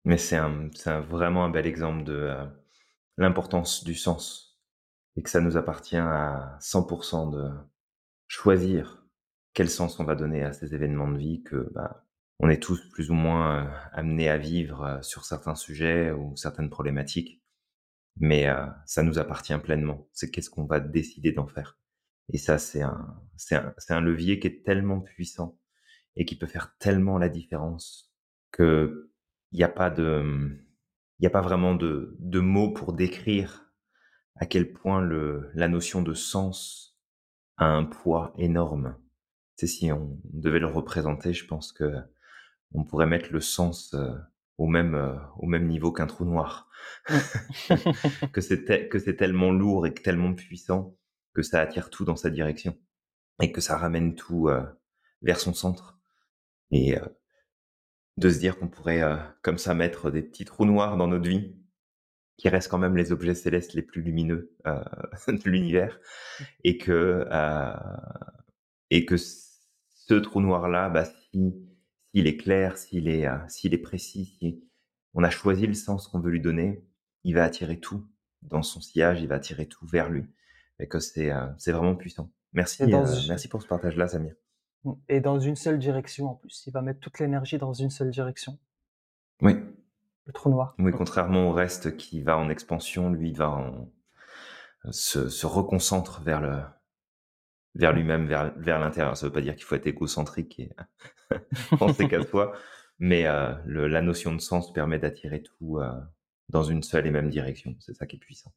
Mais 0.05 0.19
c'est 0.19 0.37
un 0.37 0.69
un 0.87 1.01
vraiment 1.01 1.45
un 1.45 1.51
bel 1.51 1.67
exemple 1.67 2.05
de, 2.05 2.35
l'importance 3.17 3.85
du 3.85 3.95
sens 3.95 4.61
et 5.17 5.23
que 5.23 5.31
ça 5.31 5.41
nous 5.41 5.57
appartient 5.57 5.97
à 5.97 6.57
100 6.61 6.85
% 6.85 7.31
de 7.31 7.51
choisir 8.27 9.02
quel 9.55 9.71
sens 9.71 10.01
on 10.01 10.05
va 10.05 10.15
donner 10.15 10.43
à 10.45 10.53
ces 10.53 10.75
événements 10.75 11.11
de 11.11 11.19
vie 11.19 11.43
que, 11.43 11.71
bah, 11.75 12.05
on 12.41 12.49
est 12.51 12.63
tous 12.63 12.81
plus 12.91 13.11
ou 13.11 13.15
moins, 13.15 13.65
heu, 13.67 13.71
amenés 13.93 14.29
à 14.31 14.39
vivre, 14.39 14.85
heu, 15.01 15.03
sur 15.03 15.25
certains 15.25 15.55
sujets 15.55 16.11
ou 16.13 16.37
certaines 16.37 16.71
problématiques. 16.71 17.43
Mais, 18.19 18.49
heu, 18.49 18.67
ça 18.87 19.03
nous 19.03 19.19
appartient 19.19 19.57
pleinement. 19.59 20.09
C'est 20.13 20.31
qu'est-ce 20.31 20.51
qu'on 20.51 20.65
va 20.67 20.81
décider 20.81 21.33
d'en 21.33 21.47
faire 21.47 21.79
et 22.33 22.39
ça, 22.39 22.59
c'est 22.59 22.83
un 22.83 23.17
c'est 23.37 23.57
un 23.57 23.75
un 23.91 24.01
levier 24.01 24.39
qui 24.41 24.47
est 24.49 24.65
tellement 24.65 25.01
puissant 25.01 25.59
et 26.17 26.25
qui 26.27 26.37
peut 26.39 26.47
faire 26.47 26.77
tellement 26.79 27.19
la 27.19 27.29
différence 27.29 28.13
qu'il 28.57 28.91
y 29.53 29.65
a 29.65 29.69
pas 29.69 29.91
de, 29.91 30.59
il 31.21 31.27
a 31.27 31.31
pas 31.31 31.43
vraiment 31.43 31.75
de 31.75 32.17
de 32.21 32.41
mots 32.41 32.73
pour 32.73 32.93
décrire 32.95 33.73
à 34.37 34.47
quel 34.47 34.73
point 34.73 35.01
le 35.03 35.51
la 35.55 35.69
notion 35.69 36.03
de 36.03 36.15
sens 36.15 36.99
a 37.59 37.67
un 37.67 37.85
poids 37.85 38.35
énorme. 38.39 38.97
Sais, 39.57 39.67
si 39.67 39.93
on 39.93 40.19
devait 40.25 40.59
le 40.59 40.67
représenter, 40.67 41.33
je 41.33 41.47
pense 41.47 41.73
qu'on 41.73 42.85
pourrait 42.85 43.07
mettre 43.07 43.33
le 43.33 43.41
sens, 43.41 43.95
heu, 43.95 44.15
au 44.59 44.67
même, 44.67 44.95
heu, 44.95 45.17
au 45.39 45.47
même 45.47 45.67
niveau 45.69 45.93
qu'un 45.93 46.07
trou 46.07 46.25
noir. 46.25 46.69
Que 48.33 48.41
c'est 48.41 48.89
que 48.89 48.99
c'est 48.99 49.17
tellement 49.17 49.53
lourd 49.53 49.87
et 49.87 49.95
que 49.95 50.03
tellement 50.03 50.35
puissant 50.35 50.97
que 51.35 51.43
ça 51.43 51.61
attire 51.61 51.91
tout 51.91 52.05
dans 52.05 52.17
sa 52.17 52.31
direction 52.31 52.77
et 53.43 53.53
que 53.53 53.61
ça 53.61 53.77
ramène 53.79 54.15
tout, 54.17 54.49
heu, 54.49 54.65
vers 55.23 55.41
son 55.41 55.55
centre. 55.55 55.99
Et 56.73 56.97
de 58.19 58.31
se 58.31 58.39
dire 58.39 58.59
qu'on 58.59 58.69
pourrait, 58.69 59.03
comme 59.43 59.59
ça 59.59 59.75
mettre 59.75 60.11
des 60.11 60.23
petits 60.23 60.45
trous 60.45 60.65
noirs 60.67 60.97
dans 60.97 61.09
notre 61.09 61.29
vie, 61.29 61.55
qui 62.39 62.49
restent 62.49 62.71
quand 62.71 62.79
même 62.79 62.97
les 62.97 63.13
objets 63.13 63.35
célestes 63.35 63.75
les 63.75 63.83
plus 63.83 64.03
lumineux, 64.03 64.53
de 65.29 65.51
l'univers 65.51 66.01
et 66.65 66.79
que, 66.79 67.27
et 68.95 69.07
que 69.07 69.17
ce 69.17 70.15
trou 70.15 70.41
noir-là, 70.43 70.91
bah, 70.91 71.05
si 71.07 71.55
s'il 72.15 72.27
est 72.27 72.37
clair, 72.37 72.77
s'il 72.77 73.09
est, 73.09 73.27
s'il 73.49 73.73
est 73.73 73.79
précis, 73.79 74.37
si 74.39 74.63
on 75.15 75.25
a 75.25 75.31
choisi 75.31 75.67
le 75.67 75.73
sens 75.73 76.09
qu'on 76.09 76.21
veut 76.21 76.31
lui 76.31 76.43
donner, 76.43 76.85
il 77.25 77.35
va 77.35 77.45
attirer 77.45 77.81
tout 77.81 78.07
dans 78.43 78.63
son 78.63 78.83
sillage, 78.83 79.23
il 79.23 79.29
va 79.29 79.37
attirer 79.37 79.67
tout 79.67 79.87
vers 79.87 80.11
lui 80.11 80.27
et 80.79 80.89
que 80.89 80.99
c'est, 80.99 81.33
heu, 81.33 81.49
c'est 81.57 81.73
vraiment 81.73 81.97
puissant. 81.97 82.31
Merci, 82.53 82.85
z 82.85 83.29
merci 83.29 83.49
pour 83.49 83.63
ce 83.63 83.67
partage-là, 83.67 84.09
Samir. 84.09 84.35
Mmh 84.85 84.93
et 85.09 85.21
dans 85.21 85.39
une 85.39 85.57
seule 85.57 85.79
direction 85.79 86.27
en 86.29 86.35
plus. 86.35 86.65
Il 86.67 86.73
va 86.73 86.83
mettre 86.83 87.01
toute 87.01 87.19
l'énergie 87.19 87.57
dans 87.57 87.73
une 87.73 87.91
seule 87.91 88.11
direction. 88.11 88.59
Oui. 89.41 89.55
Le 90.27 90.33
trou 90.35 90.51
noir. 90.51 90.75
Oui, 90.79 90.91
Mmh. 90.91 90.97
contrairement 90.97 91.49
au 91.49 91.53
reste 91.53 91.97
qui 91.97 92.21
va 92.21 92.37
en 92.37 92.51
expansion, 92.51 93.11
lui, 93.11 93.31
il 93.31 93.37
va 93.37 93.49
en 93.49 93.91
se 94.91 95.29
se 95.29 95.47
reconcentre 95.47 96.21
vers 96.23 96.41
le 96.43 96.61
vers 97.75 97.93
Mmh. 97.93 97.95
lui-même, 97.95 98.27
vers 98.27 98.53
vers 98.59 98.79
l'intérieur. 98.81 99.17
Ça 99.17 99.27
veut 99.27 99.33
pas 99.33 99.41
dire 99.43 99.55
qu'il 99.57 99.65
faut 99.65 99.75
être 99.77 99.87
égocentrique 99.87 100.59
et 100.61 100.71
penser 101.79 102.09
qu'à 102.09 102.23
soi, 102.23 102.53
mais 102.99 103.25
le 103.67 103.89
la 103.89 104.03
notion 104.03 104.35
de 104.35 104.41
sens 104.41 104.73
permet 104.73 104.99
d'attirer 104.99 105.43
tout, 105.43 105.79
heu, 105.81 105.91
dans 106.49 106.63
une 106.65 106.83
seule 106.83 107.07
et 107.07 107.11
même 107.11 107.31
direction. 107.31 107.77
C'est 107.81 107.95
ça 107.95 108.07
qui 108.07 108.17
est 108.17 108.21
puissant. 108.21 108.53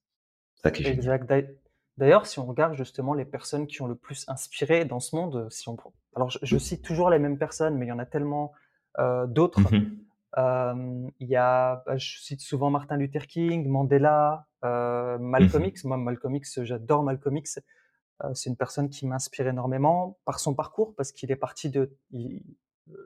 C'est 0.55 0.63
ça 0.63 0.71
qui 0.71 0.83
est 0.83 0.85
génial. 0.85 1.09
Exact. 1.09 1.25
D'ail 1.27 1.57
d'ailleurs, 1.97 2.25
si 2.25 2.39
on 2.39 2.45
regarde 2.45 2.73
justement 2.75 3.13
les 3.13 3.25
personnes 3.25 3.67
qui 3.67 3.81
ont 3.81 3.87
le 3.87 3.95
plus 3.95 4.25
inspiré 4.27 4.85
dans 4.85 4.99
ce 4.99 5.15
monde, 5.15 5.35
heu, 5.35 5.49
si 5.49 5.69
on 5.69 5.75
prend 5.75 5.93
alors 6.15 6.29
je 6.29 6.39
je 6.43 6.57
cite 6.57 6.81
toujours 6.83 7.09
les 7.09 7.19
mêmes 7.19 7.37
personnes, 7.37 7.77
mais 7.77 7.85
il 7.85 7.89
y 7.89 7.91
en 7.91 7.99
a 7.99 8.05
tellement, 8.05 8.53
Mmh 9.55 9.67
d'autres. 9.67 9.75
mh. 9.75 10.05
Hem, 10.37 11.11
il 11.19 11.27
y 11.29 11.35
a, 11.37 11.83
bah, 11.87 11.97
je 11.97 12.19
cite 12.19 12.41
souvent 12.41 12.69
Martin 12.71 12.97
Luther 12.97 13.27
King, 13.27 13.67
Mandela, 13.69 14.47
Mmh 15.37 15.51
Malcolm. 15.53 15.65
X. 15.65 15.85
Moi, 15.85 15.97
Malcolm 15.97 16.35
X, 16.35 16.63
j'adore 16.63 17.03
Malcolm 17.03 17.37
X. 17.37 17.59
C'est 18.33 18.49
une 18.49 18.55
personne 18.55 18.89
qui 18.89 19.05
m'inspire 19.07 19.47
énormément 19.47 20.17
par 20.25 20.39
son 20.39 20.53
parcours, 20.53 20.95
parce 20.95 21.11
qu'il 21.11 21.31
est 21.31 21.35
parti 21.35 21.69
de 21.69 21.95
il 22.11 22.41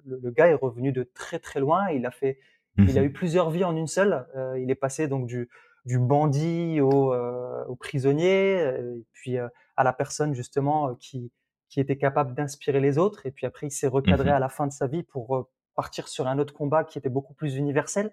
le 0.06 0.20
le 0.22 0.32
gars 0.32 0.48
est 0.48 0.54
revenu 0.54 0.92
de 0.92 1.04
très, 1.04 1.40
très 1.40 1.60
loin. 1.60 1.90
Il 1.90 2.06
a 2.06 2.12
fait 2.12 2.40
Mmh 2.78 2.86
il 2.88 2.98
a 3.00 3.04
eu 3.04 3.12
plusieurs 3.12 3.50
vies 3.50 3.64
en 3.64 3.76
une 3.76 3.88
seule. 3.88 4.26
Il 4.58 4.70
est 4.72 4.76
passé 4.76 5.08
donc 5.08 5.28
du 5.28 5.50
du 5.86 5.98
bandit 5.98 6.82
au, 6.82 7.76
prisonnier, 7.80 8.60
et 8.60 9.06
puis, 9.14 9.38
à 9.38 9.84
la 9.84 9.94
personne 9.94 10.34
justement, 10.34 10.96
qui 10.96 11.32
qui 11.70 11.80
était 11.80 11.98
capable 11.98 12.34
d'inspirer 12.34 12.80
les 12.80 12.98
autres 12.98 13.28
et 13.28 13.32
puis 13.32 13.46
après 13.46 13.68
il 13.68 13.72
s'est 13.72 13.88
recadré 13.88 14.32
à 14.32 14.38
Mmh 14.38 14.42
la 14.42 14.50
fin 14.50 14.68
de 14.68 14.72
sa 14.74 14.88
vie 14.88 15.04
pour, 15.04 15.50
partir 15.76 16.10
sur 16.10 16.28
un 16.28 16.40
autre 16.40 16.54
combat 16.54 16.84
qui 16.84 16.98
était 16.98 17.10
beaucoup 17.10 17.34
plus 17.34 17.56
universel. 17.56 18.12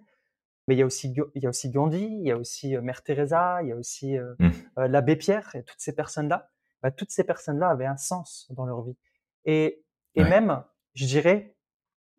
Mais 0.69 0.75
il 0.77 0.79
y 0.79 0.83
a 0.83 0.87
aussi 0.87 1.15
il 1.35 1.43
y 1.43 1.47
a 1.47 1.49
aussi 1.49 1.71
Gandhi, 1.71 2.05
il 2.05 2.27
y 2.27 2.31
a 2.31 2.37
aussi, 2.37 2.77
Mère 2.79 3.03
Teresa, 3.03 3.63
il 3.63 3.69
y 3.69 3.73
a 3.73 3.77
aussi, 3.77 4.17
Mmh. 4.39 4.51
l'abbé 4.87 5.17
Pierre 5.17 5.51
et 5.55 5.63
toutes 5.65 5.81
ces 5.81 5.95
personnes-là, 5.95 6.51
bah, 6.83 6.91
toutes 6.91 7.11
ces 7.11 7.25
personnes-là 7.25 7.71
avaient 7.71 7.87
un 7.87 7.97
sens 7.97 8.49
dans 8.53 8.67
leur 8.67 8.83
vie 8.83 8.97
et 9.45 9.83
et 10.19 10.25
Ouais. 10.25 10.25
même, 10.25 10.65
je 10.95 11.05
dirais, 11.07 11.57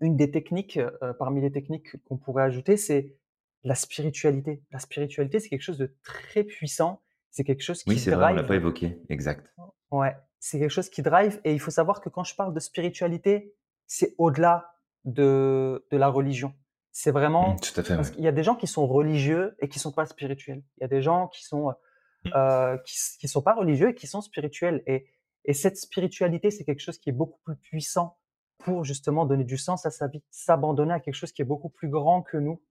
une 0.02 0.18
des 0.18 0.32
techniques, 0.32 0.78
heu, 0.78 0.92
parmi 1.20 1.42
les 1.42 1.52
techniques 1.52 2.04
qu'on 2.06 2.18
pourrait 2.18 2.44
ajouter, 2.44 2.78
c'est 2.78 3.18
la 3.64 3.76
spiritualité. 3.76 4.64
La 4.72 4.80
spiritualité, 4.80 5.40
c'est 5.40 5.50
quelque 5.50 5.62
chose 5.64 5.78
de 5.80 5.96
très 6.04 6.44
puissant, 6.44 7.02
c'est 7.32 7.44
quelque 7.44 7.64
chose 7.64 7.84
Oui, 7.88 7.98
qui 7.98 7.98
c'est 7.98 8.12
vrai, 8.12 8.28
on 8.28 8.34
l'a 8.36 8.44
pas 8.44 8.56
évoqué. 8.56 9.02
Exact. 9.10 9.52
ouais, 9.92 10.16
c'est 10.40 10.60
quelque 10.60 10.72
chose 10.72 10.90
qui 10.90 11.02
drive 11.02 11.40
et 11.44 11.54
il 11.54 11.60
faut 11.60 11.72
savoir 11.72 12.02
que 12.02 12.10
quand 12.10 12.24
je 12.24 12.36
parle 12.36 12.54
de 12.54 12.60
spiritualité, 12.60 13.56
c'est 13.88 14.16
au-delà 14.18 14.74
de 15.06 15.86
de 15.92 15.98
la 15.98 16.10
religion. 16.10 16.54
C'est 16.92 17.12
Mmh, 17.40 17.56
vraiment 17.56 17.62
tout 17.62 17.80
à 17.80 17.84
fait, 17.84 17.96
parce 17.96 18.10
ouais. 18.10 18.12
qu'il 18.12 18.24
y 18.24 18.28
a 18.28 18.32
des 18.32 18.44
gens 18.44 18.56
qui 18.56 18.68
sont 18.68 18.88
religieux 18.88 19.56
et 19.60 19.70
qui 19.70 19.80
sont 19.80 19.92
pas 19.92 20.06
spirituels. 20.06 20.64
Il 20.78 20.82
y 20.82 20.84
a 20.84 20.88
des 20.88 21.02
gens 21.02 21.28
qui 21.28 21.44
sont, 21.44 21.74
heu, 22.36 22.80
qui 22.86 22.98
qui 23.20 23.28
sont 23.28 23.42
pas 23.42 23.54
religieux 23.56 23.90
et 23.90 23.96
qui 23.96 24.08
sont 24.08 24.22
spirituels 24.22 24.84
et 24.88 25.08
et 25.46 25.54
cette 25.54 25.78
spiritualité, 25.78 26.52
c'est 26.52 26.66
quelque 26.66 26.82
chose 26.82 26.98
qui 26.98 27.10
est 27.10 27.14
beaucoup 27.14 27.40
plus 27.46 27.56
puissant 27.56 28.18
pour 28.60 28.84
justement 28.84 29.26
donner 29.26 29.46
du 29.46 29.58
sens 29.58 29.86
à 29.86 29.92
sa 29.92 30.08
vie, 30.08 30.22
s'abandonner 30.30 30.94
à 30.94 31.00
quelque 31.00 31.14
chose 31.16 31.32
qui 31.32 31.42
est 31.42 31.46
beaucoup 31.46 31.70
plus 31.70 31.88
grand 31.90 32.22
que 32.22 32.36
nous, 32.38 32.62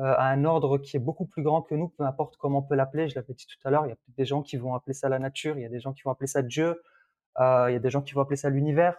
heu, 0.00 0.04
à 0.04 0.26
un 0.28 0.44
ordre 0.44 0.78
qui 0.78 0.96
est 0.96 1.00
beaucoup 1.00 1.26
plus 1.26 1.42
grand 1.42 1.62
que 1.62 1.74
nous, 1.74 1.88
peu 1.88 2.04
importe 2.04 2.36
comment 2.38 2.58
on 2.60 2.62
peut 2.62 2.74
l'appeler. 2.76 3.08
Je 3.08 3.14
l'avais 3.16 3.34
dit 3.34 3.46
tout 3.46 3.68
à 3.68 3.70
l'heure, 3.70 3.86
il 3.86 3.90
y 3.90 3.92
a 3.92 3.96
peut-être 3.96 4.16
des 4.16 4.24
gens 4.26 4.42
qui 4.42 4.56
vont 4.58 4.74
appeler 4.74 4.94
ça 4.94 5.08
la 5.08 5.18
nature, 5.18 5.58
il 5.58 5.62
y 5.62 5.66
a 5.66 5.70
des 5.70 5.80
gens 5.80 5.92
qui 5.94 6.02
vont 6.04 6.10
appeler 6.12 6.26
ça 6.28 6.42
Dieu, 6.42 6.82
heu, 7.40 7.66
il 7.70 7.72
y 7.74 7.76
a 7.76 7.80
des 7.80 7.90
gens 7.90 8.02
qui 8.02 8.14
vont 8.14 8.22
appeler 8.22 8.36
ça 8.36 8.50
l'univers. 8.50 8.96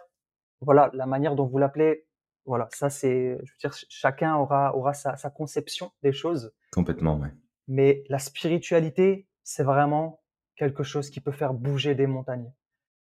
Voilà, 0.60 0.90
la 0.94 1.06
manière 1.06 1.34
dont 1.36 1.46
vous 1.46 1.58
l'appelez, 1.58 2.06
voilà, 2.46 2.68
ça 2.72 2.90
c'est 2.90 3.38
je 3.44 3.52
veux 3.52 3.58
dire, 3.60 3.74
ch 3.74 3.86
chacun 3.90 4.36
aura 4.36 4.76
aura 4.76 4.94
sa 4.94 5.16
sa 5.16 5.30
conception 5.30 5.92
des 6.02 6.12
choses, 6.12 6.52
Complètement, 6.72 7.18
ouais. 7.18 7.30
mais 7.68 8.04
la 8.08 8.18
spiritualité, 8.18 9.26
c'est 9.44 9.64
vraiment 9.64 10.22
quelque 10.56 10.82
chose 10.82 11.10
qui 11.10 11.20
peut 11.20 11.32
faire 11.32 11.54
bouger 11.54 11.94
des 11.94 12.06
montagnes 12.06 12.52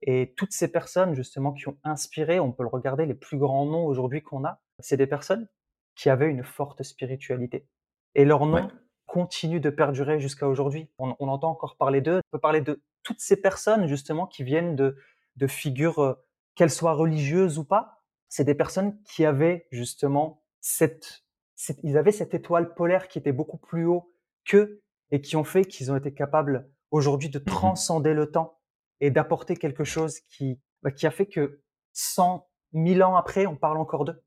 et 0.02 0.32
toutes 0.36 0.52
ces 0.52 0.68
personnes 0.72 1.14
justement 1.14 1.52
qui 1.52 1.68
ont 1.68 1.78
inspiré, 1.84 2.40
on 2.40 2.52
peut 2.52 2.62
le 2.62 2.68
regarder, 2.68 3.06
les 3.06 3.14
plus 3.14 3.38
grands 3.38 3.66
noms 3.66 3.84
aujourd'hui 3.84 4.22
qu'on 4.22 4.44
a, 4.44 4.60
c'est 4.78 4.96
des 4.96 5.06
personnes 5.06 5.48
qui 5.94 6.08
avaient 6.08 6.28
une 6.30 6.44
forte 6.44 6.82
spiritualité 6.82 7.66
et 8.14 8.24
leur 8.24 8.46
Ouais. 8.50 8.62
nom 8.62 8.70
continue 9.06 9.60
de 9.60 9.70
perdurer 9.70 10.20
jusqu'à 10.20 10.48
aujourd'hui. 10.48 10.90
On 10.98 11.16
on 11.18 11.28
entend 11.28 11.50
encore 11.50 11.76
parler 11.76 12.00
d'eux. 12.00 12.18
On 12.18 12.36
peut 12.36 12.40
parler 12.40 12.60
de 12.60 12.82
toutes 13.02 13.20
ces 13.20 13.40
personnes 13.40 13.86
justement 13.88 14.26
qui 14.26 14.44
viennent 14.44 14.76
de 14.76 14.96
de 15.36 15.46
figures, 15.46 16.02
heu, 16.02 16.16
qu'elles 16.54 16.70
soient 16.70 16.92
religieuses 16.94 17.58
ou 17.58 17.64
pas. 17.64 18.02
C'est 18.28 18.44
des 18.44 18.54
personnes 18.54 19.02
qui 19.02 19.24
avaient 19.24 19.66
justement 19.70 20.44
cette 20.60 21.24
cette 21.56 21.80
ils 21.82 21.98
avaient 21.98 22.12
cette 22.12 22.34
étoile 22.34 22.74
polaire 22.74 23.08
qui 23.08 23.18
était 23.18 23.32
beaucoup 23.32 23.58
plus 23.58 23.84
haut 23.84 24.14
qu'eux 24.44 24.82
et 25.10 25.20
qui 25.20 25.36
ont 25.36 25.44
fait 25.44 25.64
qu'ils 25.64 25.90
ont 25.92 25.96
été 25.96 26.12
capables 26.14 26.68
aujourd'hui 26.90 27.28
de 27.30 27.38
Mmh 27.38 27.42
mh. 27.42 27.44
transcender 27.46 28.14
le 28.14 28.30
temps 28.30 28.58
et 29.00 29.10
d'apporter 29.10 29.56
quelque 29.56 29.84
chose 29.84 30.20
qui, 30.20 30.60
bah, 30.82 30.90
qui 30.90 31.06
a 31.06 31.10
fait 31.10 31.26
que 31.26 31.60
100-1000 31.94 33.02
ans 33.02 33.16
après, 33.16 33.46
on 33.46 33.56
parle 33.56 33.78
encore 33.78 34.04
d'eux. 34.04 34.22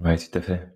Ouais, 0.00 0.16
tout 0.16 0.38
à 0.38 0.40
fait. 0.40 0.74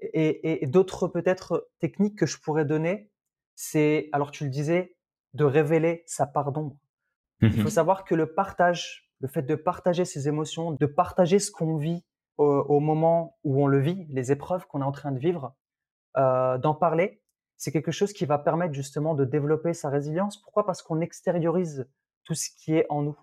Et, 0.00 0.28
et- 0.28 0.64
et 0.64 0.66
d'autres 0.66 1.08
peut-être 1.08 1.70
techniques 1.78 2.18
que 2.18 2.26
je 2.26 2.38
pourrais 2.40 2.64
donner, 2.64 3.10
c'est, 3.54 4.08
alors 4.12 4.30
tu 4.30 4.44
le 4.44 4.50
disais, 4.50 4.96
de 5.34 5.44
révéler 5.44 6.02
sa 6.06 6.26
part 6.26 6.52
d'ombre. 6.52 6.76
Mmh 7.40 7.48
Il 7.54 7.62
faut 7.62 7.68
savoir 7.70 8.04
que 8.04 8.14
le 8.14 8.32
partage, 8.34 9.10
le 9.20 9.28
fait 9.28 9.42
de 9.42 9.54
partager 9.54 10.04
ses 10.04 10.28
émotions, 10.28 10.72
de 10.72 10.86
partager 10.86 11.38
ce 11.38 11.50
qu'on 11.50 11.76
vit 11.76 12.04
au, 12.36 12.44
au 12.46 12.80
moment 12.80 13.38
où 13.44 13.62
on 13.62 13.66
le 13.66 13.80
vit, 13.80 14.06
les 14.10 14.30
épreuves 14.32 14.66
qu'on 14.66 14.80
est 14.80 14.84
en 14.84 14.92
train 14.92 15.12
de 15.12 15.18
vivre, 15.18 15.54
euh, 16.16 16.58
d'en 16.58 16.74
parler, 16.74 17.22
c'est 17.64 17.72
quelque 17.72 17.92
chose 17.92 18.12
qui 18.12 18.26
va 18.26 18.36
permettre 18.38 18.74
justement 18.74 19.14
de 19.14 19.24
développer 19.24 19.72
sa 19.72 19.88
résilience. 19.88 20.36
Pourquoi? 20.42 20.66
Parce 20.66 20.82
qu'on 20.82 21.00
extériorise 21.00 21.88
tout 22.24 22.34
ce 22.34 22.50
qui 22.50 22.74
est 22.74 22.84
en 22.90 23.00
nous. 23.02 23.18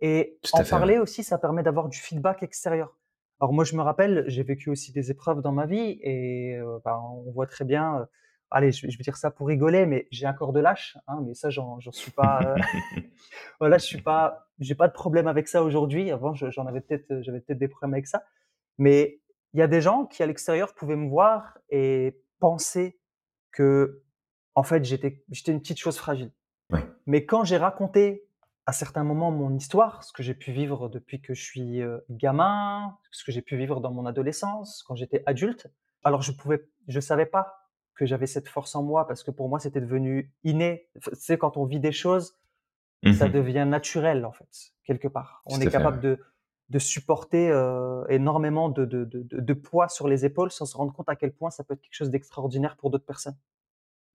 Et 0.00 0.38
en 0.52 0.58
fait, 0.58 0.64
parler 0.78 0.98
aussi, 0.98 1.24
ça 1.24 1.38
permet 1.38 1.62
d'avoir 1.62 1.88
du 1.88 1.98
feedback 1.98 2.42
extérieur. 2.42 2.98
Alors 3.40 3.54
moi, 3.54 3.64
je 3.64 3.74
me 3.76 3.80
rappelle, 3.82 4.24
j'ai 4.26 4.42
vécu 4.42 4.68
aussi 4.68 4.92
des 4.92 5.10
épreuves 5.10 5.40
dans 5.40 5.52
ma 5.52 5.64
vie 5.64 5.98
et 6.02 6.56
euh, 6.56 6.78
bah, 6.84 7.00
on 7.00 7.30
voit 7.30 7.46
très 7.46 7.64
bien. 7.64 8.00
euh, 8.00 8.04
allez, 8.50 8.72
je, 8.72 8.84
vais 8.86 8.90
je 8.92 8.98
vais 8.98 9.02
dire 9.04 9.16
ça 9.16 9.30
pour 9.30 9.46
rigoler, 9.48 9.86
mais 9.86 10.06
j'ai 10.10 10.26
un 10.26 10.34
corps 10.34 10.52
de 10.52 10.60
lâche, 10.60 10.98
hein, 11.06 11.22
mais 11.26 11.32
ça, 11.34 11.48
j'en 11.48 11.78
suis 11.90 12.10
pas. 12.10 12.40
euh, 12.44 12.56
voilà, 13.60 13.78
je 13.78 13.84
suis 13.86 14.02
pas, 14.02 14.48
j'ai 14.58 14.74
pas 14.74 14.88
de 14.88 14.92
problème 14.92 15.28
avec 15.28 15.48
ça 15.48 15.62
aujourd'hui. 15.62 16.10
Avant, 16.10 16.34
je- 16.34 16.50
j'en 16.50 16.66
avais 16.66 16.80
peut-être, 16.82 17.22
j'avais 17.22 17.40
peut-être 17.40 17.58
des 17.58 17.68
problèmes 17.68 17.94
avec 17.94 18.06
ça. 18.06 18.22
Mais 18.76 19.20
il 19.54 19.60
y 19.60 19.62
a 19.62 19.66
des 19.68 19.80
gens 19.80 20.04
qui, 20.04 20.22
à 20.22 20.26
l'extérieur, 20.26 20.74
pouvaient 20.74 20.96
me 20.96 21.08
voir 21.08 21.58
et 21.70 22.20
penser 22.38 22.98
que, 23.52 24.02
en 24.54 24.62
fait, 24.62 24.84
j'étais 24.84 25.24
j'étais 25.30 25.52
une 25.52 25.60
petite 25.60 25.78
chose 25.78 25.96
fragile. 25.96 26.30
Ouais. 26.70 26.84
Mais 27.06 27.24
quand 27.24 27.44
j'ai 27.44 27.56
raconté 27.56 28.26
à 28.66 28.72
certains 28.72 29.04
moments 29.04 29.30
mon 29.30 29.54
histoire, 29.54 30.04
ce 30.04 30.12
que 30.12 30.22
j'ai 30.22 30.34
pu 30.34 30.52
vivre 30.52 30.88
depuis 30.88 31.20
que 31.22 31.32
je 31.32 31.42
suis, 31.42 31.80
heu, 31.80 32.04
gamin, 32.10 32.96
ce 33.10 33.24
que 33.24 33.32
j'ai 33.32 33.42
pu 33.42 33.56
vivre 33.56 33.80
dans 33.80 33.92
mon 33.92 34.04
adolescence, 34.04 34.82
quand 34.86 34.94
j'étais 34.94 35.22
adulte, 35.26 35.68
alors 36.04 36.22
je 36.22 36.32
pouvais 36.32 36.68
je 36.86 37.00
savais 37.00 37.26
pas 37.26 37.70
que 37.94 38.06
j'avais 38.06 38.26
cette 38.26 38.48
force 38.48 38.76
en 38.76 38.82
moi 38.82 39.06
parce 39.08 39.22
que 39.22 39.30
pour 39.30 39.48
moi, 39.48 39.58
c'était 39.58 39.80
devenu 39.80 40.32
inné. 40.44 40.88
Tu 41.02 41.10
sais, 41.14 41.38
quand 41.38 41.56
on 41.56 41.64
vit 41.64 41.80
des 41.80 41.92
choses, 41.92 42.38
Mmh 43.04 43.12
ça 43.12 43.28
devient 43.28 43.64
naturel, 43.66 44.24
en 44.24 44.32
fait, 44.32 44.72
quelque 44.84 45.08
part. 45.08 45.42
On 45.46 45.60
est 45.60 45.70
capable 45.70 46.00
de 46.00 46.18
de 46.70 46.78
supporter, 46.78 47.50
heu, 47.50 48.04
énormément 48.10 48.68
de 48.68 48.84
de 48.84 49.04
de 49.04 49.52
poids 49.54 49.88
sur 49.88 50.08
les 50.08 50.24
épaules 50.26 50.50
sans 50.52 50.66
se 50.66 50.76
rendre 50.76 50.92
compte 50.94 51.08
à 51.08 51.16
quel 51.16 51.32
point 51.34 51.50
ça 51.50 51.64
peut 51.64 51.74
être 51.74 51.80
quelque 51.82 51.94
chose 51.94 52.10
d'extraordinaire 52.10 52.76
pour 52.76 52.90
d'autres 52.90 53.06
personnes. 53.06 53.36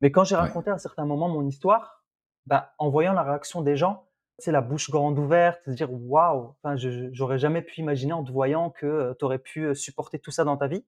Mais 0.02 0.12
quand 0.12 0.24
j'ai 0.24 0.36
Ouais. 0.40 0.54
raconté 0.54 0.70
à 0.72 0.78
certains 0.78 1.06
moments 1.06 1.30
mon 1.30 1.46
histoire, 1.48 2.04
bah, 2.46 2.74
en 2.80 2.90
voyant 2.90 3.14
la 3.14 3.24
réaction 3.24 3.62
des 3.62 3.78
gens, 3.78 4.08
sais, 4.40 4.52
la 4.52 4.62
bouche 4.62 4.90
grande 4.90 5.18
ouverte, 5.20 5.62
se 5.66 5.72
dire: 5.72 5.92
«Waouh!» 5.94 6.56
enfin, 6.64 6.76
j'aurais 7.12 7.38
jamais 7.40 7.62
pu 7.62 7.80
imaginer 7.82 8.14
en 8.14 8.24
te 8.24 8.32
voyant 8.32 8.70
que, 8.72 8.86
heu, 8.86 9.16
tu 9.20 9.26
aurais 9.26 9.40
pu, 9.40 9.74
supporter 9.76 10.20
tout 10.20 10.32
ça 10.32 10.44
dans 10.44 10.58
ta 10.58 10.68
vie. 10.68 10.86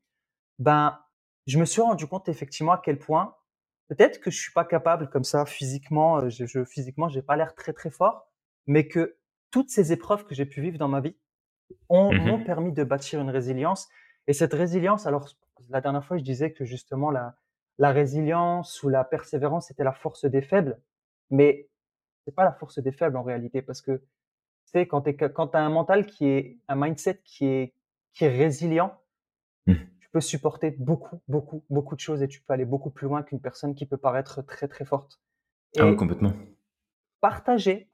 Ben, 0.60 0.99
je 1.47 1.60
me 1.60 1.65
suis 1.65 1.82
rendu 1.82 2.08
compte 2.08 2.30
effectivement 2.30 2.73
à 2.73 2.82
quel 2.84 2.99
point, 2.99 3.36
peut-être 3.89 4.19
que 4.21 4.32
je 4.32 4.39
suis 4.39 4.54
pas 4.54 4.65
capable 4.65 5.10
comme 5.10 5.23
ça 5.23 5.45
physiquement, 5.45 6.21
heu, 6.23 6.30
je 6.30 6.45
je 6.45 6.63
physiquement, 6.65 7.10
j'ai 7.10 7.21
pas 7.21 7.36
l'air 7.38 7.56
très, 7.56 7.73
très 7.73 7.91
fort, 7.91 8.30
mais 8.67 8.88
que 8.88 9.17
toutes 9.51 9.69
ces 9.69 9.91
épreuves 9.93 10.25
que 10.25 10.36
j'ai 10.36 10.45
pu 10.45 10.62
vivre 10.62 10.78
dans 10.80 10.88
ma 10.89 11.01
vie 11.01 11.17
ont 11.89 12.13
Mmh 12.13 12.17
m'ont 12.17 12.39
mh. 12.39 12.43
permis 12.43 12.71
de 12.73 12.84
bâtir 12.84 13.21
une 13.21 13.30
résilience 13.30 13.89
et 14.28 14.34
cette 14.34 14.54
résilience 14.54 15.06
alors 15.08 15.30
la 15.69 15.82
dernière 15.82 16.04
fois, 16.06 16.17
je 16.17 16.23
disais 16.23 16.51
que 16.54 16.65
justement 16.65 17.12
la 17.12 17.36
la 17.78 17.91
résilience 17.91 18.84
ou 18.84 18.89
la 18.89 19.04
persévérance, 19.04 19.67
c'était 19.67 19.84
la 19.84 19.91
force 19.93 20.23
des 20.25 20.41
faibles, 20.41 20.80
mais 21.30 21.69
c'est 22.25 22.34
pas 22.36 22.45
la 22.45 22.54
force 22.54 22.80
des 22.80 22.91
faibles 22.93 23.17
en 23.17 23.23
réalité 23.23 23.62
parce 23.62 23.82
que, 23.82 23.97
tu 23.97 24.06
sais, 24.65 24.88
quand 24.88 25.01
tu 25.04 25.17
as 25.58 25.60
un 25.62 25.69
mental 25.69 26.06
qui 26.08 26.28
est 26.28 26.60
un 26.69 26.75
mindset 26.75 27.21
qui 27.25 27.45
est 27.47 27.73
qui 28.13 28.25
est 28.25 28.30
résilient, 28.30 28.97
Mmh. 29.67 29.86
tu 29.99 30.10
peux 30.10 30.21
supporter 30.21 30.71
beaucoup, 30.71 31.21
beaucoup, 31.28 31.65
beaucoup 31.69 31.95
de 31.95 31.99
choses 31.99 32.23
et 32.23 32.30
tu 32.30 32.41
peux 32.41 32.54
aller 32.54 32.63
beaucoup 32.63 32.91
plus 32.91 33.08
loin 33.08 33.23
qu'une 33.23 33.41
personne 33.41 33.75
qui 33.75 33.86
peut 33.86 33.97
paraître 33.97 34.41
très, 34.41 34.69
très 34.69 34.86
forte 34.86 35.19
Ah 35.80 35.86
oui, 35.86 35.95
complètement. 35.95 36.34
partagez 37.21 37.91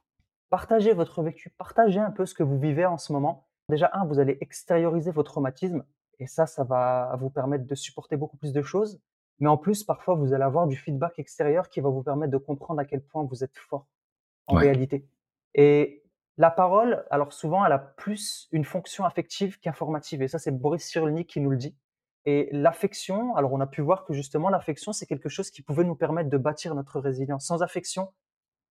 Partagez 0.52 0.94
votre 0.94 1.24
vécu, 1.24 1.50
partagez 1.52 2.00
un 2.00 2.12
peu 2.12 2.26
ce 2.28 2.36
que 2.36 2.44
vous 2.44 2.60
vivez 2.60 2.86
en 2.86 3.00
ce 3.00 3.14
moment. 3.14 3.50
Déjà, 3.72 3.90
un, 3.94 4.06
vous 4.06 4.20
allez 4.20 4.38
extérioriser 4.42 5.12
vos 5.12 5.24
traumatismes 5.24 5.84
et 6.20 6.28
ça, 6.28 6.46
ça 6.46 6.64
va 6.64 7.16
vous 7.20 7.30
permettre 7.32 7.66
de 7.66 7.76
supporter 7.76 8.18
beaucoup 8.18 8.38
plus 8.38 8.54
de 8.54 8.62
choses. 8.62 9.00
Mais 9.40 9.50
en 9.50 9.58
plus, 9.58 9.84
parfois, 9.84 10.16
vous 10.16 10.34
allez 10.34 10.44
avoir 10.44 10.68
du 10.68 10.78
feedback 10.78 11.18
extérieur 11.20 11.70
qui 11.70 11.82
va 11.82 11.90
vous 11.90 12.04
permettre 12.04 12.32
de 12.32 12.38
comprendre 12.38 12.80
à 12.82 12.86
quel 12.86 13.02
point 13.02 13.24
vous 13.24 13.44
êtes 13.44 13.58
fort 13.58 13.88
en 14.48 14.56
Ouais. 14.56 14.62
réalité. 14.62 15.08
Et 15.56 16.04
la 16.38 16.52
parole, 16.52 17.06
alors 17.12 17.34
souvent, 17.34 17.66
elle 17.66 17.72
a 17.72 17.80
plus 17.80 18.50
une 18.52 18.66
fonction 18.66 19.06
affective 19.06 19.60
qu'informative. 19.60 20.22
Et 20.22 20.28
ça, 20.28 20.40
c'est 20.40 20.52
Boris 20.52 20.84
Cyrulnik 20.84 21.28
qui 21.30 21.42
nous 21.42 21.52
le 21.52 21.58
dit. 21.58 21.76
Et 22.26 22.50
l'affection, 22.52 23.36
alors 23.36 23.54
on 23.54 23.62
a 23.62 23.68
pu 23.68 23.82
voir 23.82 24.06
que 24.06 24.14
justement, 24.14 24.50
l'affection, 24.50 24.94
c'est 24.94 25.08
quelque 25.08 25.30
chose 25.30 25.50
qui 25.52 25.64
pouvait 25.64 25.84
nous 25.86 25.96
permettre 25.96 26.30
de 26.30 26.38
bâtir 26.38 26.76
notre 26.76 27.00
résilience. 27.00 27.46
Sans 27.48 27.64
affection, 27.64 28.14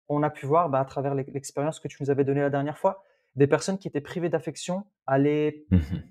on 0.09 0.23
a 0.23 0.31
pu 0.31 0.47
voir, 0.47 0.69
bah, 0.69 0.81
à 0.81 0.85
travers 0.85 1.15
l'ex 1.15 1.33
l'expérience 1.33 1.81
que 1.81 1.89
tu 1.89 2.03
nous 2.03 2.11
avais 2.11 2.25
donnée 2.25 2.41
la 2.41 2.51
dernière 2.51 2.79
fois, 2.79 3.05
des 3.37 3.47
personnes 3.47 3.79
qui 3.79 3.89
étaient 3.89 4.01
privées 4.01 4.29
d'affection 4.29 4.85
allaient 5.07 5.65
Mmh 5.71 5.77
mh. 5.77 6.03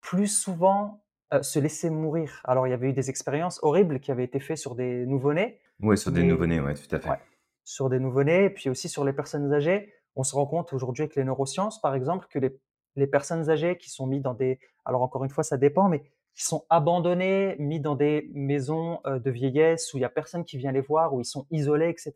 plus 0.00 0.28
souvent, 0.28 1.02
se 1.42 1.58
laisser 1.60 1.90
mourir. 1.90 2.40
Alors 2.44 2.66
il 2.66 2.70
y 2.70 2.72
avait 2.72 2.88
eu 2.90 2.92
des 2.92 3.08
expériences 3.10 3.60
horribles 3.62 4.00
qui 4.00 4.10
avaient 4.10 4.24
été 4.24 4.40
faites 4.40 4.58
sur 4.58 4.74
des 4.74 5.06
nouveau-nés, 5.06 5.60
Ouais, 5.80 5.96
sur 5.96 6.10
des 6.12 6.22
nouveau-nés, 6.24 6.60
ouais, 6.60 6.74
tout 6.74 6.94
à 6.94 6.98
fait. 7.00 7.08
ouais, 7.10 7.18
sur 7.64 7.88
des 7.88 7.98
nouveau-nés 8.00 8.44
et 8.46 8.50
puis 8.50 8.68
aussi 8.68 8.88
sur 8.88 9.04
les 9.04 9.12
personnes 9.12 9.52
âgées. 9.52 9.92
On 10.16 10.24
se 10.24 10.34
rend 10.34 10.46
compte 10.46 10.72
aujourd'hui 10.72 11.02
avec 11.04 11.14
les 11.16 11.24
neurosciences, 11.24 11.80
par 11.80 11.94
exemple, 11.94 12.26
que 12.30 12.38
les 12.38 12.58
les 12.96 13.06
personnes 13.06 13.48
âgées 13.48 13.76
qui 13.78 13.88
sont 13.88 14.06
mis 14.08 14.20
dans 14.20 14.34
des 14.34 14.58
alors 14.84 15.02
encore 15.02 15.22
une 15.24 15.30
fois, 15.30 15.44
ça 15.44 15.56
dépend, 15.56 15.88
mais 15.88 16.02
qui 16.34 16.42
sont 16.44 16.64
abandonnés, 16.70 17.54
mis 17.60 17.78
dans 17.80 17.94
des 17.94 18.28
maisons 18.34 19.00
de 19.06 19.30
vieillesse 19.30 19.94
où 19.94 19.98
il 19.98 20.00
y 20.00 20.04
a 20.04 20.08
personne 20.08 20.44
qui 20.44 20.56
vient 20.58 20.72
les 20.72 20.80
voir, 20.80 21.14
où 21.14 21.20
ils 21.20 21.24
sont 21.24 21.46
isolés, 21.52 21.88
etc., 21.88 22.12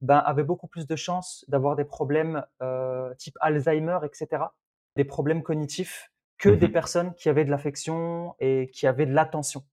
ben, 0.00 0.18
avaient 0.18 0.44
beaucoup 0.44 0.68
plus 0.68 0.86
de 0.86 0.96
chances 0.96 1.44
d'avoir 1.48 1.76
des 1.76 1.84
problèmes 1.84 2.44
euh, 2.62 3.14
type 3.14 3.36
Alzheimer, 3.40 3.98
etc., 4.04 4.44
des 4.96 5.04
problèmes 5.04 5.42
cognitifs, 5.42 6.12
que 6.38 6.48
des 6.48 6.68
Mmh 6.68 6.72
personnes 6.72 7.14
qui 7.14 7.28
avaient 7.28 7.44
de 7.44 7.50
l'affection 7.50 8.34
et 8.38 8.70
qui 8.70 8.86
avaient 8.86 9.06
de 9.06 9.12
l'attention. 9.12 9.64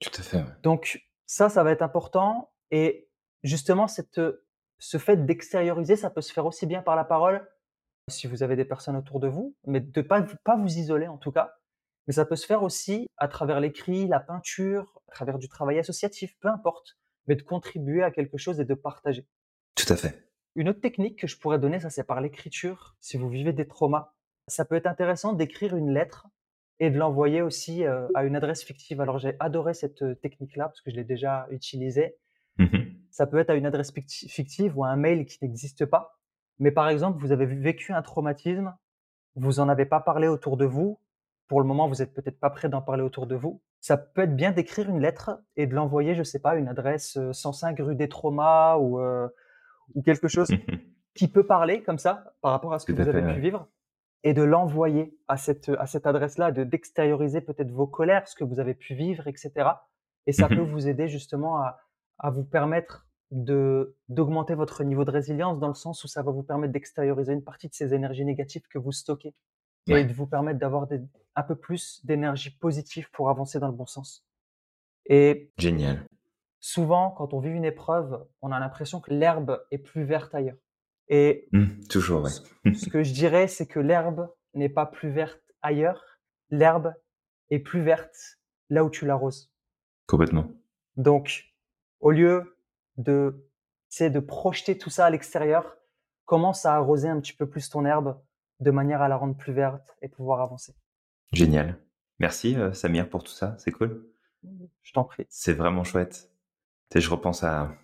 Tout 0.00 0.10
à 0.18 0.22
fait, 0.22 0.38
ouais. 0.38 0.44
Donc 0.62 1.02
ça, 1.26 1.48
ça 1.48 1.62
va 1.62 1.70
être 1.70 1.82
important. 1.82 2.50
Et 2.70 3.08
justement, 3.42 3.86
cette, 3.86 4.20
ce 4.78 4.98
fait 4.98 5.26
d'extérioriser, 5.26 5.96
ça 5.96 6.10
peut 6.10 6.22
se 6.22 6.32
faire 6.32 6.46
aussi 6.46 6.66
bien 6.66 6.82
par 6.82 6.96
la 6.96 7.04
parole, 7.04 7.46
si 8.08 8.26
vous 8.26 8.42
avez 8.42 8.56
des 8.56 8.64
personnes 8.64 8.96
autour 8.96 9.20
de 9.20 9.28
vous, 9.28 9.54
mais 9.66 9.80
de 9.80 10.00
pas 10.00 10.22
pas 10.44 10.56
vous 10.56 10.78
isoler 10.78 11.08
en 11.08 11.18
tout 11.18 11.32
cas. 11.32 11.54
Mais 12.06 12.12
ça 12.12 12.26
peut 12.26 12.36
se 12.36 12.46
faire 12.46 12.62
aussi 12.62 13.08
à 13.16 13.28
travers 13.28 13.60
l'écrit, 13.60 14.06
la 14.06 14.20
peinture, 14.20 15.00
à 15.08 15.12
travers 15.12 15.38
du 15.38 15.48
travail 15.48 15.78
associatif, 15.78 16.34
peu 16.40 16.48
importe, 16.48 16.98
mais 17.26 17.34
de 17.34 17.42
contribuer 17.42 18.02
à 18.02 18.10
quelque 18.10 18.36
chose 18.36 18.60
et 18.60 18.64
de 18.64 18.74
partager. 18.74 19.26
Tout 19.84 19.92
à 19.92 19.96
fait. 19.96 20.28
Une 20.56 20.68
autre 20.68 20.80
technique 20.80 21.18
que 21.18 21.26
je 21.26 21.36
pourrais 21.38 21.58
donner, 21.58 21.80
ça 21.80 21.90
c'est 21.90 22.04
par 22.04 22.20
l'écriture. 22.20 22.96
Si 23.00 23.16
vous 23.16 23.28
vivez 23.28 23.52
des 23.52 23.66
traumas, 23.66 24.14
ça 24.46 24.64
peut 24.64 24.76
être 24.76 24.86
intéressant 24.86 25.32
d'écrire 25.32 25.76
une 25.76 25.92
lettre 25.92 26.28
et 26.80 26.90
de 26.90 26.98
l'envoyer 26.98 27.42
aussi 27.42 27.84
euh, 27.84 28.08
à 28.14 28.24
une 28.24 28.36
adresse 28.36 28.62
fictive. 28.62 29.00
Alors 29.00 29.18
j'ai 29.18 29.36
adoré 29.40 29.74
cette 29.74 30.02
euh, 30.02 30.14
technique-là 30.14 30.66
parce 30.66 30.80
que 30.80 30.90
je 30.90 30.96
l'ai 30.96 31.04
déjà 31.04 31.46
utilisée. 31.50 32.16
Mmh 32.58 32.66
Ça 33.10 33.26
peut 33.26 33.38
être 33.38 33.50
à 33.50 33.54
une 33.54 33.66
adresse 33.66 33.92
ficti- 33.92 34.28
fictive 34.28 34.78
ou 34.78 34.84
à 34.84 34.88
un 34.88 34.96
mail 34.96 35.26
qui 35.26 35.38
n'existe 35.42 35.86
pas. 35.86 36.18
Mais 36.58 36.70
par 36.70 36.88
exemple, 36.88 37.18
vous 37.18 37.32
avez 37.32 37.46
vécu 37.46 37.92
un 37.92 38.02
traumatisme, 38.02 38.74
vous 39.34 39.60
en 39.60 39.68
avez 39.68 39.86
pas 39.86 40.00
parlé 40.00 40.28
autour 40.28 40.56
de 40.56 40.64
vous. 40.64 41.00
Pour 41.48 41.60
le 41.60 41.66
moment, 41.66 41.88
vous 41.88 42.00
êtes 42.00 42.14
peut-être 42.14 42.38
pas 42.38 42.50
prêt 42.50 42.68
d'en 42.68 42.80
parler 42.80 43.02
autour 43.02 43.26
de 43.26 43.34
vous. 43.34 43.60
Ça 43.80 43.96
peut 43.98 44.22
être 44.22 44.36
bien 44.36 44.52
d'écrire 44.52 44.88
une 44.88 45.00
lettre 45.00 45.42
et 45.56 45.66
de 45.66 45.74
l'envoyer, 45.74 46.14
je 46.14 46.22
sais 46.22 46.38
pas, 46.38 46.52
à 46.52 46.56
une 46.56 46.68
adresse 46.68 47.16
euh, 47.18 47.32
105 47.32 47.78
rue 47.80 47.96
des 47.96 48.08
Traumas 48.08 48.76
ou, 48.78 49.00
euh, 49.00 49.28
ou 49.94 50.02
quelque 50.02 50.28
chose 50.28 50.48
qui 51.14 51.28
peut 51.28 51.46
parler 51.46 51.82
comme 51.82 51.98
ça 51.98 52.34
par 52.40 52.52
rapport 52.52 52.72
à 52.72 52.78
ce 52.78 52.86
que 52.86 52.92
Tout 52.92 53.02
vous 53.02 53.08
avez 53.08 53.20
fait, 53.20 53.26
pu 53.26 53.34
ouais. 53.34 53.40
vivre 53.40 53.68
et 54.24 54.32
de 54.32 54.42
l'envoyer 54.42 55.16
à 55.28 55.36
cette, 55.36 55.68
à 55.78 55.86
cette 55.86 56.06
adresse-là, 56.06 56.50
de 56.50 56.64
d'extérioriser 56.64 57.42
peut-être 57.42 57.70
vos 57.70 57.86
colères, 57.86 58.26
ce 58.26 58.34
que 58.34 58.44
vous 58.44 58.58
avez 58.58 58.74
pu 58.74 58.94
vivre, 58.94 59.28
etc. 59.28 59.52
Et 60.26 60.32
ça 60.32 60.48
peut 60.48 60.54
vous 60.62 60.88
aider 60.88 61.08
justement 61.08 61.58
à, 61.58 61.78
à 62.18 62.30
vous 62.30 62.44
permettre 62.44 63.06
de 63.30 63.96
d'augmenter 64.08 64.54
votre 64.54 64.84
niveau 64.84 65.04
de 65.04 65.10
résilience 65.10 65.58
dans 65.58 65.68
le 65.68 65.74
sens 65.74 66.04
où 66.04 66.08
ça 66.08 66.22
va 66.22 66.30
vous 66.30 66.42
permettre 66.42 66.72
d'extérioriser 66.72 67.32
une 67.32 67.42
partie 67.42 67.68
de 67.68 67.74
ces 67.74 67.92
énergies 67.92 68.24
négatives 68.24 68.62
que 68.68 68.78
vous 68.78 68.92
stockez 68.92 69.34
et 69.88 70.04
de 70.04 70.12
vous 70.14 70.26
permettre 70.26 70.58
d'avoir 70.58 70.86
un 71.36 71.42
peu 71.42 71.56
plus 71.56 72.04
d'énergie 72.06 72.50
positive 72.50 73.10
pour 73.12 73.28
avancer 73.28 73.58
dans 73.58 73.66
le 73.66 73.74
bon 73.74 73.86
sens. 73.86 74.24
Et 75.06 75.50
Génial. 75.58 76.06
Souvent, 76.64 77.10
quand 77.10 77.34
on 77.34 77.40
vit 77.40 77.50
une 77.50 77.66
épreuve, 77.66 78.24
on 78.40 78.50
a 78.50 78.58
l'impression 78.58 78.98
que 78.98 79.12
l'herbe 79.12 79.62
est 79.70 79.76
plus 79.76 80.04
verte 80.04 80.34
ailleurs. 80.34 80.56
Et 81.08 81.46
Mmh, 81.52 81.84
toujours, 81.90 82.22
ouais. 82.22 82.30
ce 82.30 82.72
ce 82.72 82.88
que 82.88 83.02
je 83.02 83.12
dirais, 83.12 83.48
c'est 83.48 83.66
que 83.66 83.78
l'herbe 83.80 84.30
n'est 84.54 84.70
pas 84.70 84.86
plus 84.86 85.10
verte 85.10 85.42
ailleurs. 85.60 86.02
L'herbe 86.48 86.94
est 87.50 87.58
plus 87.58 87.82
verte 87.82 88.16
là 88.70 88.82
où 88.82 88.88
tu 88.88 89.04
l'arroses. 89.04 89.52
Complètement. 90.06 90.46
Donc, 90.96 91.52
au 92.00 92.10
lieu 92.10 92.56
de, 92.96 93.46
sais, 93.90 94.08
de 94.08 94.20
projeter 94.20 94.78
tout 94.78 94.88
ça 94.88 95.04
à 95.04 95.10
l'extérieur, 95.10 95.76
commence 96.24 96.64
à 96.64 96.76
arroser 96.76 97.08
un 97.10 97.20
petit 97.20 97.34
peu 97.34 97.46
plus 97.46 97.68
ton 97.68 97.84
herbe 97.84 98.18
de 98.60 98.70
manière 98.70 99.02
à 99.02 99.08
la 99.08 99.18
rendre 99.18 99.36
plus 99.36 99.52
verte 99.52 99.94
et 100.00 100.08
pouvoir 100.08 100.40
avancer. 100.40 100.74
Génial. 101.32 101.76
Merci, 102.20 102.56
heu, 102.56 102.72
Samir, 102.72 103.10
pour 103.10 103.22
tout 103.22 103.32
ça, 103.32 103.54
c'est 103.58 103.70
cool. 103.72 104.08
Je 104.80 104.92
t'en 104.94 105.04
prie. 105.04 105.26
C'est 105.28 105.52
vraiment 105.52 105.84
chouette. 105.84 106.30
Sais, 106.94 107.00
je 107.00 107.10
repense 107.10 107.42
à 107.42 107.76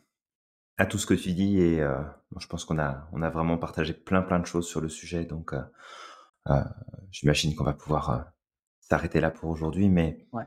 à 0.79 0.87
tout 0.87 0.99
ce 0.99 1.07
que 1.07 1.15
tu 1.15 1.33
dis 1.33 1.61
et 1.61 1.81
bon, 2.33 2.41
je 2.41 2.47
pense 2.49 2.65
qu'on 2.65 2.79
a 2.79 3.09
on 3.13 3.23
a 3.23 3.31
vraiment 3.31 3.59
partagé 3.59 3.95
plein, 3.95 4.23
plein 4.23 4.41
de 4.41 4.47
choses 4.47 4.69
sur 4.69 4.81
le 4.81 4.89
sujet 4.89 5.25
donc 5.27 5.53
heu 5.55 5.63
heu, 6.51 6.63
j'imagine 7.13 7.55
qu'on 7.57 7.65
va 7.65 7.75
pouvoir, 7.75 8.33
s'arrêter 8.81 9.21
là 9.21 9.31
pour 9.31 9.51
aujourd'hui 9.51 9.89
mais 9.91 10.27
Ouais. 10.33 10.45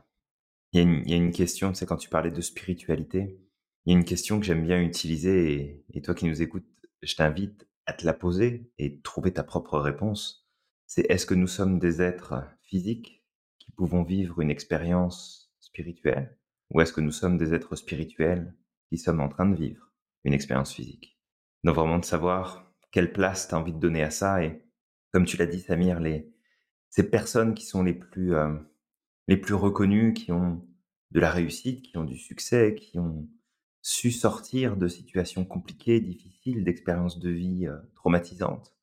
il 0.72 0.78
y 0.78 0.80
a 0.80 0.84
une 0.84 1.02
il 1.06 1.10
y 1.10 1.14
a 1.14 1.18
une 1.18 1.32
question, 1.32 1.70
tu 1.72 1.76
sais, 1.78 1.86
quand 1.86 1.96
tu 1.98 2.08
parlais 2.10 2.30
de 2.32 2.40
spiritualité, 2.42 3.38
il 3.86 3.92
y 3.92 3.96
a 3.96 3.98
une 3.98 4.04
question 4.06 4.40
que 4.40 4.46
j'aime 4.46 4.64
bien 4.64 4.80
utiliser 4.82 5.54
et 5.54 5.84
et 5.94 6.02
toi 6.02 6.14
qui 6.14 6.26
nous 6.26 6.42
écoutes, 6.42 6.66
je 7.02 7.16
t'invite 7.16 7.68
à 7.86 7.94
te 7.94 8.06
la 8.06 8.14
poser 8.14 8.72
et 8.78 9.00
trouver 9.02 9.32
ta 9.34 9.44
propre 9.44 9.78
réponse. 9.80 10.48
C'est: 10.88 11.06
«Est-ce 11.10 11.26
que 11.26 11.34
nous 11.34 11.48
sommes 11.48 11.78
des 11.80 12.02
êtres 12.02 12.34
physiques 12.62 13.24
qui 13.60 13.72
pouvons 13.72 14.04
vivre 14.04 14.40
une 14.42 14.50
expérience 14.50 15.52
spirituelle? 15.60 16.36
Ou 16.74 16.80
est-ce 16.80 16.92
que 16.92 17.00
nous 17.00 17.12
sommes 17.12 17.38
des 17.38 17.54
êtres 17.54 17.76
spirituels 17.76 18.54
qui 18.90 18.98
sommes 18.98 19.20
en 19.20 19.28
train 19.28 19.46
de 19.46 19.56
vivre 19.56 19.90
une 20.24 20.34
expérience 20.34 20.74
physique?» 20.74 21.18
donc 21.62 21.76
vraiment 21.76 21.98
de 21.98 22.04
savoir 22.04 22.70
quelle 22.90 23.12
place 23.12 23.48
tu 23.48 23.54
as 23.54 23.58
envie 23.58 23.72
de 23.72 23.78
donner 23.78 24.02
à 24.02 24.10
ça 24.10 24.44
et 24.44 24.62
comme 25.12 25.24
tu 25.24 25.38
l'as 25.38 25.46
dit 25.46 25.60
Samir, 25.60 26.00
ces 26.90 27.08
personnes 27.10 27.54
qui 27.54 27.64
sont 27.64 27.82
les 27.82 27.94
plus, 27.94 28.34
hem, 28.34 28.66
les 29.28 29.36
plus 29.36 29.54
reconnues, 29.54 30.12
qui 30.12 30.32
ont 30.32 30.66
de 31.12 31.20
la 31.20 31.30
réussite, 31.30 31.82
qui 31.82 31.96
ont 31.96 32.04
du 32.04 32.18
succès, 32.18 32.74
qui 32.74 32.98
ont 32.98 33.28
su 33.80 34.10
sortir 34.10 34.76
de 34.76 34.88
situations 34.88 35.44
compliquées, 35.44 36.00
difficiles, 36.00 36.64
d'expériences 36.64 37.18
de 37.18 37.30
vie, 37.30 37.66
heu, 37.66 37.80
traumatisantes, 37.94 38.74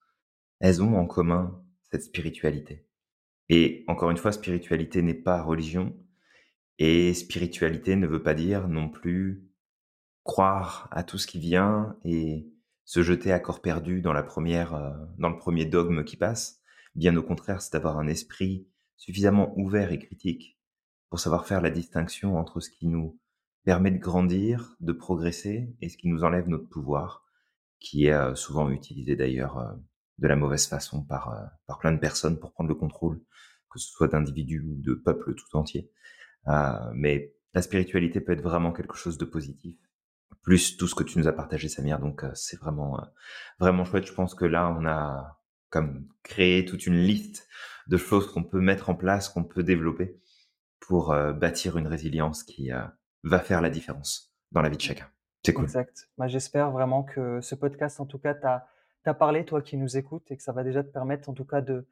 elles 0.60 0.82
ont 0.82 0.98
en 0.98 1.06
commun 1.06 1.64
cette 1.92 2.04
spiritualité 2.04 2.88
et 3.52 3.84
encore 3.88 4.10
une 4.10 4.18
fois, 4.18 4.32
spiritualité 4.32 5.02
n'est 5.02 5.14
pas 5.14 5.42
religion 5.42 5.94
et 6.84 7.14
spiritualité 7.14 7.96
ne 7.96 8.08
veut 8.08 8.24
pas 8.24 8.34
dire 8.34 8.68
non 8.68 8.90
plus 8.90 9.48
croire 10.24 10.88
à 10.90 11.04
tout 11.04 11.20
ce 11.20 11.28
qui 11.28 11.38
vient 11.38 11.96
et 12.04 12.52
se 12.86 13.04
jeter 13.04 13.32
à 13.32 13.40
corps 13.40 13.62
perdu 13.62 14.02
dans 14.02 14.14
la 14.14 14.24
première, 14.24 14.74
heu, 14.74 14.92
dans 15.20 15.30
le 15.30 15.38
premier 15.38 15.66
dogme 15.66 16.04
qui 16.04 16.18
passe. 16.18 16.60
Bien 16.96 17.16
au 17.18 17.22
contraire, 17.22 17.62
c'est 17.62 17.74
d'avoir 17.74 18.00
un 18.00 18.08
esprit 18.08 18.68
suffisamment 18.98 19.54
ouvert 19.60 19.92
et 19.92 20.00
critique 20.00 20.58
pour 21.12 21.20
savoir 21.20 21.46
faire 21.46 21.62
la 21.62 21.70
distinction 21.70 22.36
entre 22.36 22.60
ce 22.60 22.72
qui 22.72 22.88
nous 22.88 23.20
permet 23.64 23.92
de 23.92 24.00
grandir, 24.00 24.76
de 24.80 24.92
progresser 24.92 25.76
et 25.82 25.90
ce 25.90 25.98
qui 25.98 26.08
nous 26.08 26.24
enlève 26.24 26.48
notre 26.48 26.68
pouvoir, 26.68 27.28
qui 27.80 28.08
est, 28.08 28.14
heu, 28.14 28.34
souvent 28.34 28.72
utilisé 28.72 29.16
d'ailleurs, 29.16 29.60
heu, 29.60 29.80
de 30.18 30.28
la 30.28 30.36
mauvaise 30.36 30.66
façon 30.66 31.04
par, 31.04 31.32
par 31.68 31.78
plein 31.78 31.92
de 31.92 32.00
personnes 32.00 32.40
pour 32.40 32.54
prendre 32.54 32.70
le 32.70 32.76
contrôle, 32.76 33.22
que 33.70 33.78
ce 33.78 33.88
soit 33.88 34.08
d'individus 34.08 34.62
ou 34.62 34.82
de 34.82 34.96
peuples 34.96 35.36
tout 35.36 35.56
entiers. 35.56 35.92
Heu, 36.48 36.92
mais 36.94 37.34
la 37.54 37.62
spiritualité 37.62 38.22
peut 38.22 38.34
être 38.34 38.42
vraiment 38.42 38.72
quelque 38.72 38.96
chose 38.96 39.18
de 39.18 39.26
positif, 39.26 39.78
plus 40.42 40.78
tout 40.78 40.88
ce 40.88 40.96
que 40.96 41.04
tu 41.04 41.20
nous 41.20 41.28
as 41.28 41.34
partagé 41.34 41.70
Samir, 41.70 42.00
donc 42.00 42.24
heu, 42.24 42.32
c'est 42.34 42.60
vraiment, 42.60 43.00
heu, 43.00 43.06
vraiment 43.60 43.86
chouette. 43.86 44.06
Je 44.06 44.14
pense 44.14 44.36
que 44.36 44.46
là, 44.46 44.76
on 44.78 44.86
a 44.86 45.40
comme 45.70 46.08
créé 46.24 46.66
toute 46.66 46.86
une 46.86 46.98
liste 46.98 47.48
de 47.88 47.98
choses 47.98 48.32
qu'on 48.32 48.44
peut 48.44 48.60
mettre 48.60 48.90
en 48.90 48.96
place, 48.96 49.30
qu'on 49.30 49.44
peut 49.44 49.64
développer 49.64 50.20
pour, 50.80 51.16
bâtir 51.34 51.78
une 51.78 51.88
résilience 51.88 52.44
qui, 52.44 52.72
va 53.24 53.40
faire 53.40 53.62
la 53.62 53.70
différence 53.70 54.34
dans 54.52 54.62
la 54.62 54.70
vie 54.70 54.78
de 54.78 54.82
chacun. 54.82 55.08
C'est 55.46 55.54
cool. 55.54 55.66
Exact. 55.66 56.10
Bah, 56.18 56.28
j'espère 56.28 56.72
vraiment 56.72 57.04
que 57.04 57.40
ce 57.40 57.56
podcast, 57.56 58.00
en 58.02 58.06
tout 58.06 58.20
cas, 58.20 58.34
t'a 58.34 58.68
t'a 59.04 59.14
parlé, 59.14 59.46
toi 59.46 59.62
qui 59.62 59.78
nous 59.78 59.98
écoutes, 59.98 60.30
et 60.30 60.38
que 60.38 60.44
ça 60.44 60.52
va 60.52 60.64
déjà 60.64 60.84
te 60.84 60.90
permettre, 60.90 61.30
en 61.30 61.34
tout 61.34 61.46
cas, 61.46 61.62
de 61.62 61.86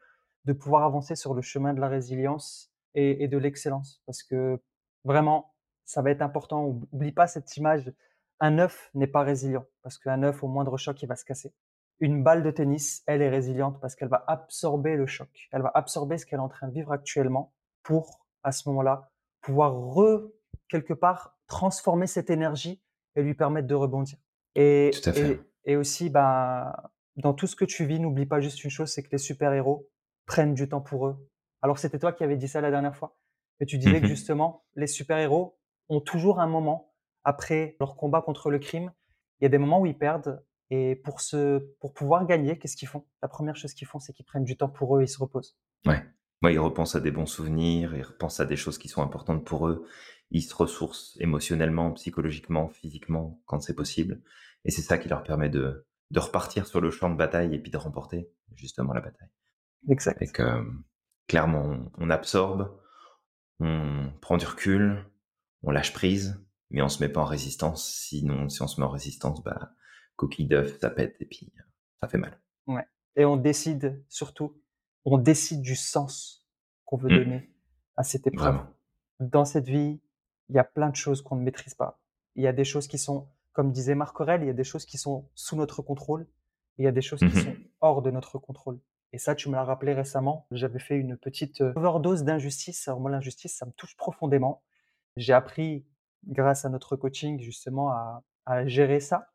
pouvoir 0.60 0.84
avancer 0.84 1.16
sur 1.16 1.34
le 1.34 1.42
chemin 1.42 1.74
de 1.74 1.80
la 1.80 1.88
résilience 1.88 2.69
et, 2.96 3.24
et 3.24 3.28
de 3.28 3.38
l'excellence. 3.38 4.02
Parce 4.06 4.24
que 4.24 4.60
vraiment, 5.04 5.54
ça 5.86 6.02
va 6.02 6.12
être 6.12 6.22
important. 6.22 6.66
Oub- 6.66 6.86
Oublie 6.92 7.12
pas 7.12 7.28
cette 7.28 7.56
image. 7.58 7.92
Un 8.40 8.58
œuf 8.60 8.90
n'est 8.94 9.08
pas 9.08 9.24
résilient, 9.24 9.66
parce 9.82 9.98
qu'un 9.98 10.24
œuf, 10.24 10.44
au 10.44 10.48
moindre 10.48 10.78
choc, 10.78 11.02
il 11.04 11.08
va 11.08 11.16
se 11.18 11.26
casser. 11.26 11.54
Une 12.00 12.24
balle 12.24 12.42
de 12.44 12.52
tennis, 12.52 13.04
elle 13.08 13.22
est 13.22 13.28
résiliente 13.30 13.82
parce 13.82 13.96
qu'elle 13.96 14.08
va 14.08 14.24
absorber 14.28 14.96
le 14.96 15.06
choc. 15.06 15.28
Elle 15.52 15.62
va 15.62 15.72
absorber 15.76 16.18
ce 16.18 16.26
qu'elle 16.26 16.40
est 16.40 16.42
en 16.42 16.48
train 16.48 16.70
de 16.70 16.74
vivre 16.74 16.94
actuellement 16.94 17.54
pour, 17.84 18.26
à 18.44 18.54
ce 18.54 18.70
moment-là, 18.70 19.12
pouvoir 19.42 19.74
re, 19.76 20.30
quelque 20.70 20.94
part, 20.94 21.38
transformer 21.48 22.08
cette 22.08 22.30
énergie 22.30 22.82
et 23.18 23.22
lui 23.22 23.34
permettre 23.34 23.68
de 23.68 23.76
rebondir. 23.76 24.18
Et, 24.56 24.92
Tout 24.94 25.10
à 25.10 25.12
fait. 25.12 25.32
et, 25.66 25.74
et 25.74 25.76
aussi, 25.76 26.10
bah, 26.10 26.94
dans 27.18 27.34
tout 27.34 27.48
ce 27.48 27.58
que 27.58 27.66
tu 27.66 27.84
vis, 27.86 28.00
n'oublie 28.00 28.26
pas 28.26 28.40
juste 28.40 28.64
une 28.64 28.70
chose, 28.70 28.90
c'est 28.94 29.04
que 29.04 29.10
les 29.12 29.18
super-héros 29.18 29.90
prennent 30.26 30.54
du 30.54 30.70
temps 30.70 30.80
pour 30.80 31.08
eux. 31.08 31.29
Alors 31.62 31.80
c'était 31.80 32.00
toi 32.00 32.14
qui 32.14 32.24
avais 32.24 32.38
dit 32.38 32.48
ça 32.48 32.62
la 32.62 32.72
dernière 32.72 32.96
fois, 32.96 33.18
mais 33.60 33.66
tu 33.66 33.78
disais 33.78 34.00
que 34.00 34.06
Mmh 34.06 34.10
justement, 34.10 34.66
les 34.76 34.88
super-héros 34.88 35.58
ont 35.90 36.02
toujours 36.02 36.40
un 36.40 36.48
moment, 36.48 36.94
après 37.24 37.76
leur 37.80 37.96
combat 37.96 38.22
contre 38.22 38.50
le 38.50 38.60
crime, 38.60 38.92
il 39.40 39.44
y 39.44 39.46
a 39.46 39.50
des 39.50 39.58
moments 39.58 39.82
où 39.82 39.86
ils 39.86 39.98
perdent, 39.98 40.44
et 40.70 40.96
pour, 40.96 41.20
se, 41.22 41.60
pour 41.80 41.94
pouvoir 41.94 42.26
gagner, 42.28 42.60
qu'est-ce 42.60 42.78
qu'ils 42.78 42.88
font? 42.88 43.06
La 43.22 43.28
première 43.28 43.56
chose 43.56 43.74
qu'ils 43.74 43.88
font, 43.88 44.00
c'est 44.00 44.14
qu'ils 44.14 44.26
prennent 44.26 44.44
du 44.44 44.56
temps 44.56 44.70
pour 44.70 44.96
eux 44.96 45.02
et 45.02 45.06
ils 45.06 45.10
se 45.10 45.20
reposent. 45.20 45.58
Ouais. 45.86 46.04
Ouais, 46.44 46.54
ils 46.54 46.60
repensent 46.60 46.96
à 46.96 47.02
des 47.02 47.12
bons 47.12 47.26
souvenirs, 47.26 47.96
ils 47.96 48.04
repensent 48.04 48.40
à 48.40 48.46
des 48.46 48.56
choses 48.56 48.78
qui 48.78 48.88
sont 48.88 49.02
importantes 49.02 49.44
pour 49.44 49.68
eux. 49.68 49.86
Ils 50.32 50.44
se 50.44 50.56
ressourcent 50.56 51.18
émotionnellement, 51.20 51.92
psychologiquement, 51.94 52.70
physiquement, 52.70 53.42
quand 53.46 53.60
c'est 53.62 53.76
possible. 53.76 54.22
Et 54.64 54.72
c'est 54.72 54.84
ça 54.84 54.98
qui 54.98 55.10
leur 55.10 55.24
permet 55.24 55.50
de, 55.50 55.86
de 56.12 56.20
repartir 56.20 56.68
sur 56.68 56.82
le 56.82 56.92
champ 56.92 57.10
de 57.10 57.18
bataille 57.18 57.56
et 57.56 57.60
puis 57.60 57.72
de 57.72 57.78
remporter 57.78 58.30
justement 58.56 58.94
la 58.94 59.02
bataille. 59.02 59.30
Exact. 59.90 60.22
Et 60.22 60.28
que, 60.28 60.64
clairement, 61.30 61.62
on, 61.64 61.92
on 61.98 62.10
absorbe, 62.10 62.78
on 63.62 64.12
prend 64.20 64.36
du 64.38 64.46
recul, 64.46 65.06
on 65.64 65.72
lâche 65.72 65.94
prise, 65.94 66.44
mais 66.72 66.82
on 66.82 66.90
se 66.90 67.02
met 67.02 67.10
pas 67.10 67.22
en 67.22 67.26
résistance. 67.26 67.88
Sinon, 67.90 68.50
si 68.50 68.62
on 68.62 68.68
se 68.68 68.82
met 68.82 68.86
en 68.86 68.90
résistance, 68.90 69.42
bah, 69.44 69.72
coquille 70.18 70.48
d'œuf, 70.48 70.78
ça 70.82 70.90
pète 70.90 71.16
et 71.22 71.26
puis 71.26 71.54
ça 72.02 72.10
fait 72.10 72.18
mal. 72.18 72.38
Ouais. 72.68 72.86
Et 73.16 73.24
on 73.26 73.38
décide 73.38 74.04
surtout, 74.10 74.62
on 75.06 75.18
décide 75.18 75.62
du 75.62 75.76
sens 75.78 76.46
qu'on 76.86 76.98
veut 76.98 77.10
Mmh. 77.10 77.24
donner 77.24 77.54
à 77.96 78.04
cette 78.04 78.28
épreuve. 78.28 78.56
Vraiment. 78.56 78.68
Dans 79.22 79.46
cette 79.46 79.68
vie, 79.68 80.02
il 80.50 80.56
y 80.56 80.60
a 80.60 80.64
plein 80.66 80.90
de 80.90 80.96
choses 80.96 81.22
qu'on 81.22 81.36
ne 81.36 81.44
maîtrise 81.44 81.76
pas. 81.76 82.02
Il 82.36 82.44
y 82.44 82.48
a 82.48 82.54
des 82.54 82.64
choses 82.66 82.88
qui 82.88 82.98
sont, 82.98 83.28
comme 83.54 83.72
disait 83.72 83.96
Marc 83.96 84.20
Aurèle, 84.20 84.42
il 84.44 84.48
y 84.48 84.52
a 84.52 84.54
des 84.54 84.64
choses 84.64 84.86
qui 84.86 84.98
sont 84.98 85.30
sous 85.36 85.56
notre 85.56 85.82
contrôle, 85.82 86.24
et 86.78 86.84
il 86.84 86.86
y 86.86 86.88
a 86.88 86.92
des 86.92 87.02
choses 87.02 87.20
qui 87.20 87.32
sont 87.40 87.52
Mmh 87.52 87.66
hors 87.82 88.02
de 88.02 88.12
notre 88.12 88.38
contrôle. 88.40 88.78
Et 89.14 89.18
ça, 89.18 89.36
tu 89.36 89.50
me 89.50 89.56
l'as 89.56 89.64
rappelé 89.64 89.94
récemment. 89.94 90.48
J'avais 90.52 90.80
fait 90.80 90.96
une 90.98 91.18
petite 91.18 91.62
euh, 91.62 91.74
overdose 91.76 92.24
d'injustice. 92.24 92.88
Alors 92.88 93.00
moi, 93.00 93.12
l'injustice, 93.12 93.56
ça 93.58 93.66
me 93.66 93.72
touche 93.72 93.96
profondément. 93.98 94.62
J'ai 95.18 95.34
appris, 95.34 95.86
grâce 96.28 96.66
à 96.66 96.70
notre 96.70 96.96
coaching, 96.96 97.40
justement, 97.40 97.92
à, 97.92 98.24
à 98.46 98.68
gérer 98.68 99.00
ça. 99.00 99.30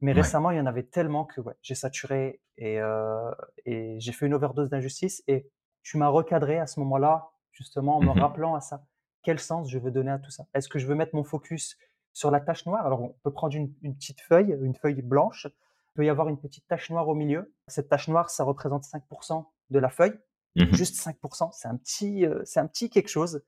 Mais 0.00 0.12
Ouais. 0.12 0.12
récemment, 0.12 0.50
il 0.50 0.56
y 0.56 0.60
en 0.60 0.66
avait 0.66 0.84
tellement 0.84 1.24
que 1.24 1.40
ouais, 1.40 1.54
j'ai 1.62 1.74
saturé 1.74 2.40
et, 2.56 2.80
euh, 2.80 3.30
et 3.66 4.00
j'ai 4.00 4.12
fait 4.12 4.26
une 4.26 4.34
overdose 4.34 4.70
d'injustice. 4.70 5.22
Et 5.28 5.50
tu 5.82 5.98
m'as 5.98 6.08
recadré 6.08 6.58
à 6.58 6.66
ce 6.66 6.80
moment-là, 6.80 7.30
justement, 7.52 7.98
en 7.98 8.00
me 8.00 8.10
Mmh 8.12 8.20
rappelant 8.20 8.54
à 8.54 8.60
ça. 8.60 8.84
Quel 9.22 9.38
sens 9.38 9.70
je 9.70 9.78
veux 9.78 9.90
donner 9.90 10.10
à 10.10 10.18
tout 10.18 10.30
ça? 10.30 10.46
Est-ce 10.54 10.68
que 10.68 10.78
je 10.78 10.86
veux 10.86 10.94
mettre 10.94 11.14
mon 11.14 11.24
focus 11.24 11.76
sur 12.12 12.30
la 12.30 12.40
tache 12.40 12.64
noire? 12.66 12.86
Alors, 12.86 13.02
on 13.02 13.16
peut 13.22 13.32
prendre 13.32 13.54
une, 13.54 13.74
une 13.82 13.94
petite 13.94 14.20
feuille, 14.22 14.56
une 14.62 14.74
feuille 14.74 15.02
blanche. 15.02 15.46
Il 15.90 15.96
peut 15.96 16.04
y 16.04 16.08
avoir 16.08 16.28
une 16.28 16.38
petite 16.38 16.66
tache 16.68 16.90
noire 16.90 17.08
au 17.08 17.14
milieu. 17.14 17.54
Cette 17.66 17.88
tache 17.88 18.08
noire, 18.08 18.30
ça 18.30 18.44
représente 18.44 18.84
5% 18.84 19.44
de 19.70 19.78
la 19.78 19.88
feuille. 19.88 20.18
Mmh 20.56 20.72
Juste 20.72 20.96
5%, 20.96 21.50
c'est 21.52 21.68
un 21.68 21.76
petit, 21.76 22.26
euh, 22.26 22.42
c'est 22.44 22.60
un 22.60 22.66
petit 22.66 22.90
quelque 22.90 23.08
chose. 23.08 23.42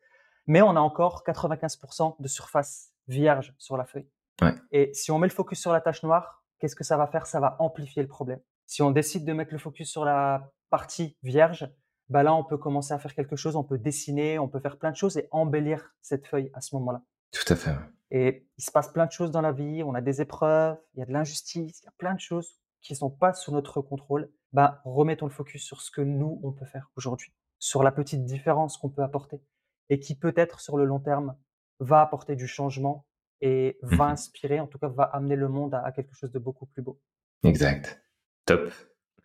Mais 0.47 0.63
on 0.63 0.77
a 0.77 0.81
encore 0.81 1.23
95% 1.27 2.17
de 2.21 2.29
surface 2.29 2.93
vierge 3.09 3.55
sur 3.59 3.77
la 3.77 3.85
feuille. 3.85 4.09
Ouais. 4.41 4.55
Et 4.71 4.93
si 4.95 5.11
on 5.11 5.19
met 5.19 5.27
le 5.27 5.33
focus 5.33 5.61
sur 5.61 5.73
la 5.73 5.81
tache 5.81 6.03
noire, 6.03 6.45
qu'est-ce 6.59 6.77
que 6.77 6.85
ça 6.85 6.97
va 6.97 7.07
faire? 7.07 7.27
Ça 7.27 7.41
va 7.41 7.57
amplifier 7.59 8.03
le 8.03 8.09
problème. 8.09 8.41
Si 8.67 8.83
on 8.83 8.91
décide 8.91 9.25
de 9.25 9.33
mettre 9.33 9.53
le 9.53 9.59
focus 9.59 9.91
sur 9.91 10.05
la 10.05 10.51
partie 10.71 11.17
vierge, 11.23 11.69
bah 12.09 12.23
là, 12.23 12.35
on 12.35 12.45
peut 12.45 12.59
commencer 12.59 12.93
à 12.93 12.99
faire 12.99 13.15
quelque 13.15 13.37
chose, 13.37 13.57
on 13.57 13.65
peut 13.65 13.79
dessiner, 13.79 14.39
on 14.39 14.49
peut 14.49 14.61
faire 14.61 14.79
plein 14.79 14.91
de 14.91 14.97
choses 14.97 15.17
et 15.17 15.29
embellir 15.31 15.95
cette 16.01 16.27
feuille 16.27 16.51
à 16.55 16.61
ce 16.61 16.75
moment-là. 16.77 17.03
Tout 17.33 17.53
à 17.53 17.57
fait. 17.57 17.75
Et 18.15 18.47
il 18.59 18.63
se 18.63 18.71
passe 18.71 18.93
plein 18.93 19.07
de 19.07 19.11
choses 19.11 19.31
dans 19.31 19.41
la 19.41 19.53
vie, 19.53 19.83
on 19.83 19.95
a 19.95 20.03
des 20.03 20.21
épreuves, 20.21 20.77
il 20.95 21.01
y 21.01 21.03
a 21.03 21.07
de 21.07 21.13
l'injustice, 21.13 21.81
il 21.81 21.87
y 21.87 21.89
a 21.89 21.95
plein 21.97 22.15
de 22.15 22.21
choses 22.21 22.61
qui 22.83 22.93
ne 22.93 22.99
sont 22.99 23.11
pas 23.11 23.33
sous 23.33 23.53
notre 23.53 23.81
contrôle. 23.81 24.31
Bah, 24.53 24.83
remettons 24.85 25.25
le 25.27 25.33
focus 25.33 25.65
sur 25.65 25.81
ce 25.81 25.91
que 25.91 26.03
nous, 26.03 26.39
on 26.43 26.53
peut 26.53 26.67
faire 26.67 26.91
aujourd'hui, 26.97 27.33
sur 27.59 27.83
la 27.83 27.91
petite 27.91 28.25
différence 28.25 28.77
qu'on 28.77 28.91
peut 28.91 29.03
apporter 29.03 29.41
et 29.89 29.99
qui 29.99 30.15
peut-être 30.15 30.61
sur 30.61 30.77
le 30.77 30.85
long 30.85 31.01
terme 31.01 31.37
va 31.81 32.03
apporter 32.03 32.37
du 32.37 32.47
changement 32.47 33.07
et 33.41 33.79
va 33.83 34.05
Mhm. 34.07 34.13
inspirer, 34.13 34.61
en 34.61 34.67
tout 34.67 34.79
cas 34.79 34.89
va 34.89 35.05
amener 35.05 35.35
le 35.37 35.49
monde 35.49 35.73
à, 35.75 35.81
à 35.83 35.91
quelque 35.91 36.15
chose 36.15 36.31
de 36.33 36.39
beaucoup 36.39 36.67
plus 36.67 36.83
beau. 36.83 37.01
Exact. 37.45 38.05
Top. 38.45 38.71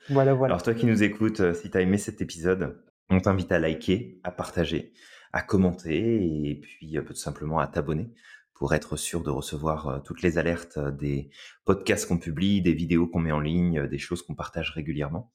Voilà, 0.10 0.34
voilà. 0.34 0.54
Alors 0.54 0.64
toi 0.64 0.74
qui 0.74 0.86
nous 0.86 1.04
écoutes, 1.04 1.42
euh, 1.42 1.54
si 1.54 1.70
tu 1.70 1.78
as 1.78 1.82
aimé 1.82 1.98
cet 1.98 2.22
épisode, 2.22 2.82
on 3.10 3.20
t'invite 3.20 3.52
à 3.52 3.60
liker, 3.60 4.22
à 4.24 4.32
partager, 4.32 4.94
à 5.34 5.42
commenter 5.42 6.50
et 6.50 6.56
puis 6.56 6.98
euh, 6.98 7.02
tout 7.04 7.14
simplement 7.16 7.60
à 7.60 7.68
t'abonner 7.68 8.14
pour 8.58 8.74
être 8.74 8.96
sûr 8.98 9.22
de 9.24 9.30
recevoir 9.30 9.88
euh, 9.88 10.00
toutes 10.00 10.22
les 10.22 10.38
alertes 10.38 10.78
euh, 10.78 10.92
des 10.92 11.30
podcasts 11.64 12.08
qu'on 12.08 12.18
publie, 12.18 12.62
des 12.62 12.74
vidéos 12.74 13.08
qu'on 13.08 13.20
met 13.20 13.32
en 13.32 13.40
ligne, 13.40 13.80
euh, 13.80 13.88
des 13.88 14.00
choses 14.00 14.22
qu'on 14.24 14.36
partage 14.36 14.72
régulièrement. 14.72 15.32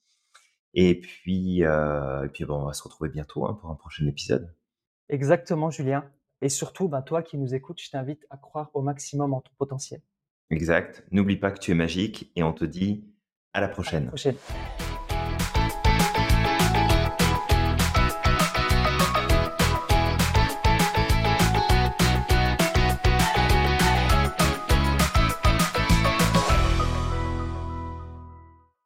Et 0.73 0.99
puis, 0.99 1.63
euh, 1.63 2.25
et 2.25 2.29
puis 2.29 2.45
bon, 2.45 2.63
on 2.63 2.65
va 2.65 2.73
se 2.73 2.83
retrouver 2.83 3.09
bientôt 3.09 3.45
hein, 3.45 3.57
pour 3.61 3.69
un 3.69 3.75
prochain 3.75 4.05
épisode. 4.07 4.53
Exactement, 5.09 5.69
Julien. 5.71 6.03
Et 6.41 6.49
surtout, 6.49 6.87
bah, 6.89 7.01
toi 7.01 7.21
qui 7.23 7.37
nous 7.37 7.53
écoutes, 7.55 7.79
je 7.81 7.89
t'invite 7.89 8.25
à 8.29 8.37
croire 8.37 8.69
au 8.73 8.81
maximum 8.81 9.33
en 9.33 9.41
ton 9.41 9.51
potentiel. 9.57 10.01
Exact. 10.49 11.05
N'oublie 11.11 11.37
pas 11.37 11.51
que 11.51 11.59
tu 11.59 11.71
es 11.71 11.75
magique 11.75 12.31
et 12.35 12.43
on 12.43 12.53
te 12.53 12.65
dit 12.65 13.05
à 13.53 13.61
la 13.61 13.65
À 13.65 13.69
la 13.69 13.73
prochaine. 13.73 14.07
prochaine. 14.07 14.35